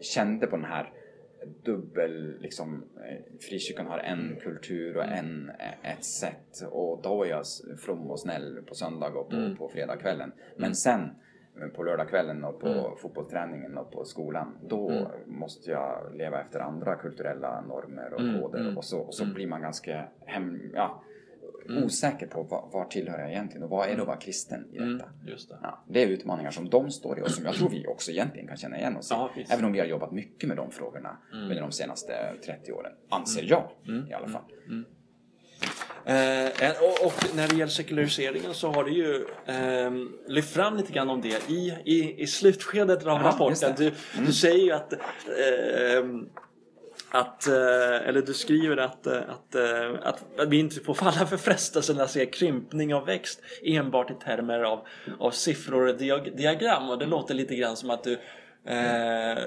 kände 0.00 0.46
på 0.46 0.56
den 0.56 0.64
här 0.64 0.92
dubbel, 1.64 2.40
liksom, 2.40 2.84
eh, 2.96 3.38
frikyrkan 3.40 3.86
har 3.86 3.98
en 3.98 4.36
kultur 4.42 4.96
och 4.96 5.04
en, 5.04 5.50
eh, 5.58 5.92
ett 5.92 6.04
sätt 6.04 6.62
och 6.70 7.02
då 7.02 7.24
är 7.24 7.28
jag 7.28 7.44
from 7.78 8.10
och 8.10 8.20
snäll 8.20 8.62
på 8.68 8.74
söndag 8.74 9.08
och 9.08 9.30
på, 9.30 9.54
på 9.58 9.68
fredagskvällen. 9.68 10.32
Men 10.56 10.74
sen 10.74 11.10
på 11.74 11.82
lördagskvällen 11.82 12.44
och 12.44 12.60
på 12.60 12.96
fotbollsträningen 12.98 13.78
och 13.78 13.90
på 13.92 14.04
skolan, 14.04 14.58
då 14.68 15.10
måste 15.26 15.70
jag 15.70 16.14
leva 16.14 16.40
efter 16.40 16.60
andra 16.60 16.94
kulturella 16.96 17.60
normer 17.60 18.12
och 18.12 18.40
koder 18.42 18.76
och 18.76 18.84
så, 18.84 18.98
och 19.00 19.14
så 19.14 19.24
blir 19.26 19.46
man 19.46 19.62
ganska 19.62 20.04
hem, 20.26 20.60
ja, 20.74 21.02
osäker 21.84 22.26
på 22.26 22.42
vad, 22.42 22.72
var 22.72 22.84
tillhör 22.84 23.18
jag 23.18 23.30
egentligen 23.30 23.62
och 23.62 23.70
vad 23.70 23.88
är 23.88 23.94
det 23.96 24.00
att 24.00 24.06
vara 24.06 24.16
kristen 24.16 24.64
i 24.72 24.76
Mm, 24.76 24.98
detta? 24.98 25.10
det. 25.24 25.58
Ja, 25.62 25.84
det 25.88 26.02
är 26.02 26.06
utmaningar 26.08 26.50
som 26.50 26.68
de 26.68 26.90
står 26.90 27.18
i 27.18 27.22
och 27.22 27.30
som 27.30 27.44
jag 27.44 27.54
tror 27.54 27.68
vi 27.70 27.86
också 27.86 28.10
egentligen 28.10 28.48
kan 28.48 28.56
känna 28.56 28.78
igen 28.78 28.96
oss 28.96 29.10
i. 29.10 29.14
Ja. 29.14 29.30
Även 29.50 29.64
om 29.64 29.72
vi 29.72 29.78
har 29.78 29.86
jobbat 29.86 30.12
mycket 30.12 30.48
med 30.48 30.56
de 30.56 30.70
frågorna 30.70 31.16
Mm. 31.32 31.42
under 31.50 31.60
de 31.60 31.72
senaste 31.72 32.12
30 32.46 32.72
åren. 32.72 32.92
Anser 33.08 33.42
jag 33.42 33.70
i 34.10 34.12
alla 34.12 34.28
fall. 34.28 34.42
Eh, 36.06 36.70
och, 36.80 37.06
och 37.06 37.36
när 37.36 37.48
det 37.48 37.56
gäller 37.56 37.72
sekulariseringen 37.72 38.54
så 38.54 38.72
har 38.72 38.84
du 38.84 38.92
ju 38.92 39.26
eh, 39.46 39.90
lyft 40.28 40.54
fram 40.54 40.76
lite 40.76 40.92
grann 40.92 41.10
om 41.10 41.20
det 41.20 41.50
i, 41.52 41.74
i, 41.84 42.22
i 42.22 42.26
slutskedet 42.26 43.06
av 43.06 43.22
just 43.22 43.24
rapporten. 43.24 43.74
Du, 43.76 43.92
du 44.26 44.32
säger 44.32 44.64
ju 44.64 44.72
att 44.72 44.92
eh, 44.92 44.98
att, 47.10 47.46
eller 47.46 48.22
du 48.22 48.34
skriver 48.34 48.76
att, 48.76 49.06
eh, 49.06 49.16
att, 49.28 49.54
eh, 49.54 49.90
att, 50.02 50.40
att 50.40 50.48
vi 50.48 50.58
inte 50.58 50.80
får 50.80 50.94
falla 50.94 51.26
för 51.26 51.36
frestelsen 51.36 52.00
att 52.00 52.10
se 52.10 52.26
krympning 52.26 52.94
av 52.94 53.06
växt 53.06 53.40
enbart 53.62 54.10
i 54.10 54.14
termer 54.14 54.60
av, 54.60 54.86
av 55.18 55.30
siffror 55.30 55.86
och 55.86 55.96
diag- 55.96 56.36
diagram. 56.36 56.90
Och 56.90 56.98
det 56.98 57.06
låter 57.06 57.34
lite 57.34 57.56
grann 57.56 57.76
som 57.76 57.90
att 57.90 58.04
du 58.04 58.12
eh, 58.66 59.38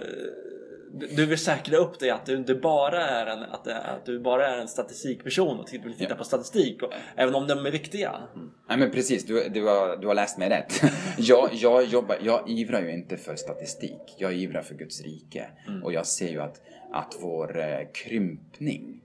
du- 0.93 1.25
vill 1.25 1.37
säkra 1.37 1.77
upp 1.77 1.99
dig 1.99 2.09
att 2.09 2.25
du 2.25 2.35
inte 2.37 2.55
bara 2.55 3.07
är 3.07 3.25
en, 3.25 3.43
att, 3.43 3.67
att 3.67 4.05
du 4.05 4.19
bara 4.19 4.47
är 4.47 4.57
en 4.61 4.67
statistikperson 4.67 5.59
och 5.59 5.73
vill 5.73 5.93
titta 5.97 6.09
Ja. 6.09 6.15
på 6.15 6.23
statistik. 6.23 6.83
Och, 6.83 6.93
även 7.15 7.35
om 7.35 7.47
de 7.47 7.65
är 7.65 7.71
viktiga. 7.71 8.21
Nej 8.69 8.77
men 8.77 8.91
precis, 8.91 9.25
du, 9.25 9.49
du, 9.49 9.65
har, 9.65 9.97
du 9.97 10.07
har 10.07 10.15
läst 10.15 10.37
mig 10.37 10.49
rätt. 10.49 10.81
jag, 11.17 11.49
jag, 11.53 11.85
jobbar, 11.85 12.17
jag 12.23 12.49
ivrar 12.49 12.81
ju 12.81 12.91
inte 12.93 13.17
för 13.17 13.35
statistik, 13.35 14.15
jag 14.17 14.33
ivrar 14.33 14.61
för 14.61 14.75
Guds 14.75 15.01
rike. 15.01 15.49
Och 15.83 15.93
jag 15.93 16.05
ser 16.07 16.29
ju 16.29 16.41
att, 16.41 16.61
att 16.91 17.15
vår 17.21 17.59
eh, 17.59 17.79
krympning 17.93 19.01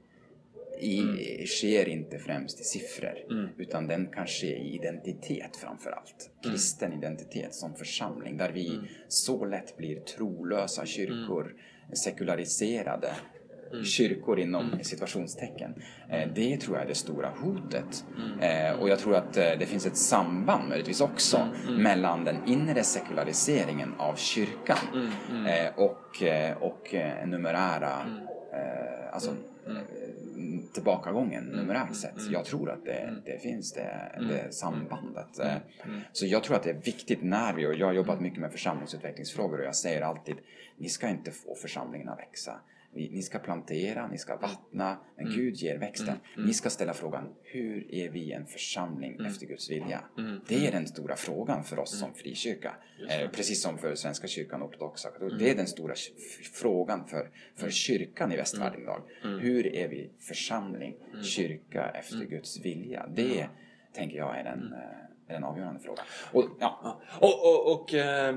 i, 0.80 1.02
sker 1.46 1.88
inte 1.88 2.18
främst 2.18 2.60
i 2.60 2.64
siffror, 2.64 3.14
utan 3.58 3.86
den 3.86 4.06
kan 4.06 4.26
ske 4.26 4.56
i 4.58 4.74
identitet 4.74 5.56
framför 5.56 5.90
allt. 5.90 6.30
Kristen 6.44 6.92
identitet 6.92 7.54
som 7.54 7.74
församling, 7.74 8.36
där 8.36 8.50
vi 8.52 8.80
så 9.08 9.44
lätt 9.44 9.76
blir 9.76 10.00
trolösa 10.00 10.86
kyrkor, 10.86 11.54
sekulariserade 11.92 13.10
kyrkor 13.84 14.40
inom 14.40 14.78
situationstecken. 14.82 15.74
Eh, 16.10 16.28
Det 16.34 16.56
tror 16.56 16.76
jag 16.76 16.84
är 16.84 16.88
det 16.88 16.94
stora 16.94 17.28
hotet. 17.28 18.04
Eh, 18.40 18.72
Och 18.80 18.88
jag 18.88 18.98
tror 18.98 19.14
att 19.16 19.36
eh, 19.36 19.50
det 19.58 19.66
finns 19.66 19.86
ett 19.86 19.96
samband 19.96 20.68
möjligtvis 20.68 21.00
också 21.00 21.48
mellan 21.78 22.24
den 22.24 22.36
inre 22.46 22.82
sekulariseringen 22.82 23.94
av 23.98 24.14
kyrkan 24.16 24.78
och, 25.76 26.22
och 26.60 26.94
numerära, 27.26 27.92
alltså 29.12 29.30
tillbakagången 30.74 31.44
numerärt 31.44 31.94
sett. 31.94 32.30
Jag 32.30 32.44
tror 32.44 32.70
att 32.70 32.84
det, 32.84 33.14
det 33.24 33.38
finns 33.42 33.72
det, 33.72 34.12
det 34.28 34.54
sambandet. 34.54 35.26
Så 36.12 36.26
jag 36.26 36.44
tror 36.44 36.56
att 36.56 36.62
det 36.62 36.70
är 36.70 36.82
viktigt 36.84 37.22
när 37.22 37.52
vi, 37.54 37.66
och 37.66 37.74
jag 37.74 37.86
har 37.86 37.92
jobbat 37.92 38.20
mycket 38.20 38.40
med 38.40 38.52
församlingsutvecklingsfrågor 38.52 39.58
och 39.58 39.64
jag 39.64 39.76
säger 39.76 40.02
alltid, 40.02 40.36
ni 40.78 40.88
ska 40.88 41.08
inte 41.08 41.30
få 41.30 41.54
församlingen 41.54 42.08
att 42.08 42.18
växa. 42.18 42.60
Ni, 42.96 43.22
ska 43.22 43.38
plantera, 43.38 44.08
ni 44.08 44.18
ska 44.18 44.36
vattna, 44.36 44.96
men 45.16 45.26
Gud 45.30 45.54
ger 45.54 45.78
växten. 45.78 46.16
Ni 46.36 46.54
ska 46.54 46.70
ställa 46.70 46.94
frågan, 46.94 47.28
hur 47.42 47.94
är 47.94 48.08
vi 48.10 48.32
en 48.32 48.46
församling 48.46 49.16
efter 49.26 49.46
Guds 49.46 49.70
vilja? 49.70 50.00
Det 50.48 50.66
är 50.66 50.72
den 50.72 50.86
stora 50.86 51.16
frågan 51.16 51.64
för 51.64 51.78
oss 51.78 51.98
som 51.98 52.14
frikyrka. 52.14 52.74
Eh, 53.10 53.30
precis 53.30 53.62
som 53.62 53.78
för 53.78 53.94
Svenska 53.94 54.26
kyrkan 54.26 54.62
och 54.62 54.68
ortodoxa. 54.68 55.08
Det 55.38 55.50
är 55.50 55.54
den 55.56 55.66
stora 55.66 55.94
frågan 56.52 57.06
för, 57.06 57.30
för 57.56 57.70
kyrkan 57.70 58.32
i 58.32 58.36
västvärlden 58.36 58.82
idag. 58.82 59.02
Hur 59.40 59.66
är 59.74 59.88
vi 59.88 60.10
församling, 60.20 60.94
kyrka 61.22 61.88
efter 61.88 62.24
Guds 62.24 62.60
vilja? 62.64 63.06
Det 63.14 63.48
tänker 63.94 64.16
jag 64.16 64.38
är 64.38 64.44
den, 64.44 64.72
eh, 64.72 64.78
är 65.28 65.34
den 65.34 65.44
avgörande 65.44 65.80
frågan. 65.80 66.04
Och, 66.32 66.44
ja, 66.60 67.00
Och, 67.20 67.44
och, 67.44 67.72
och 67.72 67.94
eh, 67.94 68.36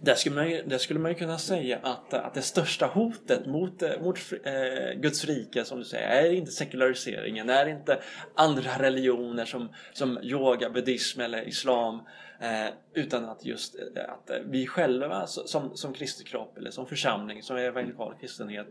där, 0.00 0.14
skulle 0.14 0.34
man 0.34 0.50
ju, 0.50 0.62
där 0.62 0.78
skulle 0.78 1.00
man 1.00 1.10
ju 1.10 1.14
kunna 1.14 1.38
säga 1.38 1.78
att, 1.82 2.14
att 2.14 2.34
det 2.34 2.42
största 2.42 2.86
hotet 2.86 3.46
mot, 3.46 3.82
eh, 3.82 4.00
mot 4.00 4.18
eh, 4.44 5.00
Guds 5.00 5.24
rike 5.24 5.64
som 5.64 5.78
du 5.78 5.84
säger 5.84 6.08
är 6.08 6.30
inte 6.32 6.50
sekulariseringen, 6.50 7.50
är 7.50 7.66
inte 7.66 7.98
andra 8.34 8.70
religioner 8.78 9.44
som, 9.44 9.68
som 9.92 10.18
yoga, 10.22 10.70
buddhism 10.70 11.20
eller 11.20 11.48
islam 11.48 12.00
eh, 12.40 12.74
utan 12.94 13.24
att 13.24 13.44
just 13.44 13.74
eh, 13.74 14.04
att 14.12 14.30
vi 14.44 14.66
själva 14.66 15.26
som, 15.26 15.76
som 15.76 15.92
Kristi 15.92 16.24
kropp 16.24 16.58
eller 16.58 16.70
som 16.70 16.86
församling, 16.86 17.42
som 17.42 17.56
evangelikal 17.56 18.14
kristenhet, 18.20 18.68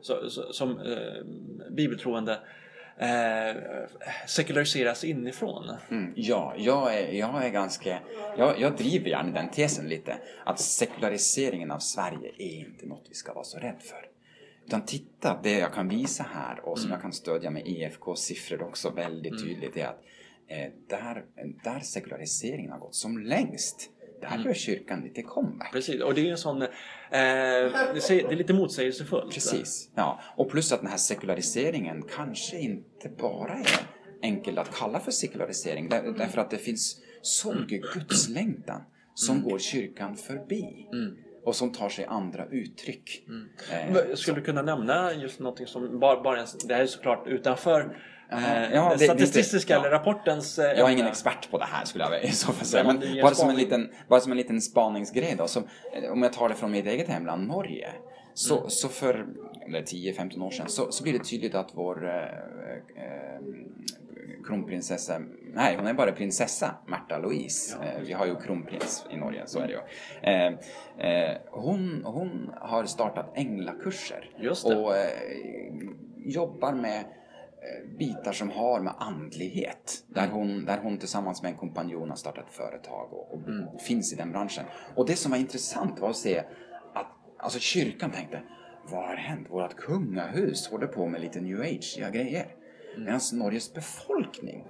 så, 0.00 0.30
så, 0.30 0.52
som 0.52 0.80
eh, 0.80 1.24
bibeltroende 1.70 2.38
eh, 3.00 3.56
sekulariseras 4.26 5.04
inifrån. 5.04 5.76
Mm, 5.90 6.12
ja, 6.16 6.54
jag 6.56 6.94
är, 6.94 7.12
jag 7.12 7.46
är 7.46 7.50
ganska... 7.50 7.98
Jag, 8.38 8.60
jag 8.60 8.76
driver 8.76 9.10
gärna 9.10 9.32
den 9.32 9.50
tesen 9.50 9.88
lite. 9.88 10.16
Att 10.44 10.60
sekulariseringen 10.60 11.70
av 11.70 11.78
Sverige 11.78 12.32
är 12.38 12.58
inte 12.58 12.86
något 12.86 13.06
vi 13.08 13.14
ska 13.14 13.32
vara 13.32 13.44
så 13.44 13.58
rädd 13.58 13.82
för. 13.82 14.06
Utan 14.66 14.84
titta, 14.84 15.40
det 15.42 15.58
jag 15.58 15.74
kan 15.74 15.88
visa 15.88 16.26
här 16.34 16.60
och 16.68 16.78
som 16.78 16.90
jag 16.90 17.02
kan 17.02 17.12
stödja 17.12 17.50
med 17.50 17.62
EFK-siffror 17.66 18.62
också 18.62 18.90
väldigt 18.90 19.42
tydligt 19.42 19.76
är 19.76 19.86
att 19.86 20.02
eh, 20.48 20.72
där, 20.88 21.24
där 21.64 21.80
sekulariseringen 21.80 22.72
har 22.72 22.78
gått 22.78 22.94
som 22.94 23.18
längst, 23.18 23.90
där 24.20 24.42
gör 24.44 24.54
kyrkan 24.54 25.00
lite 25.00 25.22
comeback. 25.22 25.72
Precis, 25.72 26.02
och 26.02 26.14
det 26.14 26.26
är 26.26 26.30
en 26.30 26.38
sån... 26.38 26.62
Eh, 26.62 26.68
det, 27.10 28.10
är 28.10 28.36
lite 28.36 28.52
motsägelsefullt. 28.52 29.34
Precis. 29.34 29.90
Ja. 29.94 30.20
Och 30.36 30.50
plus 30.50 30.72
att 30.72 30.80
den 30.80 30.90
här 30.90 30.96
sekulariseringen 30.96 32.02
kanske 32.16 32.58
inte 32.58 33.08
bara 33.18 33.52
är 33.52 33.80
enkel 34.22 34.58
att 34.58 34.74
kalla 34.76 35.00
för 35.00 35.10
sekularisering. 35.10 35.88
Där, 35.88 36.02
därför 36.18 36.40
att 36.40 36.50
det 36.50 36.58
finns 36.58 37.00
så 37.22 37.54
mycket 37.54 37.82
gudslängtan 37.94 38.82
som 39.14 39.42
går 39.42 39.58
kyrkan 39.58 40.16
förbi. 40.16 40.86
Och 41.44 41.56
som 41.56 41.72
tar 41.72 41.88
sig 41.88 42.04
andra 42.04 42.46
uttryck. 42.46 43.24
Eh, 43.72 43.92
Men 43.92 44.16
Skulle 44.16 44.38
du 44.40 44.44
kunna 44.44 44.62
nämna 44.62 45.14
just 45.14 45.40
någonting 45.40 45.66
som 45.66 46.00
bara, 46.00 46.22
bara 46.22 46.46
det 46.66 46.74
här 46.74 46.82
är 46.82 46.86
såklart 46.86 47.26
utanför 47.26 47.96
eh, 48.32 48.74
Ja, 48.74 48.88
den 48.88 48.98
det- 48.98 49.04
statistiska 49.04 49.74
det- 49.74 49.80
eller 49.80 49.90
rapportens 49.90 50.58
eh, 50.58 50.64
Jag 50.78 50.88
är 50.88 50.92
ingen 50.92 51.06
expert 51.06 51.50
på 51.50 51.58
det 51.58 51.64
här 51.64 51.84
skulle 51.84 52.04
jag 52.04 52.24
i 52.24 52.30
så 52.32 52.52
fall 52.52 52.66
säga. 52.66 52.84
Men 52.84 53.00
bara 53.22 53.34
som, 53.34 53.50
en 53.50 53.56
liten, 53.56 53.90
bara 54.08 54.20
som 54.20 54.32
en 54.32 54.38
liten 54.38 54.60
spaningsgrej 54.60 55.34
då. 55.38 55.46
Som, 55.46 55.64
eh, 55.92 56.12
om 56.12 56.22
jag 56.22 56.32
tar 56.32 56.48
det 56.48 56.54
från 56.54 56.70
mitt 56.70 56.86
eget 56.86 57.08
hemland 57.08 57.46
Norge. 57.48 57.88
Så, 58.34 58.56
Mm. 58.58 58.70
så 58.70 58.88
för 58.88 59.26
eller 59.66 59.82
10-15 59.82 60.42
år 60.42 60.50
sedan 60.50 60.68
så, 60.68 60.92
så 60.92 61.02
blir 61.02 61.12
det 61.12 61.24
tydligt 61.24 61.54
att 61.54 61.70
vår 61.74 62.08
eh, 62.08 62.14
eh, 63.04 63.40
kronprinsessa, 64.46 65.18
nej 65.54 65.76
hon 65.76 65.86
är 65.86 65.94
bara 65.94 66.12
prinsessa, 66.12 66.74
Märta 66.86 67.18
Louise. 67.18 67.76
Eh, 67.82 68.02
vi 68.06 68.12
har 68.12 68.26
ju 68.26 68.36
kronprins 68.36 69.06
i 69.10 69.16
Norge, 69.16 69.42
så 69.46 69.58
är 69.58 69.66
det 69.66 69.72
ju. 69.72 69.80
Eh, 70.32 70.46
eh, 71.30 71.36
hon, 71.50 72.02
hon 72.04 72.50
har 72.60 72.84
startat 72.84 73.32
änglakurser. 73.34 74.30
Just 74.38 74.68
det. 74.68 74.76
Och 74.76 74.92
jobbar 76.24 76.72
med 76.72 77.04
bitar 77.98 78.32
som 78.32 78.50
har 78.50 78.80
med 78.80 78.94
andlighet. 78.98 80.04
Där 80.08 80.22
Mm. 80.24 80.34
hon, 80.36 80.64
där 80.64 80.78
hon 80.78 80.98
tillsammans 80.98 81.42
med 81.42 81.50
en 81.50 81.56
kompanjon 81.58 82.08
har 82.08 82.16
startat 82.16 82.50
företag 82.50 83.12
och, 83.12 83.34
och 83.34 83.48
Mm. 83.48 83.78
finns 83.78 84.12
i 84.12 84.16
den 84.16 84.32
branschen. 84.32 84.64
Och 84.96 85.06
det 85.06 85.16
som 85.16 85.30
var 85.30 85.38
intressant 85.38 86.00
var 86.00 86.10
att 86.10 86.16
se 86.16 86.38
att 86.94 87.06
alltså 87.38 87.58
kyrkan 87.58 88.10
tänkte 88.10 88.42
vad 88.90 89.06
har 89.08 89.16
hänt? 89.16 89.46
Vårt 89.50 89.76
kungahus 89.76 90.68
håller 90.68 90.86
på 90.86 91.06
med 91.06 91.20
lite 91.20 91.40
new 91.40 91.60
age 91.60 91.98
grejer. 92.12 92.54
Mm. 92.94 93.04
Medan 93.04 93.20
Norges 93.32 93.74
befolkning, 93.74 94.66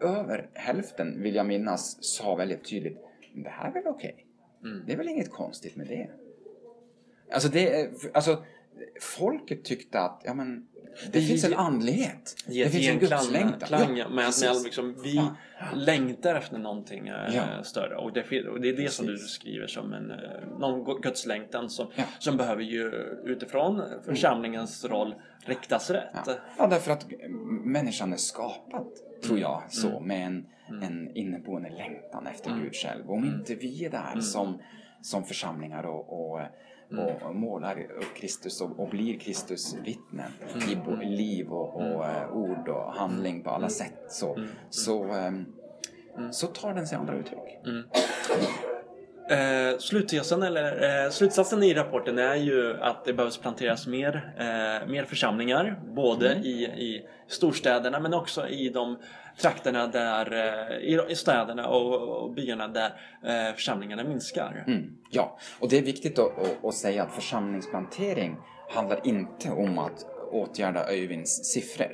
över 0.00 0.50
hälften 0.54 1.22
vill 1.22 1.34
jag 1.34 1.46
minnas, 1.46 2.04
sa 2.04 2.34
väldigt 2.34 2.64
tydligt 2.64 2.98
det 3.34 3.48
här 3.50 3.68
är 3.68 3.72
väl 3.72 3.86
okej. 3.86 4.26
Mm. 4.64 4.82
Det 4.86 4.92
är 4.92 4.96
väl 4.96 5.08
inget 5.08 5.30
konstigt 5.30 5.76
med 5.76 5.86
det. 5.86 6.10
Alltså, 7.32 7.48
det, 7.48 7.80
är- 7.80 7.90
alltså 8.14 8.44
folket 9.00 9.64
tyckte 9.64 10.00
att 10.00 10.22
ja, 10.24 10.34
men, 10.34 10.68
det, 11.04 11.10
Det 11.12 11.20
finns 11.20 11.44
en 11.44 11.54
andlighet. 11.54 12.34
Det 12.46 12.68
finns 12.72 12.88
en 12.88 12.98
gudslängtan. 12.98 13.60
klang, 13.68 13.96
Ja, 13.96 14.08
med 14.08 14.24
precis. 14.24 14.64
liksom, 14.64 14.96
vi 15.02 15.14
Ja. 15.16 15.34
längtar 15.74 16.34
efter 16.34 16.58
någonting 16.58 17.08
eh, 17.08 17.34
Ja. 17.34 17.42
större 17.62 17.96
och 17.96 18.12
det, 18.12 18.48
och 18.48 18.60
det 18.60 18.68
är 18.68 18.76
det 18.76 18.92
som 18.92 19.06
du 19.06 19.12
Precis. 19.12 19.30
skriver 19.30 19.66
som 19.66 19.92
en, 19.92 20.10
eh, 20.10 20.18
någon 20.58 21.00
gudslängtan 21.00 21.70
som, 21.70 21.86
Ja. 21.94 22.04
som 22.18 22.36
behöver 22.36 22.62
ju 22.62 22.90
utifrån 23.24 23.82
församlingens 24.04 24.84
roll 24.84 25.14
riktas 25.44 25.90
rätt. 25.90 26.28
Ja. 26.58 26.66
därför 26.66 26.90
att 26.92 27.06
människan 27.64 28.12
är 28.12 28.16
skapad, 28.16 28.86
tror 29.22 29.36
Mm. 29.38 29.42
jag, 29.42 29.62
så 29.68 30.00
med 30.00 30.26
en, 30.26 30.46
en 30.82 31.16
inneboende 31.16 31.70
längtan 31.70 32.26
efter 32.26 32.50
Mm. 32.50 32.62
Gud 32.62 32.74
själv. 32.74 33.10
Och 33.10 33.14
om 33.16 33.24
inte 33.24 33.54
vi 33.54 33.84
är 33.84 33.90
där 33.90 34.20
som, 34.20 34.58
som 35.02 35.24
församlingar 35.24 35.82
och, 35.86 36.32
och, 36.32 36.40
Mm. 36.98 37.22
och 37.22 37.34
målar 37.34 37.80
upp 37.80 38.14
Kristus 38.16 38.60
och, 38.60 38.80
och 38.80 38.88
blir 38.88 39.18
Kristus 39.18 39.76
vittnen 39.84 40.30
Mm. 40.54 41.02
i 41.02 41.06
liv 41.16 41.52
och, 41.52 41.76
och 41.76 42.06
eh, 42.06 42.32
ord 42.32 42.68
och 42.68 42.92
handling 42.92 43.42
på 43.42 43.50
alla 43.50 43.68
sätt. 43.68 43.94
Så, 44.08 44.36
så, 44.70 45.04
ehm, 45.04 45.44
så 46.32 46.46
tar 46.46 46.74
den 46.74 46.86
sig 46.86 46.98
andra 46.98 47.14
uttryck. 47.14 47.38
Eh, 49.32 49.78
sluttesen, 49.78 50.42
eller, 50.42 51.04
eh, 51.04 51.10
slutsatsen 51.10 51.62
i 51.62 51.74
rapporten 51.74 52.18
är 52.18 52.34
ju 52.34 52.76
att 52.80 53.04
det 53.04 53.12
behövs 53.12 53.38
planteras 53.38 53.86
mer, 53.86 54.34
eh, 54.38 54.88
mer 54.90 55.04
församlingar. 55.04 55.80
Både 55.96 56.32
Mm. 56.32 56.44
i, 56.44 56.64
i 56.64 57.06
storstäderna 57.28 58.00
men 58.00 58.14
också 58.14 58.48
i 58.48 58.68
de 58.68 58.98
trakterna 59.40 59.86
där, 59.86 60.32
eh, 60.32 61.10
i, 61.10 61.14
städerna 61.14 61.68
och, 61.68 62.22
och 62.22 62.32
byarna 62.32 62.68
där 62.68 62.90
eh, 63.24 63.54
församlingarna 63.54 64.04
minskar. 64.04 64.64
Mm, 64.66 64.96
ja, 65.10 65.38
och 65.60 65.68
det 65.68 65.78
är 65.78 65.82
viktigt 65.82 66.18
att, 66.18 66.64
att, 66.64 66.74
säga 66.74 67.02
att 67.02 67.14
församlingsplantering 67.14 68.36
handlar 68.70 69.00
inte 69.06 69.50
om 69.50 69.78
att 69.78 70.06
åtgärda 70.32 70.84
Öyvinds 70.88 71.44
siffror. 71.44 71.92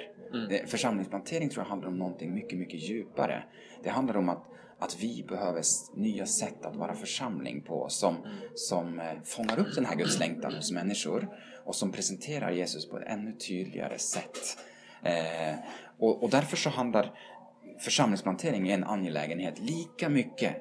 Det- 0.49 0.71
Församlingsplantering 0.71 1.49
tror 1.49 1.65
jag 1.65 1.69
handlar 1.71 1.89
om 1.89 1.97
någonting 1.99 2.35
mycket, 2.35 2.59
mycket 2.59 2.81
djupare. 2.81 3.43
Det 3.85 3.91
handlar 3.91 4.17
om 4.17 4.29
att, 4.29 4.45
att 4.79 4.97
vi 5.01 5.25
behöver 5.29 5.63
nya 5.95 6.27
sätt 6.27 6.67
att 6.67 6.77
vara 6.77 6.95
församling 6.95 7.63
på 7.63 7.89
som, 7.89 8.17
som 8.55 9.01
eh, 9.01 9.23
fångar 9.25 9.59
upp 9.59 9.75
den 9.75 9.85
här 9.85 9.97
Guds 9.97 10.19
längtan 10.19 10.55
hos 10.55 10.73
människor 10.73 11.29
och 11.65 11.75
som 11.75 11.93
presenterar 11.93 12.51
Jesus 12.51 12.89
på 12.89 12.99
ett 12.99 13.09
ännu 13.09 13.33
tydligare 13.33 13.99
sätt. 13.99 14.59
Eh, 15.03 15.57
och, 15.99 16.23
och 16.23 16.31
därför 16.31 16.57
så 16.57 16.71
handlar 16.71 17.13
församlingsplantering 17.79 18.69
en 18.69 18.85
angelägenhet 18.85 19.59
lika 19.59 20.09
mycket 20.09 20.57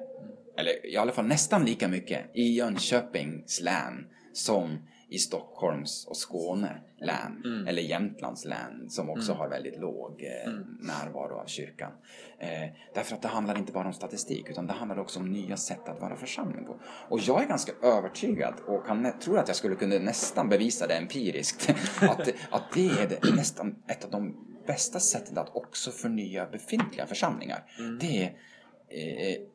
eller 0.58 0.86
i 0.86 0.96
alla 0.96 1.12
fall 1.12 1.26
nästan 1.26 1.64
lika 1.64 1.88
mycket 1.88 2.30
i 2.34 2.54
Jönköpings 2.54 3.60
län 3.60 4.06
som 4.32 4.88
i 5.08 5.18
Stockholms 5.18 6.06
och 6.06 6.16
Skåne 6.16 6.80
län 7.00 7.64
eller 7.68 7.82
Jämtlands 7.82 8.44
län 8.44 8.90
som 8.90 9.10
också 9.10 9.32
har 9.32 9.48
väldigt 9.48 9.80
låg 9.80 10.22
eh, 10.22 10.52
närvaro 10.80 11.40
av 11.40 11.46
kyrkan. 11.46 11.92
Eh, 12.38 12.48
därför 12.94 13.14
att 13.14 13.22
det 13.22 13.28
handlar 13.28 13.58
inte 13.58 13.72
bara 13.72 13.86
om 13.86 13.92
statistik 13.92 14.50
utan 14.50 14.66
det 14.66 14.72
handlar 14.72 14.98
också 14.98 15.20
om 15.20 15.32
nya 15.32 15.56
sätt 15.56 15.88
att 15.88 16.00
vara 16.00 16.16
församling 16.16 16.64
på. 16.64 16.80
Och 17.08 17.20
jag 17.20 17.42
är 17.42 17.46
ganska 17.46 17.72
övertygad 17.82 18.54
och 18.66 18.86
kan, 18.86 19.12
tror 19.20 19.38
att 19.38 19.48
jag 19.48 19.56
skulle 19.56 19.74
kunna 19.74 19.98
nästan 19.98 20.48
bevisa 20.48 20.86
det 20.86 20.94
empiriskt 20.94 21.70
att, 22.00 22.28
att 22.50 22.72
det 22.74 22.88
är 22.88 23.08
det, 23.08 23.34
nästan 23.36 23.74
ett 23.88 24.04
av 24.04 24.10
de 24.10 24.36
bästa 24.66 25.00
sätten 25.00 25.38
att 25.38 25.56
också 25.56 25.90
förnya 25.90 26.46
befintliga 26.46 27.06
församlingar. 27.06 27.64
Det 28.00 28.24
är 28.24 28.32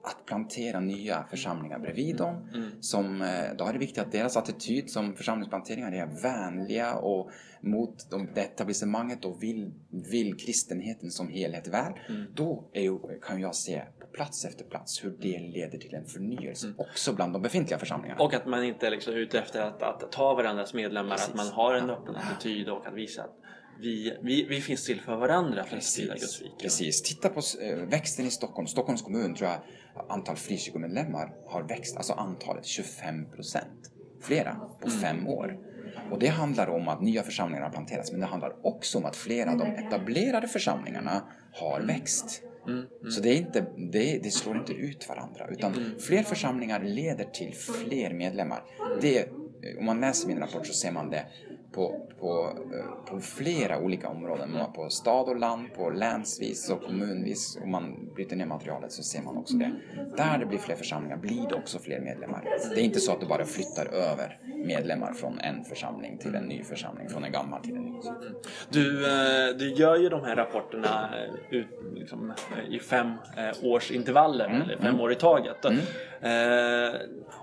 att 0.03 0.25
plantera 0.25 0.79
nya 0.79 1.23
församlingar 1.29 1.79
bredvid 1.79 2.15
dem. 2.15 2.49
Som, 2.81 3.21
eh, 3.21 3.57
då 3.57 3.65
är 3.65 3.73
det 3.73 3.79
viktigt 3.79 4.03
att 4.03 4.11
deras 4.11 4.37
attityd 4.37 4.89
som 4.89 5.15
församlingsplanteringar 5.15 5.91
är 5.91 6.21
vänliga 6.21 6.95
och 6.95 7.31
mot 7.61 8.09
de, 8.09 8.29
det 8.33 8.41
etablissemanget 8.41 9.25
och 9.25 9.43
vill, 9.43 9.71
vill 10.11 10.37
kristenheten 10.37 11.11
som 11.11 11.29
helhet 11.29 11.67
väl. 11.67 11.93
Då 12.33 12.69
är 12.73 13.19
kan 13.21 13.41
jag 13.41 13.55
se 13.55 13.81
på 13.99 14.07
plats 14.07 14.45
efter 14.45 14.65
plats 14.65 15.03
hur 15.03 15.17
det 15.21 15.39
leder 15.39 15.77
till 15.77 15.93
en 15.93 16.05
förnyelse 16.05 16.73
också 16.77 17.13
bland 17.13 17.33
de 17.33 17.41
befintliga 17.41 17.79
församlingarna. 17.79 18.23
Och 18.23 18.33
att 18.33 18.45
man 18.45 18.63
inte 18.63 18.89
liksom 18.89 19.13
är 19.13 19.17
ute 19.17 19.39
efter 19.39 19.61
att, 19.61 19.81
att 19.81 20.11
ta 20.11 20.33
varandras 20.33 20.73
medlemmar, 20.73 21.15
att 21.15 21.35
man 21.35 21.47
har 21.47 21.75
en 21.75 21.89
öppen 21.89 22.15
attityd 22.15 22.69
och 22.69 22.87
att 22.87 22.93
visa 22.93 23.23
att 23.23 23.39
vi, 23.79 24.17
vi, 24.21 24.45
vi 24.49 24.61
finns 24.61 24.85
till 24.85 25.01
för 25.01 25.15
varandra 25.15 25.63
för 25.63 25.77
att 25.77 25.83
sprida 25.83 26.13
Guds 26.13 26.41
rike. 26.41 26.53
Precis. 26.61 27.01
Titta 27.01 27.29
på 27.29 27.41
eh, 27.61 27.77
växten 27.77 28.25
i 28.25 28.31
Stockholm. 28.31 28.67
Stockholms 28.67 29.01
kommun 29.01 29.35
tror 29.35 29.49
jag 29.49 29.59
antal 30.09 30.35
frikyrkomedlemmar 30.35 31.33
har 31.47 31.63
växt, 31.63 31.97
alltså 31.97 32.13
antalet 32.13 32.65
25 32.65 33.31
procent. 33.31 33.91
Flera 34.21 34.55
på 34.81 34.89
fem 34.89 35.27
år. 35.27 35.59
Och 36.11 36.19
det 36.19 36.27
handlar 36.27 36.67
om 36.67 36.87
att 36.87 37.01
nya 37.01 37.23
församlingar 37.23 37.63
har 37.63 37.69
planterats 37.69 38.11
men 38.11 38.19
det 38.19 38.25
handlar 38.25 38.65
också 38.65 38.97
om 38.97 39.05
att 39.05 39.15
flera 39.15 39.51
av 39.51 39.57
de 39.57 39.67
etablerade 39.67 40.47
församlingarna 40.47 41.23
har 41.53 41.81
växt. 41.81 42.41
Så 43.09 43.21
det, 43.21 43.29
är 43.29 43.37
inte, 43.37 43.65
det, 43.91 44.19
det 44.23 44.31
slår 44.31 44.57
inte 44.57 44.73
ut 44.73 45.09
varandra 45.09 45.47
utan 45.51 45.95
fler 45.99 46.23
församlingar 46.23 46.83
leder 46.83 47.25
till 47.25 47.53
fler 47.53 48.13
medlemmar. 48.13 48.63
Det, 49.01 49.29
om 49.79 49.85
man 49.85 50.01
läser 50.01 50.27
min 50.27 50.39
rapport 50.39 50.67
så 50.67 50.73
ser 50.73 50.91
man 50.91 51.09
det 51.09 51.25
på, 51.73 52.07
på, 52.19 52.57
eh, 52.73 53.11
på 53.11 53.19
flera 53.19 53.79
olika 53.79 54.09
områden. 54.09 54.51
Man 54.51 54.73
På 54.73 54.89
stad 54.89 55.29
och 55.29 55.39
land, 55.39 55.73
på 55.73 55.89
länsvis 55.89 56.69
och 56.69 56.83
kommunvis. 56.83 57.57
Om 57.63 57.71
man 57.71 58.13
bryter 58.15 58.35
ner 58.35 58.45
materialet 58.45 58.91
så 58.91 59.03
ser 59.03 59.21
man 59.21 59.37
också 59.37 59.57
det. 59.57 59.71
Där 60.17 60.37
det 60.37 60.45
blir 60.45 60.57
fler 60.57 60.75
församlingar 60.75 61.17
blir 61.17 61.47
det 61.49 61.55
också 61.55 61.79
fler 61.79 61.99
medlemmar. 61.99 62.43
Det 62.75 62.81
är 62.81 62.85
inte 62.85 62.99
så 62.99 63.11
att 63.11 63.19
du 63.19 63.25
bara 63.25 63.45
flyttar 63.45 63.85
över 63.85 64.39
medlemmar 64.65 65.13
från 65.13 65.39
en 65.39 65.63
församling 65.63 66.17
till 66.17 66.35
en 66.35 66.43
ny 66.43 66.63
församling, 66.63 67.09
från 67.09 67.23
en 67.23 67.31
gammal 67.31 67.61
till 67.61 67.75
en 67.75 67.83
ny. 67.83 67.99
Du, 68.69 69.05
eh, 69.05 69.55
du 69.57 69.73
gör 69.73 69.97
ju 69.97 70.09
de 70.09 70.23
här 70.23 70.35
rapporterna 70.35 71.09
eh, 71.17 71.57
ut, 71.57 71.67
liksom, 71.95 72.33
i 72.69 72.79
fem 72.79 73.11
års 73.63 73.91
intervaller, 73.91 74.45
eller 74.45 74.77
fem 74.77 74.99
år 74.99 75.11
i 75.11 75.15
taget. 75.15 75.65
Eh, 75.65 75.71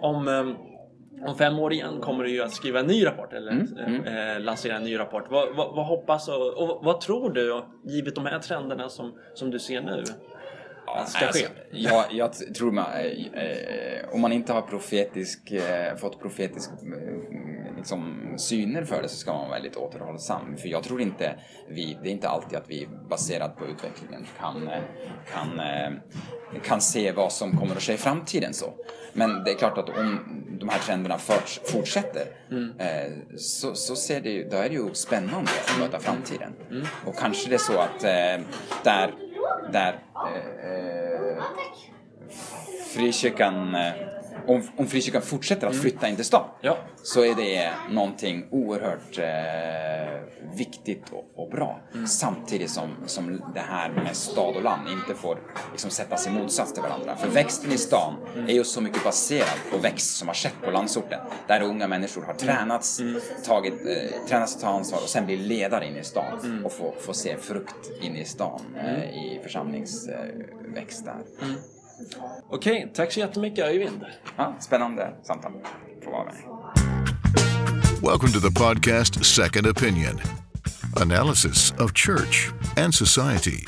om, 0.00 0.56
om 1.26 1.36
fem 1.38 1.58
år 1.58 1.72
igen 1.72 2.00
kommer 2.00 2.24
du 2.24 2.30
ju 2.30 2.42
att 2.42 2.52
skriva 2.52 2.80
en 2.80 2.86
ny 2.86 3.06
rapport 3.06 3.32
eller 3.32 3.52
eh, 4.34 4.40
lansera 4.40 4.76
en 4.76 4.82
ny 4.82 4.98
rapport. 4.98 5.24
Vad, 5.30 5.56
vad, 5.56 5.76
vad 5.76 5.86
hoppas 5.86 6.28
och, 6.28 6.62
och 6.62 6.84
vad 6.84 7.00
tror 7.00 7.30
du, 7.30 7.62
givet 7.84 8.14
de 8.14 8.26
här 8.26 8.38
trenderna 8.38 8.88
som, 8.88 9.12
som 9.34 9.50
du 9.50 9.58
ser 9.58 9.82
nu, 9.82 10.04
ska 11.06 11.26
Alltså, 11.26 11.38
ske? 11.38 11.46
jag, 11.70 12.04
jag 12.10 12.32
tror 12.54 12.72
man, 12.72 12.86
eh, 12.92 13.42
eh, 13.44 14.14
om 14.14 14.20
man 14.20 14.32
inte 14.32 14.52
har 14.52 14.62
profetisk, 14.62 15.52
eh, 15.52 15.96
fått 15.96 16.20
profetisk 16.20 16.70
eh, 16.70 16.78
liksom, 17.80 18.34
syner 18.36 18.84
för 18.84 19.02
det 19.02 19.08
så 19.08 19.16
ska 19.16 19.32
man 19.32 19.40
vara 19.40 19.50
väldigt 19.50 19.76
återhållsam. 19.76 20.56
För 20.56 20.68
jag 20.68 20.82
tror 20.82 21.00
inte 21.00 21.34
vi, 21.68 21.98
det 22.02 22.08
är 22.08 22.12
inte 22.12 22.28
alltid 22.28 22.58
att 22.58 22.70
vi 22.70 22.88
baserat 23.08 23.56
på 23.56 23.64
utvecklingen 23.64 24.26
kan, 24.38 24.70
kan, 25.32 25.60
eh, 25.60 25.92
kan 26.62 26.80
se 26.80 27.12
vad 27.12 27.32
som 27.32 27.58
kommer 27.58 27.76
att 27.76 27.82
ske 27.82 27.92
i 27.92 27.96
framtiden 27.96 28.54
så. 28.54 28.72
Men 29.12 29.44
det 29.44 29.50
är 29.50 29.54
klart 29.54 29.78
att 29.78 29.88
om 29.88 30.18
de 30.60 30.68
här 30.68 30.78
trenderna 30.78 31.18
förts, 31.18 31.60
fortsätter 31.64 32.26
eh, 32.78 33.12
så, 33.36 33.74
så 33.74 33.96
ser 33.96 34.20
det 34.20 34.30
ju, 34.30 34.48
då 34.48 34.56
är 34.56 34.68
det 34.68 34.74
ju 34.74 34.94
spännande 34.94 35.50
att 35.66 35.78
möta 35.80 35.98
framtiden. 35.98 36.52
Och 37.06 37.16
kanske 37.18 37.48
det 37.48 37.54
är 37.54 37.58
så 37.58 37.78
att 37.78 38.04
eh, 38.04 38.46
där, 38.84 39.14
där 39.72 39.98
eh, 40.14 41.42
frikyrkan, 42.94 43.76
om, 44.46 44.62
om 44.76 44.86
frikyrkan 44.86 45.22
fortsätter 45.22 45.66
att 45.66 45.76
flytta 45.76 46.08
in 46.08 46.16
till 46.16 46.24
stan 46.24 46.48
Ja. 46.60 46.76
så 47.02 47.24
är 47.24 47.34
det 47.34 47.70
någonting 47.90 48.46
oerhört 48.50 49.18
eh, 49.18 50.20
viktigt 50.56 51.04
och, 51.12 51.24
och 51.44 51.50
bra. 51.50 51.80
Samtidigt 52.06 52.70
som, 52.70 52.88
som 53.06 53.42
det 53.54 53.60
här 53.60 53.90
med 53.90 54.16
stad 54.16 54.56
och 54.56 54.62
land 54.62 54.88
inte 54.88 55.14
får 55.14 55.38
liksom, 55.70 55.90
sättas 55.90 56.26
i 56.26 56.30
motsats 56.30 56.72
till 56.72 56.82
varandra. 56.82 57.16
För 57.16 57.28
växten 57.28 57.72
i 57.72 57.78
stan 57.78 58.14
är 58.48 58.52
ju 58.54 58.64
så 58.64 58.80
mycket 58.80 59.04
baserad 59.04 59.58
på 59.72 59.78
växt 59.78 60.16
som 60.16 60.28
har 60.28 60.34
skett 60.34 60.54
på 60.64 60.70
landsorten. 60.70 61.20
Där 61.46 61.62
unga 61.62 61.88
människor 61.88 62.22
har 62.22 62.34
tränats, 62.34 63.00
tagit, 63.46 63.74
eh, 63.86 64.26
tränats 64.28 64.56
att 64.56 64.62
ta 64.62 64.68
ansvar 64.68 64.98
och 65.02 65.08
sen 65.08 65.26
blir 65.26 65.36
ledare 65.36 65.86
in 65.86 65.96
i 65.96 66.04
stan 66.04 66.62
och 66.64 66.72
får, 66.72 66.94
får 67.00 67.12
se 67.12 67.36
frukt 67.36 67.90
in 68.02 68.16
i 68.16 68.24
stan 68.24 68.60
eh, 68.76 69.10
i 69.24 69.40
församlingsväxt 69.42 71.04
där. 71.04 71.16
Okej, 72.50 72.92
tack 72.94 73.12
så 73.12 73.20
jättemycket 73.20 73.64
Öyvind. 73.64 74.04
Ja, 74.36 74.56
spännande 74.60 75.14
samtal. 75.22 75.52
Får 76.04 76.10
vara 76.10 76.24
med. 76.24 76.34
Welcome 78.02 78.32
to 78.32 78.40
the 78.40 78.60
podcast 78.60 79.24
Second 79.24 79.66
Opinion 79.66 80.20
analysis 80.96 81.72
of 81.78 81.94
church 81.94 82.52
and 82.76 82.94
society. 82.94 83.64